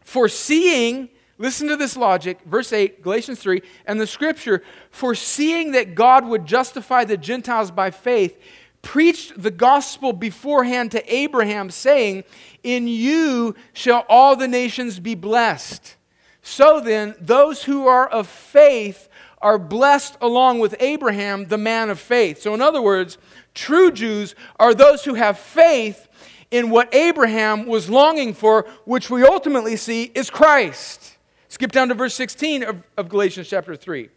foreseeing, 0.03 1.09
listen 1.39 1.67
to 1.69 1.75
this 1.75 1.97
logic, 1.97 2.39
verse 2.45 2.71
8, 2.71 3.01
Galatians 3.01 3.39
3, 3.39 3.61
and 3.87 3.99
the 3.99 4.05
scripture, 4.05 4.61
foreseeing 4.91 5.71
that 5.71 5.95
God 5.95 6.27
would 6.27 6.45
justify 6.45 7.05
the 7.05 7.17
Gentiles 7.17 7.71
by 7.71 7.89
faith, 7.89 8.37
preached 8.83 9.41
the 9.41 9.49
gospel 9.49 10.13
beforehand 10.13 10.91
to 10.91 11.13
Abraham, 11.13 11.71
saying, 11.71 12.25
In 12.61 12.87
you 12.87 13.55
shall 13.73 14.05
all 14.07 14.35
the 14.35 14.47
nations 14.47 14.99
be 14.99 15.15
blessed. 15.15 15.95
So 16.41 16.79
then, 16.79 17.15
those 17.19 17.63
who 17.63 17.87
are 17.87 18.07
of 18.07 18.27
faith 18.27 19.09
are 19.41 19.57
blessed 19.57 20.17
along 20.21 20.59
with 20.59 20.75
Abraham, 20.79 21.45
the 21.45 21.57
man 21.57 21.89
of 21.89 21.99
faith. 21.99 22.41
So, 22.41 22.53
in 22.53 22.61
other 22.61 22.81
words, 22.81 23.17
true 23.53 23.91
Jews 23.91 24.35
are 24.59 24.73
those 24.73 25.05
who 25.05 25.13
have 25.13 25.39
faith 25.39 26.07
in 26.51 26.69
what 26.69 26.93
Abraham 26.93 27.65
was 27.65 27.89
longing 27.89 28.33
for, 28.33 28.67
which 28.85 29.09
we 29.09 29.23
ultimately 29.23 29.75
see 29.75 30.11
is 30.15 30.29
Christ. 30.29 31.08
Skip 31.49 31.71
down 31.71 31.89
to 31.89 31.95
verse 31.95 32.15
16 32.15 32.63
of, 32.63 32.83
of 32.95 33.09
Galatians 33.09 33.49
chapter 33.49 33.75
3. 33.75 34.09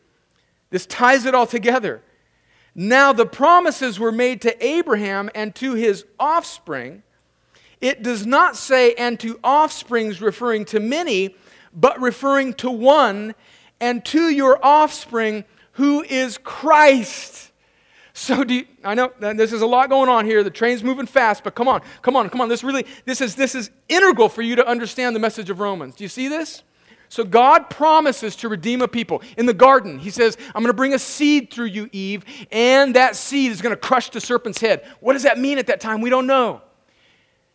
This 0.70 0.86
ties 0.86 1.26
it 1.26 1.34
all 1.34 1.46
together. 1.46 2.02
Now, 2.74 3.12
the 3.12 3.26
promises 3.26 3.98
were 3.98 4.12
made 4.12 4.42
to 4.42 4.66
Abraham 4.66 5.30
and 5.34 5.54
to 5.56 5.74
his 5.74 6.04
offspring. 6.18 7.02
It 7.80 8.02
does 8.02 8.24
not 8.26 8.56
say, 8.56 8.94
and 8.94 9.18
to 9.20 9.38
offsprings, 9.42 10.22
referring 10.22 10.66
to 10.66 10.80
many, 10.80 11.34
but 11.74 12.00
referring 12.00 12.54
to 12.54 12.70
one 12.70 13.34
and 13.80 14.04
to 14.06 14.30
your 14.30 14.64
offspring, 14.64 15.44
who 15.72 16.02
is 16.02 16.38
Christ. 16.38 17.50
So 18.14 18.44
do 18.44 18.54
you, 18.54 18.66
I 18.84 18.94
know 18.94 19.10
this 19.18 19.52
is 19.52 19.62
a 19.62 19.66
lot 19.66 19.88
going 19.88 20.08
on 20.08 20.26
here. 20.26 20.44
The 20.44 20.50
train's 20.50 20.84
moving 20.84 21.06
fast, 21.06 21.42
but 21.42 21.54
come 21.54 21.66
on, 21.66 21.80
come 22.02 22.14
on, 22.14 22.28
come 22.28 22.42
on. 22.42 22.48
This 22.48 22.62
really 22.62 22.86
this 23.06 23.22
is 23.22 23.34
this 23.34 23.54
is 23.54 23.70
integral 23.88 24.28
for 24.28 24.42
you 24.42 24.54
to 24.56 24.66
understand 24.66 25.16
the 25.16 25.20
message 25.20 25.48
of 25.48 25.60
Romans. 25.60 25.94
Do 25.94 26.04
you 26.04 26.08
see 26.08 26.28
this? 26.28 26.62
So 27.12 27.24
God 27.24 27.68
promises 27.68 28.36
to 28.36 28.48
redeem 28.48 28.80
a 28.80 28.88
people. 28.88 29.20
In 29.36 29.44
the 29.44 29.52
garden, 29.52 29.98
he 29.98 30.08
says, 30.08 30.38
I'm 30.54 30.62
going 30.62 30.70
to 30.70 30.72
bring 30.72 30.94
a 30.94 30.98
seed 30.98 31.52
through 31.52 31.66
you, 31.66 31.90
Eve, 31.92 32.24
and 32.50 32.96
that 32.96 33.16
seed 33.16 33.52
is 33.52 33.60
going 33.60 33.74
to 33.74 33.76
crush 33.78 34.08
the 34.08 34.18
serpent's 34.18 34.62
head. 34.62 34.82
What 35.00 35.12
does 35.12 35.24
that 35.24 35.38
mean 35.38 35.58
at 35.58 35.66
that 35.66 35.78
time? 35.78 36.00
We 36.00 36.08
don't 36.08 36.26
know. 36.26 36.62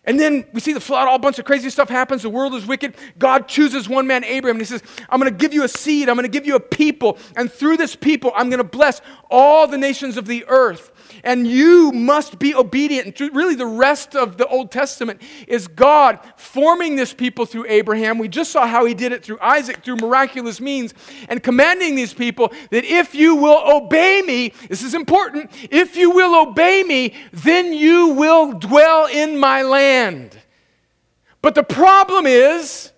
And 0.04 0.20
then 0.20 0.46
we 0.54 0.60
see 0.60 0.74
the 0.74 0.80
flood, 0.80 1.08
all 1.08 1.18
bunch 1.18 1.40
of 1.40 1.46
crazy 1.46 1.72
stuff 1.72 1.90
happens. 1.90 2.22
The 2.22 2.30
world 2.30 2.54
is 2.54 2.68
wicked. 2.68 2.98
God 3.18 3.48
chooses 3.48 3.90
one 3.90 4.06
man, 4.06 4.24
Abraham, 4.24 4.58
and 4.58 4.62
he 4.62 4.66
says, 4.66 4.84
I'm 5.10 5.20
going 5.20 5.34
to 5.34 5.38
give 5.38 5.56
you 5.56 5.64
a 5.64 5.68
seed. 5.68 6.08
I'm 6.08 6.16
going 6.16 6.24
to 6.24 6.30
give 6.32 6.46
you 6.46 6.56
a 6.56 6.60
people. 6.60 7.18
And 7.36 7.52
through 7.52 7.78
this 7.78 7.96
people, 7.96 8.32
I'm 8.36 8.52
going 8.52 8.60
to 8.60 8.64
bless 8.64 9.02
all 9.32 9.66
the 9.66 9.80
nations 9.80 10.18
of 10.18 10.28
the 10.28 10.46
earth 10.48 10.92
and 11.24 11.48
you 11.48 11.92
must 11.92 12.40
be 12.40 12.54
obedient. 12.56 13.20
And 13.20 13.36
really, 13.36 13.56
the 13.56 13.66
rest 13.66 14.16
of 14.16 14.38
the 14.38 14.48
Old 14.48 14.72
Testament 14.72 15.22
is 15.48 15.68
God 15.68 16.20
forming 16.36 16.96
this 16.96 17.14
people 17.14 17.46
through 17.46 17.66
Abraham. 17.68 18.18
We 18.18 18.28
just 18.28 18.52
saw 18.52 18.68
how 18.68 18.86
he 18.86 18.94
did 18.94 19.12
it 19.12 19.24
through 19.24 19.40
Isaac, 19.42 19.84
through 19.84 19.98
miraculous 19.98 20.60
means, 20.60 20.94
and 21.30 21.42
commanding 21.42 21.96
these 21.96 22.14
people 22.14 22.52
that 22.72 22.86
if 22.86 23.16
you 23.16 23.36
will 23.36 23.62
obey 23.76 24.22
me, 24.26 24.54
this 24.70 24.84
is 24.84 24.94
important, 24.94 25.52
if 25.72 25.96
you 25.96 26.12
will 26.12 26.36
obey 26.48 26.84
me, 26.84 27.14
then 27.32 27.74
you 27.74 28.10
will 28.10 28.54
dwell 28.54 29.08
in 29.08 29.38
my 29.38 29.62
land. 29.62 30.38
But 31.42 31.56
the 31.56 31.64
problem 31.64 32.26
is, 32.26 32.92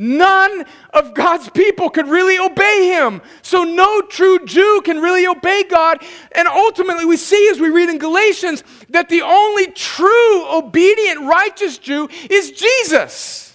None 0.00 0.64
of 0.90 1.12
God's 1.12 1.50
people 1.50 1.90
could 1.90 2.06
really 2.06 2.38
obey 2.38 2.86
him. 2.86 3.20
So 3.42 3.64
no 3.64 4.00
true 4.00 4.38
Jew 4.46 4.80
can 4.84 5.00
really 5.00 5.26
obey 5.26 5.64
God. 5.64 6.04
And 6.32 6.46
ultimately, 6.46 7.04
we 7.04 7.16
see 7.16 7.48
as 7.50 7.58
we 7.58 7.68
read 7.68 7.90
in 7.90 7.98
Galatians 7.98 8.62
that 8.90 9.08
the 9.08 9.22
only 9.22 9.66
true, 9.72 10.56
obedient, 10.56 11.22
righteous 11.22 11.78
Jew 11.78 12.08
is 12.30 12.52
Jesus. 12.52 13.47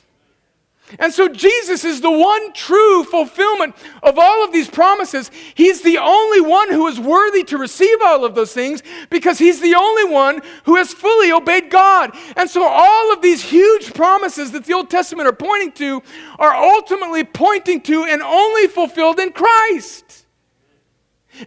And 1.00 1.14
so 1.14 1.28
Jesus 1.28 1.84
is 1.84 2.02
the 2.02 2.12
one 2.12 2.54
true 2.54 3.04
fulfillment 3.04 3.76
of 4.02 4.18
all 4.20 4.44
of 4.44 4.52
these 4.52 4.70
promises. 4.70 5.32
He's 5.56 5.82
the 5.82 5.98
only 5.98 6.42
one 6.42 6.72
who 6.72 6.88
is 6.88 7.00
worthy 7.00 7.44
to 7.46 7.58
receive 7.58 7.98
all 8.04 8.26
of 8.26 8.36
those 8.36 8.54
things 8.54 8.84
because 9.10 9.40
he's 9.40 9.60
the 9.60 9.76
only 9.76 10.06
one 10.06 10.42
who 10.66 10.76
has 10.76 10.94
fully 10.94 11.32
obeyed 11.32 11.70
God. 11.70 12.12
And 12.36 12.50
so 12.50 12.64
all 12.64 13.12
of 13.14 13.22
these 13.22 13.42
huge 13.44 13.94
promises 13.94 14.52
that 14.52 14.66
the 14.66 14.74
Old 14.74 14.90
Testament 14.90 15.28
are 15.28 15.34
pointing 15.34 15.72
to 15.74 16.02
are 16.40 16.56
ultimately 16.56 17.24
pointing 17.24 17.82
to 17.82 18.04
and 18.04 18.22
only 18.22 18.68
fulfilled 18.68 19.20
in 19.20 19.32
Christ. 19.32 20.23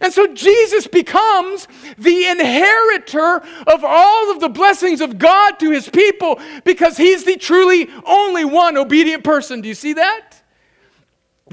And 0.01 0.11
so 0.11 0.27
Jesus 0.33 0.87
becomes 0.87 1.67
the 1.97 2.25
inheritor 2.25 3.41
of 3.67 3.83
all 3.83 4.31
of 4.31 4.39
the 4.39 4.49
blessings 4.49 5.01
of 5.01 5.17
God 5.17 5.59
to 5.59 5.71
his 5.71 5.89
people 5.89 6.39
because 6.65 6.97
he's 6.97 7.23
the 7.23 7.37
truly 7.37 7.89
only 8.05 8.45
one 8.45 8.77
obedient 8.77 9.23
person. 9.23 9.61
Do 9.61 9.69
you 9.69 9.75
see 9.75 9.93
that? 9.93 10.41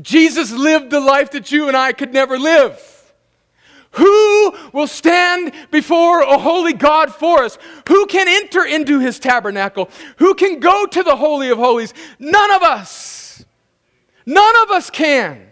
Jesus 0.02 0.50
lived 0.50 0.90
the 0.90 1.00
life 1.00 1.30
that 1.32 1.52
you 1.52 1.68
and 1.68 1.76
I 1.76 1.92
could 1.92 2.12
never 2.12 2.38
live. 2.38 2.90
Who 3.92 4.52
will 4.72 4.88
stand 4.88 5.52
before 5.70 6.22
a 6.22 6.36
holy 6.36 6.72
God 6.72 7.14
for 7.14 7.44
us? 7.44 7.58
Who 7.86 8.06
can 8.06 8.26
enter 8.26 8.64
into 8.64 8.98
his 8.98 9.20
tabernacle? 9.20 9.88
Who 10.16 10.34
can 10.34 10.58
go 10.58 10.86
to 10.86 11.02
the 11.04 11.14
Holy 11.14 11.50
of 11.50 11.58
Holies? 11.58 11.94
None 12.18 12.50
of 12.50 12.62
us. 12.62 13.44
None 14.26 14.62
of 14.62 14.70
us 14.70 14.90
can. 14.90 15.46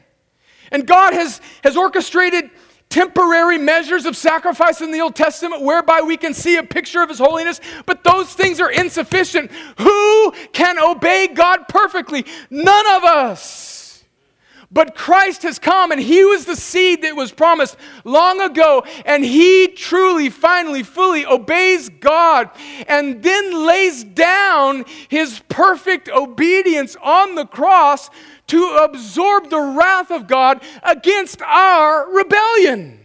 And 0.72 0.87
God 0.87 1.12
has, 1.12 1.41
has 1.62 1.76
orchestrated 1.76 2.51
temporary 2.93 3.57
measures 3.57 4.05
of 4.05 4.14
sacrifice 4.14 4.82
in 4.82 4.93
the 4.93 5.01
Old 5.01 5.16
Testament 5.16 5.62
whereby 5.62 6.03
we 6.03 6.18
can 6.18 6.34
see 6.34 6.59
a 6.59 6.62
picture 6.62 7.03
of 7.03 7.09
His 7.09 7.18
holiness, 7.18 7.59
but 7.86 8.05
those 8.05 8.34
things 8.34 8.61
are 8.61 8.70
insufficient. 8.70 9.51
Who 9.78 10.32
can 10.53 10.78
obey 10.78 11.28
God 11.28 11.68
perfectly? 11.68 12.26
None 12.51 12.86
of 12.97 13.05
us. 13.05 13.72
But 14.73 14.95
Christ 14.95 15.43
has 15.43 15.59
come 15.59 15.93
and 15.93 16.01
He 16.01 16.25
was 16.25 16.47
the 16.47 16.57
seed 16.57 17.03
that 17.03 17.14
was 17.14 17.31
promised 17.31 17.77
long 18.05 18.41
ago, 18.41 18.85
and 19.05 19.23
He 19.23 19.68
truly, 19.68 20.31
finally, 20.31 20.83
fully 20.83 21.27
obeys 21.27 21.91
God 21.91 22.51
and 22.89 23.23
then 23.23 23.66
lays 23.66 24.03
down 24.03 24.85
His 25.09 25.43
perfect 25.49 26.09
obedience 26.09 26.97
on 27.03 27.35
the 27.35 27.47
cross 27.47 28.09
to 28.49 28.64
absorb 28.83 29.51
the 29.51 29.61
wrath 29.61 30.11
of 30.11 30.27
God 30.27 30.62
against 30.83 31.43
our 31.43 32.11
rebellion. 32.11 33.01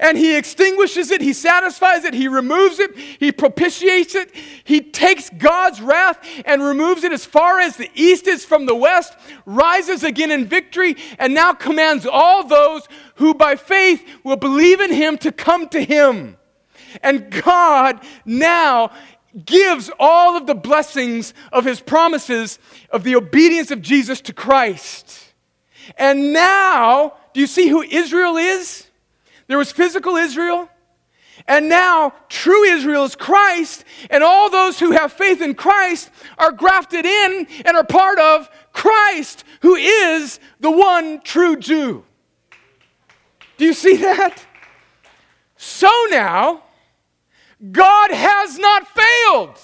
And 0.00 0.16
he 0.18 0.36
extinguishes 0.36 1.10
it, 1.10 1.20
he 1.20 1.32
satisfies 1.32 2.04
it, 2.04 2.14
he 2.14 2.28
removes 2.28 2.78
it, 2.78 2.96
he 2.96 3.32
propitiates 3.32 4.14
it, 4.14 4.34
he 4.64 4.80
takes 4.80 5.30
God's 5.30 5.80
wrath 5.80 6.18
and 6.44 6.62
removes 6.62 7.04
it 7.04 7.12
as 7.12 7.24
far 7.24 7.60
as 7.60 7.76
the 7.76 7.90
east 7.94 8.26
is 8.26 8.44
from 8.44 8.66
the 8.66 8.74
west, 8.74 9.16
rises 9.46 10.04
again 10.04 10.30
in 10.30 10.46
victory, 10.46 10.96
and 11.18 11.34
now 11.34 11.52
commands 11.52 12.06
all 12.06 12.46
those 12.46 12.82
who 13.16 13.34
by 13.34 13.56
faith 13.56 14.04
will 14.24 14.36
believe 14.36 14.80
in 14.80 14.92
him 14.92 15.18
to 15.18 15.32
come 15.32 15.68
to 15.68 15.84
him. 15.84 16.36
And 17.02 17.30
God 17.30 18.00
now 18.24 18.92
gives 19.44 19.90
all 19.98 20.36
of 20.36 20.46
the 20.46 20.54
blessings 20.54 21.34
of 21.52 21.64
his 21.64 21.80
promises 21.80 22.58
of 22.90 23.02
the 23.02 23.16
obedience 23.16 23.70
of 23.70 23.82
Jesus 23.82 24.20
to 24.22 24.32
Christ. 24.32 25.32
And 25.96 26.32
now, 26.32 27.14
do 27.32 27.40
you 27.40 27.46
see 27.46 27.68
who 27.68 27.82
Israel 27.82 28.36
is? 28.36 28.83
There 29.46 29.58
was 29.58 29.72
physical 29.72 30.16
Israel, 30.16 30.68
and 31.46 31.68
now 31.68 32.14
true 32.28 32.64
Israel 32.64 33.04
is 33.04 33.16
Christ, 33.16 33.84
and 34.10 34.22
all 34.22 34.50
those 34.50 34.78
who 34.78 34.92
have 34.92 35.12
faith 35.12 35.42
in 35.42 35.54
Christ 35.54 36.10
are 36.38 36.52
grafted 36.52 37.04
in 37.04 37.46
and 37.64 37.76
are 37.76 37.84
part 37.84 38.18
of 38.18 38.48
Christ, 38.72 39.44
who 39.60 39.74
is 39.74 40.40
the 40.60 40.70
one 40.70 41.20
true 41.20 41.56
Jew. 41.56 42.04
Do 43.56 43.64
you 43.64 43.74
see 43.74 43.96
that? 43.98 44.44
So 45.56 45.90
now, 46.10 46.62
God 47.72 48.10
has 48.10 48.58
not 48.58 48.86
failed 48.88 49.58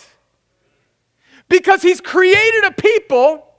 because 1.48 1.82
He's 1.82 2.00
created 2.00 2.64
a 2.64 2.72
people 2.72 3.49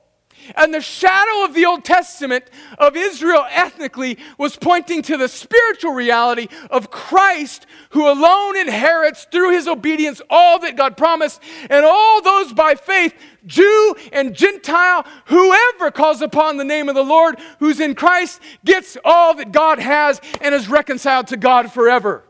and 0.55 0.73
the 0.73 0.81
shadow 0.81 1.45
of 1.45 1.53
the 1.53 1.65
Old 1.65 1.83
Testament 1.83 2.45
of 2.77 2.95
Israel 2.95 3.45
ethnically 3.49 4.17
was 4.37 4.55
pointing 4.55 5.01
to 5.03 5.17
the 5.17 5.27
spiritual 5.27 5.93
reality 5.93 6.47
of 6.69 6.91
Christ, 6.91 7.65
who 7.91 8.09
alone 8.09 8.57
inherits 8.57 9.25
through 9.31 9.51
his 9.51 9.67
obedience 9.67 10.21
all 10.29 10.59
that 10.59 10.75
God 10.75 10.97
promised. 10.97 11.41
And 11.69 11.85
all 11.85 12.21
those 12.21 12.53
by 12.53 12.75
faith, 12.75 13.13
Jew 13.45 13.95
and 14.11 14.35
Gentile, 14.35 15.05
whoever 15.25 15.91
calls 15.91 16.21
upon 16.21 16.57
the 16.57 16.63
name 16.63 16.89
of 16.89 16.95
the 16.95 17.03
Lord 17.03 17.39
who's 17.59 17.79
in 17.79 17.95
Christ, 17.95 18.41
gets 18.65 18.97
all 19.03 19.35
that 19.35 19.51
God 19.51 19.79
has 19.79 20.21
and 20.41 20.53
is 20.53 20.67
reconciled 20.67 21.27
to 21.27 21.37
God 21.37 21.71
forever. 21.71 22.23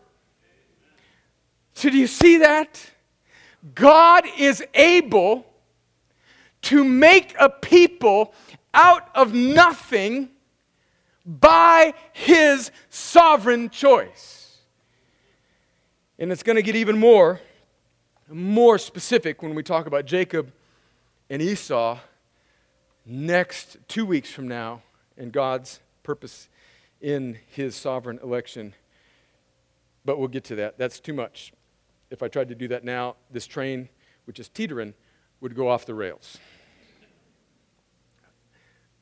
So, 1.74 1.90
do 1.90 1.98
you 1.98 2.08
see 2.08 2.38
that? 2.40 2.92
God 3.76 4.26
is 4.38 4.64
able 4.74 5.46
to 6.64 6.84
make 6.84 7.36
a 7.40 7.50
people 7.50 8.34
out 8.74 9.10
of 9.16 9.34
nothing 9.34 10.30
by 11.26 11.94
his 12.14 12.72
sovereign 12.90 13.70
choice. 13.70 14.58
And 16.18 16.32
it's 16.32 16.44
going 16.44 16.56
to 16.56 16.62
get 16.62 16.76
even 16.76 17.00
more 17.00 17.42
more 18.32 18.78
specific 18.78 19.42
when 19.42 19.56
we 19.56 19.64
talk 19.64 19.86
about 19.86 20.06
Jacob 20.06 20.52
and 21.30 21.42
Esau 21.42 22.00
next 23.06 23.78
2 23.90 24.06
weeks 24.06 24.32
from 24.32 24.48
now 24.48 24.82
and 25.18 25.32
God's 25.32 25.80
purpose 26.04 26.48
in 27.02 27.38
his 27.48 27.76
sovereign 27.76 28.20
election. 28.24 28.74
But 30.06 30.18
we'll 30.18 30.30
get 30.30 30.44
to 30.46 30.56
that. 30.56 30.78
That's 30.78 31.00
too 31.00 31.14
much. 31.14 31.52
If 32.10 32.24
I 32.24 32.28
tried 32.28 32.50
to 32.50 32.56
do 32.56 32.68
that 32.70 32.84
now, 32.84 33.16
this 33.30 33.48
train, 33.48 33.90
which 34.26 34.40
is 34.40 34.50
teetering, 34.50 34.94
would 35.42 35.56
go 35.56 35.68
off 35.68 35.86
the 35.86 35.94
rails. 35.94 36.38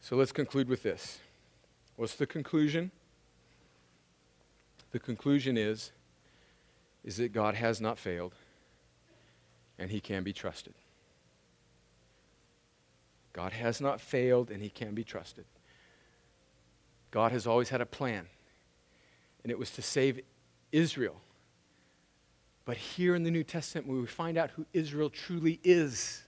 So 0.01 0.15
let's 0.15 0.31
conclude 0.31 0.69
with 0.69 0.83
this. 0.83 1.19
What's 1.95 2.15
the 2.15 2.25
conclusion? 2.25 2.91
The 4.91 4.99
conclusion 4.99 5.57
is 5.57 5.91
is 7.03 7.17
that 7.17 7.31
God 7.31 7.55
has 7.55 7.79
not 7.79 7.97
failed 7.97 8.33
and 9.77 9.89
he 9.89 9.99
can 9.99 10.23
be 10.23 10.33
trusted. 10.33 10.73
God 13.33 13.53
has 13.53 13.79
not 13.79 14.01
failed 14.01 14.51
and 14.51 14.61
he 14.61 14.69
can 14.69 14.93
be 14.93 15.03
trusted. 15.03 15.45
God 17.11 17.31
has 17.31 17.47
always 17.47 17.69
had 17.69 17.81
a 17.81 17.85
plan, 17.85 18.27
and 19.43 19.51
it 19.51 19.57
was 19.57 19.71
to 19.71 19.81
save 19.81 20.19
Israel. 20.71 21.15
But 22.65 22.77
here 22.77 23.15
in 23.15 23.23
the 23.23 23.31
New 23.31 23.43
Testament, 23.43 23.87
we 23.87 24.05
find 24.05 24.37
out 24.37 24.51
who 24.51 24.65
Israel 24.73 25.09
truly 25.09 25.59
is, 25.63 26.23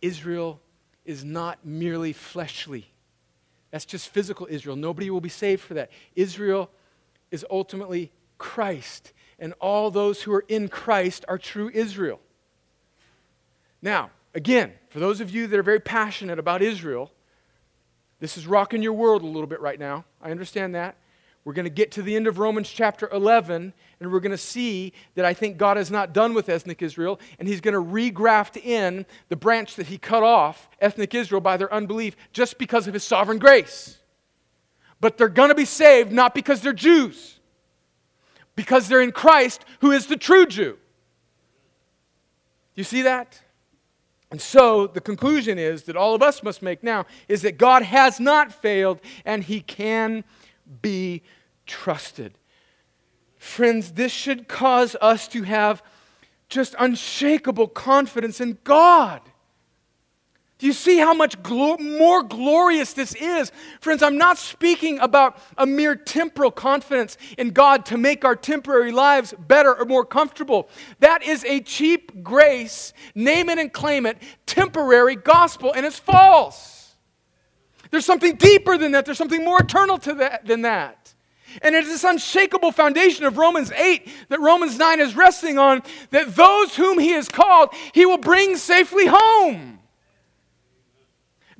Israel 0.00 0.60
is 1.08 1.24
not 1.24 1.64
merely 1.64 2.12
fleshly. 2.12 2.86
That's 3.70 3.86
just 3.86 4.10
physical 4.10 4.46
Israel. 4.50 4.76
Nobody 4.76 5.08
will 5.08 5.22
be 5.22 5.30
saved 5.30 5.62
for 5.62 5.72
that. 5.74 5.90
Israel 6.14 6.70
is 7.30 7.46
ultimately 7.50 8.12
Christ, 8.36 9.14
and 9.38 9.54
all 9.58 9.90
those 9.90 10.22
who 10.22 10.32
are 10.34 10.44
in 10.48 10.68
Christ 10.68 11.24
are 11.26 11.38
true 11.38 11.70
Israel. 11.72 12.20
Now, 13.80 14.10
again, 14.34 14.72
for 14.90 15.00
those 15.00 15.22
of 15.22 15.30
you 15.30 15.46
that 15.46 15.58
are 15.58 15.62
very 15.62 15.80
passionate 15.80 16.38
about 16.38 16.60
Israel, 16.60 17.10
this 18.20 18.36
is 18.36 18.46
rocking 18.46 18.82
your 18.82 18.92
world 18.92 19.22
a 19.22 19.26
little 19.26 19.46
bit 19.46 19.60
right 19.60 19.78
now. 19.78 20.04
I 20.20 20.30
understand 20.30 20.74
that. 20.74 20.96
We're 21.48 21.54
going 21.54 21.64
to 21.64 21.70
get 21.70 21.92
to 21.92 22.02
the 22.02 22.14
end 22.14 22.26
of 22.26 22.38
Romans 22.38 22.68
chapter 22.68 23.08
11, 23.10 23.72
and 24.00 24.12
we're 24.12 24.20
going 24.20 24.32
to 24.32 24.36
see 24.36 24.92
that 25.14 25.24
I 25.24 25.32
think 25.32 25.56
God 25.56 25.78
is 25.78 25.90
not 25.90 26.12
done 26.12 26.34
with 26.34 26.50
ethnic 26.50 26.82
Israel, 26.82 27.18
and 27.38 27.48
He's 27.48 27.62
going 27.62 27.72
to 27.72 27.80
regraft 27.80 28.62
in 28.62 29.06
the 29.30 29.36
branch 29.36 29.76
that 29.76 29.86
He 29.86 29.96
cut 29.96 30.22
off, 30.22 30.68
ethnic 30.78 31.14
Israel, 31.14 31.40
by 31.40 31.56
their 31.56 31.72
unbelief, 31.72 32.18
just 32.34 32.58
because 32.58 32.86
of 32.86 32.92
His 32.92 33.02
sovereign 33.02 33.38
grace. 33.38 33.96
But 35.00 35.16
they're 35.16 35.30
going 35.30 35.48
to 35.48 35.54
be 35.54 35.64
saved 35.64 36.12
not 36.12 36.34
because 36.34 36.60
they're 36.60 36.74
Jews, 36.74 37.40
because 38.54 38.86
they're 38.86 39.00
in 39.00 39.12
Christ, 39.12 39.64
who 39.80 39.90
is 39.90 40.06
the 40.06 40.18
true 40.18 40.44
Jew. 40.44 40.76
You 42.74 42.84
see 42.84 43.00
that? 43.00 43.40
And 44.30 44.38
so 44.38 44.86
the 44.86 45.00
conclusion 45.00 45.58
is 45.58 45.84
that 45.84 45.96
all 45.96 46.14
of 46.14 46.20
us 46.20 46.42
must 46.42 46.60
make 46.60 46.82
now 46.82 47.06
is 47.26 47.40
that 47.40 47.56
God 47.56 47.84
has 47.84 48.20
not 48.20 48.52
failed 48.52 49.00
and 49.24 49.42
he 49.42 49.62
can 49.62 50.24
be 50.82 51.22
trusted. 51.68 52.34
Friends, 53.36 53.92
this 53.92 54.10
should 54.10 54.48
cause 54.48 54.96
us 55.00 55.28
to 55.28 55.44
have 55.44 55.82
just 56.48 56.74
unshakable 56.78 57.68
confidence 57.68 58.40
in 58.40 58.58
God. 58.64 59.20
Do 60.58 60.66
you 60.66 60.72
see 60.72 60.98
how 60.98 61.14
much 61.14 61.40
glo- 61.40 61.76
more 61.78 62.24
glorious 62.24 62.92
this 62.92 63.14
is? 63.14 63.52
Friends, 63.80 64.02
I'm 64.02 64.18
not 64.18 64.38
speaking 64.38 64.98
about 64.98 65.38
a 65.56 65.64
mere 65.64 65.94
temporal 65.94 66.50
confidence 66.50 67.16
in 67.36 67.50
God 67.50 67.86
to 67.86 67.96
make 67.96 68.24
our 68.24 68.34
temporary 68.34 68.90
lives 68.90 69.32
better 69.38 69.72
or 69.72 69.84
more 69.84 70.04
comfortable. 70.04 70.68
That 70.98 71.22
is 71.22 71.44
a 71.44 71.60
cheap 71.60 72.24
grace, 72.24 72.92
name 73.14 73.48
it 73.50 73.58
and 73.58 73.72
claim 73.72 74.04
it, 74.04 74.18
temporary 74.46 75.14
gospel, 75.14 75.72
and 75.72 75.86
it's 75.86 75.98
false. 75.98 76.96
There's 77.92 78.04
something 78.04 78.34
deeper 78.34 78.76
than 78.76 78.92
that, 78.92 79.04
there's 79.04 79.18
something 79.18 79.44
more 79.44 79.60
eternal 79.60 79.96
to 79.98 80.14
that, 80.14 80.44
than 80.44 80.62
that. 80.62 81.14
And 81.62 81.74
it 81.74 81.84
is 81.84 81.90
this 81.90 82.04
unshakable 82.04 82.72
foundation 82.72 83.24
of 83.24 83.38
Romans 83.38 83.72
8 83.72 84.08
that 84.28 84.40
Romans 84.40 84.78
9 84.78 85.00
is 85.00 85.16
resting 85.16 85.58
on 85.58 85.82
that 86.10 86.34
those 86.34 86.76
whom 86.76 86.98
he 86.98 87.10
has 87.10 87.28
called, 87.28 87.70
he 87.92 88.06
will 88.06 88.18
bring 88.18 88.56
safely 88.56 89.06
home. 89.06 89.78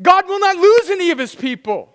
God 0.00 0.28
will 0.28 0.40
not 0.40 0.56
lose 0.56 0.90
any 0.90 1.10
of 1.10 1.18
his 1.18 1.34
people. 1.34 1.94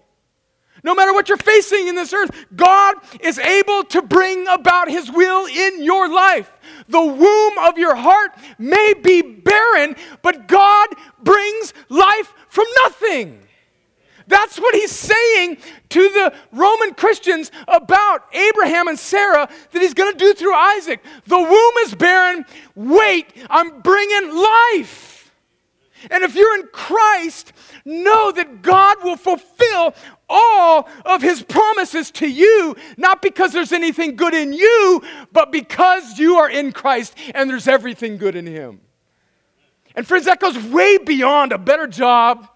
No 0.83 0.93
matter 0.93 1.13
what 1.13 1.29
you're 1.29 1.37
facing 1.37 1.87
in 1.87 1.95
this 1.95 2.11
earth, 2.11 2.29
God 2.53 2.95
is 3.21 3.39
able 3.39 3.85
to 3.85 4.01
bring 4.01 4.45
about 4.47 4.89
his 4.89 5.09
will 5.09 5.45
in 5.45 5.81
your 5.81 6.09
life. 6.09 6.51
The 6.89 7.01
womb 7.01 7.57
of 7.59 7.77
your 7.77 7.95
heart 7.95 8.31
may 8.57 8.93
be 9.01 9.21
barren, 9.21 9.95
but 10.21 10.47
God 10.49 10.89
brings 11.21 11.73
life 11.87 12.33
from 12.49 12.65
nothing. 12.83 13.39
That's 14.27 14.57
what 14.57 14.75
he's 14.75 14.91
saying 14.91 15.57
to 15.89 16.09
the 16.09 16.33
Roman 16.51 16.93
Christians 16.93 17.51
about 17.67 18.33
Abraham 18.33 18.87
and 18.87 18.97
Sarah 18.97 19.49
that 19.71 19.81
he's 19.81 19.93
going 19.93 20.11
to 20.11 20.17
do 20.17 20.33
through 20.33 20.53
Isaac. 20.53 21.03
The 21.25 21.39
womb 21.39 21.73
is 21.85 21.95
barren. 21.95 22.45
Wait, 22.75 23.27
I'm 23.49 23.81
bringing 23.81 24.35
life. 24.35 25.13
And 26.11 26.23
if 26.23 26.35
you're 26.35 26.55
in 26.59 26.67
Christ, 26.73 27.53
know 27.85 28.31
that 28.31 28.61
God 28.61 28.97
will 29.03 29.15
fulfill 29.15 29.95
all 30.29 30.89
of 31.05 31.21
his 31.21 31.41
promises 31.41 32.11
to 32.11 32.27
you, 32.27 32.75
not 32.97 33.21
because 33.21 33.53
there's 33.53 33.71
anything 33.71 34.15
good 34.15 34.33
in 34.33 34.51
you, 34.51 35.01
but 35.31 35.51
because 35.51 36.19
you 36.19 36.35
are 36.35 36.49
in 36.49 36.71
Christ 36.71 37.15
and 37.33 37.49
there's 37.49 37.67
everything 37.67 38.17
good 38.17 38.35
in 38.35 38.45
him. 38.45 38.81
And 39.95 40.07
friends, 40.07 40.25
that 40.25 40.39
goes 40.39 40.57
way 40.57 40.97
beyond 40.97 41.51
a 41.51 41.57
better 41.57 41.87
job 41.87 42.49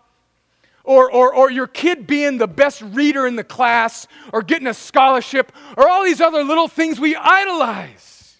or, 0.87 1.11
or, 1.11 1.35
or 1.35 1.51
your 1.51 1.67
kid 1.67 2.07
being 2.07 2.37
the 2.37 2.47
best 2.47 2.81
reader 2.81 3.27
in 3.27 3.35
the 3.35 3.43
class, 3.43 4.07
or 4.31 4.41
getting 4.41 4.67
a 4.67 4.73
scholarship, 4.73 5.51
or 5.75 5.87
all 5.87 6.03
these 6.03 6.21
other 6.21 6.43
little 6.43 6.69
things 6.69 6.99
we 6.99 7.15
idolize. 7.15 8.37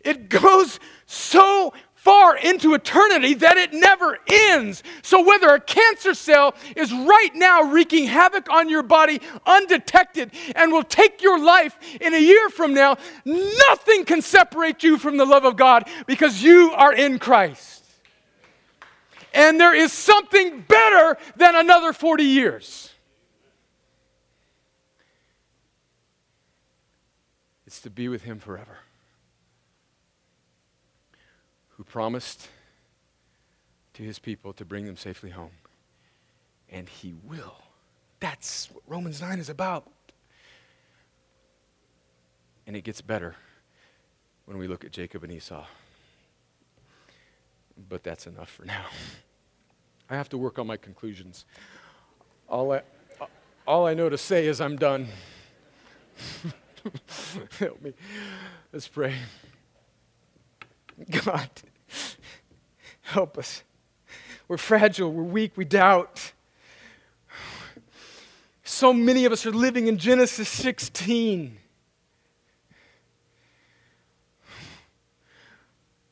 It 0.00 0.28
goes 0.28 0.80
so 1.06 1.72
far 1.94 2.36
into 2.36 2.74
eternity 2.74 3.32
that 3.32 3.56
it 3.56 3.72
never 3.72 4.18
ends. 4.28 4.82
So, 5.02 5.24
whether 5.24 5.48
a 5.48 5.60
cancer 5.60 6.14
cell 6.14 6.54
is 6.76 6.92
right 6.92 7.30
now 7.34 7.72
wreaking 7.72 8.06
havoc 8.06 8.50
on 8.50 8.68
your 8.68 8.82
body 8.82 9.20
undetected 9.46 10.32
and 10.54 10.72
will 10.72 10.82
take 10.82 11.22
your 11.22 11.42
life 11.42 11.78
in 12.00 12.12
a 12.12 12.18
year 12.18 12.50
from 12.50 12.74
now, 12.74 12.98
nothing 13.24 14.04
can 14.04 14.20
separate 14.20 14.82
you 14.82 14.98
from 14.98 15.16
the 15.16 15.24
love 15.24 15.44
of 15.44 15.56
God 15.56 15.88
because 16.06 16.42
you 16.42 16.72
are 16.72 16.92
in 16.92 17.18
Christ. 17.18 17.73
And 19.34 19.60
there 19.60 19.74
is 19.74 19.92
something 19.92 20.60
better 20.62 21.18
than 21.36 21.54
another 21.54 21.92
40 21.92 22.24
years. 22.24 22.92
It's 27.66 27.80
to 27.82 27.90
be 27.90 28.08
with 28.08 28.22
Him 28.22 28.38
forever 28.38 28.78
who 31.76 31.84
promised 31.84 32.48
to 33.94 34.02
his 34.02 34.18
people 34.18 34.52
to 34.52 34.64
bring 34.64 34.86
them 34.86 34.96
safely 34.96 35.30
home. 35.30 35.50
And 36.70 36.88
he 36.88 37.14
will. 37.24 37.56
That's 38.20 38.68
what 38.72 38.82
Romans 38.86 39.20
9 39.20 39.38
is 39.38 39.48
about. 39.48 39.86
And 42.66 42.76
it 42.76 42.82
gets 42.82 43.00
better 43.00 43.36
when 44.46 44.58
we 44.58 44.66
look 44.66 44.84
at 44.84 44.92
Jacob 44.92 45.22
and 45.24 45.32
Esau. 45.32 45.66
But 47.88 48.02
that's 48.02 48.26
enough 48.26 48.50
for 48.50 48.64
now. 48.64 48.86
I 50.10 50.16
have 50.16 50.28
to 50.30 50.38
work 50.38 50.58
on 50.58 50.66
my 50.66 50.76
conclusions. 50.76 51.44
All 52.48 52.72
I, 52.72 52.82
all 53.66 53.86
I 53.86 53.94
know 53.94 54.08
to 54.08 54.18
say 54.18 54.46
is 54.46 54.60
I'm 54.60 54.76
done. 54.76 55.08
Help 57.58 57.80
me. 57.82 57.94
Let's 58.72 58.86
pray. 58.86 59.14
God, 61.10 61.50
help 63.02 63.36
us. 63.38 63.62
We're 64.46 64.58
fragile, 64.58 65.12
we're 65.12 65.22
weak, 65.22 65.56
we 65.56 65.64
doubt. 65.64 66.32
So 68.62 68.92
many 68.92 69.24
of 69.24 69.32
us 69.32 69.44
are 69.46 69.52
living 69.52 69.88
in 69.88 69.98
Genesis 69.98 70.48
16. 70.48 71.56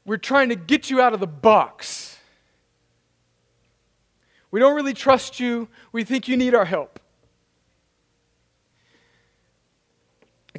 We're 0.05 0.17
trying 0.17 0.49
to 0.49 0.57
get 0.57 0.91
you 0.91 1.01
out 1.01 1.13
of 1.15 1.21
the 1.21 1.27
box. 1.27 2.19
We 4.51 4.61
don't 4.61 4.75
really 4.75 4.95
trust 4.95 5.41
you. 5.41 5.69
We 5.93 6.05
think 6.05 6.29
you 6.29 6.37
need 6.37 6.55
our 6.55 6.65
help. 6.65 7.01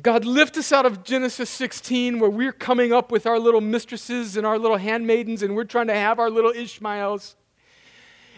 God, 0.02 0.26
lift 0.26 0.58
us 0.58 0.72
out 0.72 0.86
of 0.86 1.04
Genesis 1.04 1.50
16 1.50 2.20
where 2.20 2.30
we're 2.30 2.52
coming 2.52 2.92
up 2.92 3.12
with 3.12 3.28
our 3.28 3.40
little 3.40 3.62
mistresses 3.62 4.36
and 4.36 4.46
our 4.46 4.58
little 4.58 4.78
handmaidens 4.78 5.44
and 5.44 5.56
we're 5.56 5.64
trying 5.64 5.88
to 5.88 5.94
have 5.94 6.20
our 6.20 6.30
little 6.30 6.52
Ishmaels. 6.52 7.36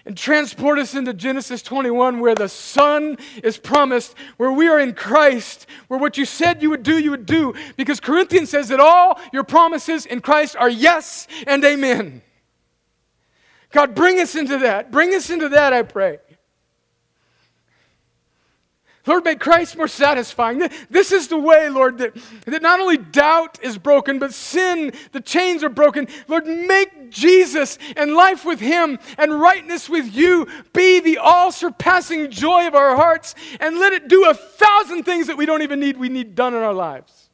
And 0.05 0.15
transport 0.15 0.77
us 0.77 0.93
into 0.93 1.13
Genesis 1.13 1.63
21 1.63 2.19
where 2.19 2.35
the 2.35 2.47
Son 2.47 3.17
is 3.43 3.57
promised, 3.57 4.15
where 4.37 4.51
we 4.51 4.67
are 4.67 4.79
in 4.79 4.93
Christ, 4.93 5.65
where 5.87 5.99
what 5.99 6.17
you 6.17 6.25
said 6.25 6.61
you 6.61 6.69
would 6.69 6.83
do, 6.83 6.99
you 6.99 7.09
would 7.11 7.25
do. 7.25 7.55
Because 7.75 7.99
Corinthians 7.99 8.51
says 8.51 8.67
that 8.67 8.79
all 8.79 9.19
your 9.33 9.43
promises 9.43 10.05
in 10.05 10.21
Christ 10.21 10.55
are 10.55 10.69
yes 10.69 11.27
and 11.47 11.63
amen. 11.65 12.21
God, 13.71 13.95
bring 13.95 14.19
us 14.19 14.35
into 14.35 14.59
that. 14.59 14.91
Bring 14.91 15.13
us 15.13 15.29
into 15.29 15.49
that, 15.49 15.73
I 15.73 15.81
pray. 15.81 16.19
Lord, 19.05 19.23
make 19.23 19.39
Christ 19.39 19.77
more 19.77 19.87
satisfying. 19.87 20.67
This 20.89 21.11
is 21.11 21.27
the 21.27 21.37
way, 21.37 21.69
Lord, 21.69 21.99
that, 21.99 22.15
that 22.45 22.61
not 22.61 22.79
only 22.79 22.97
doubt 22.97 23.59
is 23.61 23.77
broken, 23.77 24.19
but 24.19 24.33
sin, 24.33 24.93
the 25.11 25.21
chains 25.21 25.63
are 25.63 25.69
broken. 25.69 26.07
Lord, 26.27 26.47
make 26.47 27.11
Jesus 27.11 27.77
and 27.95 28.13
life 28.13 28.45
with 28.45 28.59
Him 28.59 28.99
and 29.17 29.39
rightness 29.39 29.89
with 29.89 30.13
you 30.15 30.47
be 30.73 30.99
the 30.99 31.19
all 31.19 31.51
surpassing 31.51 32.31
joy 32.31 32.67
of 32.67 32.75
our 32.75 32.95
hearts, 32.95 33.35
and 33.59 33.77
let 33.77 33.93
it 33.93 34.07
do 34.07 34.29
a 34.29 34.33
thousand 34.33 35.03
things 35.03 35.27
that 35.27 35.37
we 35.37 35.45
don't 35.45 35.61
even 35.61 35.79
need, 35.79 35.97
we 35.97 36.09
need 36.09 36.35
done 36.35 36.53
in 36.53 36.61
our 36.61 36.73
lives. 36.73 37.29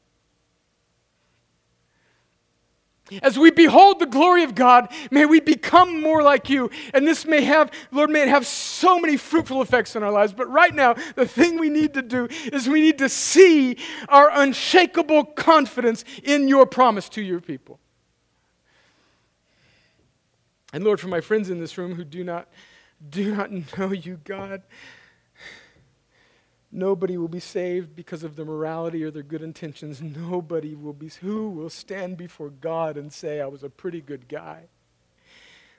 As 3.22 3.38
we 3.38 3.52
behold 3.52 4.00
the 4.00 4.06
glory 4.06 4.44
of 4.44 4.56
God, 4.56 4.92
may 5.10 5.26
we 5.26 5.40
become 5.40 6.02
more 6.02 6.24
like 6.24 6.50
you. 6.50 6.70
And 6.94 7.08
this 7.08 7.26
may 7.26 7.42
have, 7.42 7.72
Lord, 7.92 8.10
may 8.10 8.22
it 8.22 8.28
have 8.30 8.46
so 8.46 9.00
many 9.00 9.18
fruitful 9.18 9.62
effects 9.62 9.96
in 9.96 10.04
our 10.04 10.12
lives. 10.12 10.34
But 10.34 10.50
right 10.50 10.74
now, 10.74 10.96
the 11.16 11.28
thing 11.28 11.60
we 11.60 11.70
need 11.70 11.94
to 11.96 12.02
do 12.02 12.28
is 12.54 12.70
we 12.70 12.82
need 12.82 12.98
to 13.00 13.10
see 13.10 13.78
our 14.08 14.30
unshakable 14.32 15.26
confidence 15.26 16.06
in 16.24 16.48
your 16.48 16.66
promise 16.66 17.10
to 17.10 17.22
your 17.22 17.42
people. 17.42 17.80
And 20.74 20.84
Lord, 20.84 21.00
for 21.00 21.08
my 21.08 21.22
friends 21.22 21.50
in 21.50 21.60
this 21.60 21.78
room 21.78 21.96
who 21.96 22.06
do 22.06 22.24
not, 22.24 22.48
do 23.10 23.36
not 23.36 23.52
know 23.78 23.92
you, 23.92 24.20
God, 24.24 24.62
Nobody 26.72 27.18
will 27.18 27.28
be 27.28 27.42
saved 27.42 27.96
because 27.96 28.24
of 28.24 28.36
their 28.36 28.46
morality 28.46 29.04
or 29.04 29.12
their 29.12 29.24
good 29.24 29.42
intentions. 29.42 30.02
Nobody 30.02 30.74
will 30.74 30.94
be. 30.94 31.10
Who 31.22 31.50
will 31.50 31.70
stand 31.70 32.18
before 32.18 32.50
God 32.50 32.98
and 32.98 33.12
say, 33.12 33.42
I 33.42 33.48
was 33.48 33.64
a 33.64 33.70
pretty 33.70 34.00
good 34.00 34.30
guy? 34.30 34.68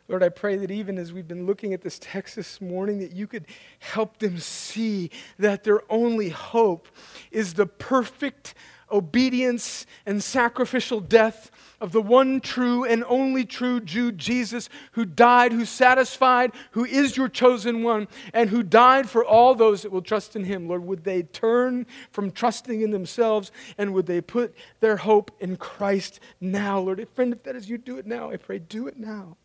Lord, 0.08 0.22
I 0.22 0.28
pray 0.28 0.56
that 0.56 0.70
even 0.70 0.98
as 0.98 1.12
we've 1.12 1.28
been 1.28 1.46
looking 1.46 1.72
at 1.72 1.80
this 1.80 1.98
text 1.98 2.36
this 2.36 2.60
morning, 2.60 2.98
that 2.98 3.12
you 3.12 3.26
could 3.26 3.46
help 3.78 4.18
them 4.18 4.36
see 4.38 5.10
that 5.38 5.64
their 5.64 5.80
only 5.90 6.28
hope 6.28 6.88
is 7.30 7.54
the 7.54 7.66
perfect 7.66 8.54
obedience 8.92 9.86
and 10.06 10.22
sacrificial 10.22 11.00
death 11.00 11.50
of 11.80 11.90
the 11.90 12.00
one 12.00 12.40
true 12.40 12.84
and 12.84 13.02
only 13.08 13.44
true 13.44 13.80
Jew, 13.80 14.12
Jesus, 14.12 14.68
who 14.92 15.04
died, 15.04 15.52
who 15.52 15.64
satisfied, 15.64 16.52
who 16.70 16.84
is 16.84 17.16
your 17.16 17.28
chosen 17.28 17.82
one, 17.82 18.06
and 18.32 18.50
who 18.50 18.62
died 18.62 19.10
for 19.10 19.24
all 19.24 19.56
those 19.56 19.82
that 19.82 19.90
will 19.90 20.00
trust 20.00 20.36
in 20.36 20.44
him. 20.44 20.68
Lord, 20.68 20.84
would 20.84 21.02
they 21.02 21.24
turn 21.24 21.86
from 22.12 22.30
trusting 22.30 22.82
in 22.82 22.92
themselves 22.92 23.50
and 23.78 23.92
would 23.94 24.06
they 24.06 24.20
put 24.20 24.54
their 24.78 24.96
hope 24.96 25.32
in 25.40 25.56
Christ 25.56 26.20
now? 26.40 26.78
Lord, 26.78 27.04
friend, 27.14 27.32
if 27.32 27.42
that 27.42 27.56
is 27.56 27.68
you, 27.68 27.78
do 27.78 27.98
it 27.98 28.06
now. 28.06 28.30
I 28.30 28.36
pray, 28.36 28.60
do 28.60 28.86
it 28.86 28.96
now. 28.96 29.36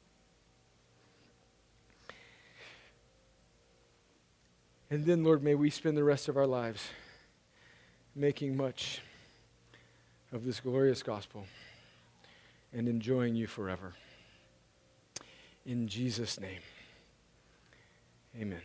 And 4.89 5.05
then, 5.05 5.23
Lord, 5.23 5.43
may 5.43 5.55
we 5.55 5.69
spend 5.69 5.97
the 5.97 6.03
rest 6.03 6.29
of 6.29 6.37
our 6.37 6.47
lives 6.47 6.87
making 8.15 8.55
much 8.55 9.01
of 10.31 10.45
this 10.45 10.59
glorious 10.59 11.03
gospel 11.03 11.45
and 12.73 12.87
enjoying 12.87 13.35
you 13.35 13.47
forever. 13.47 13.93
In 15.65 15.87
Jesus' 15.87 16.39
name, 16.39 16.61
amen. 18.39 18.61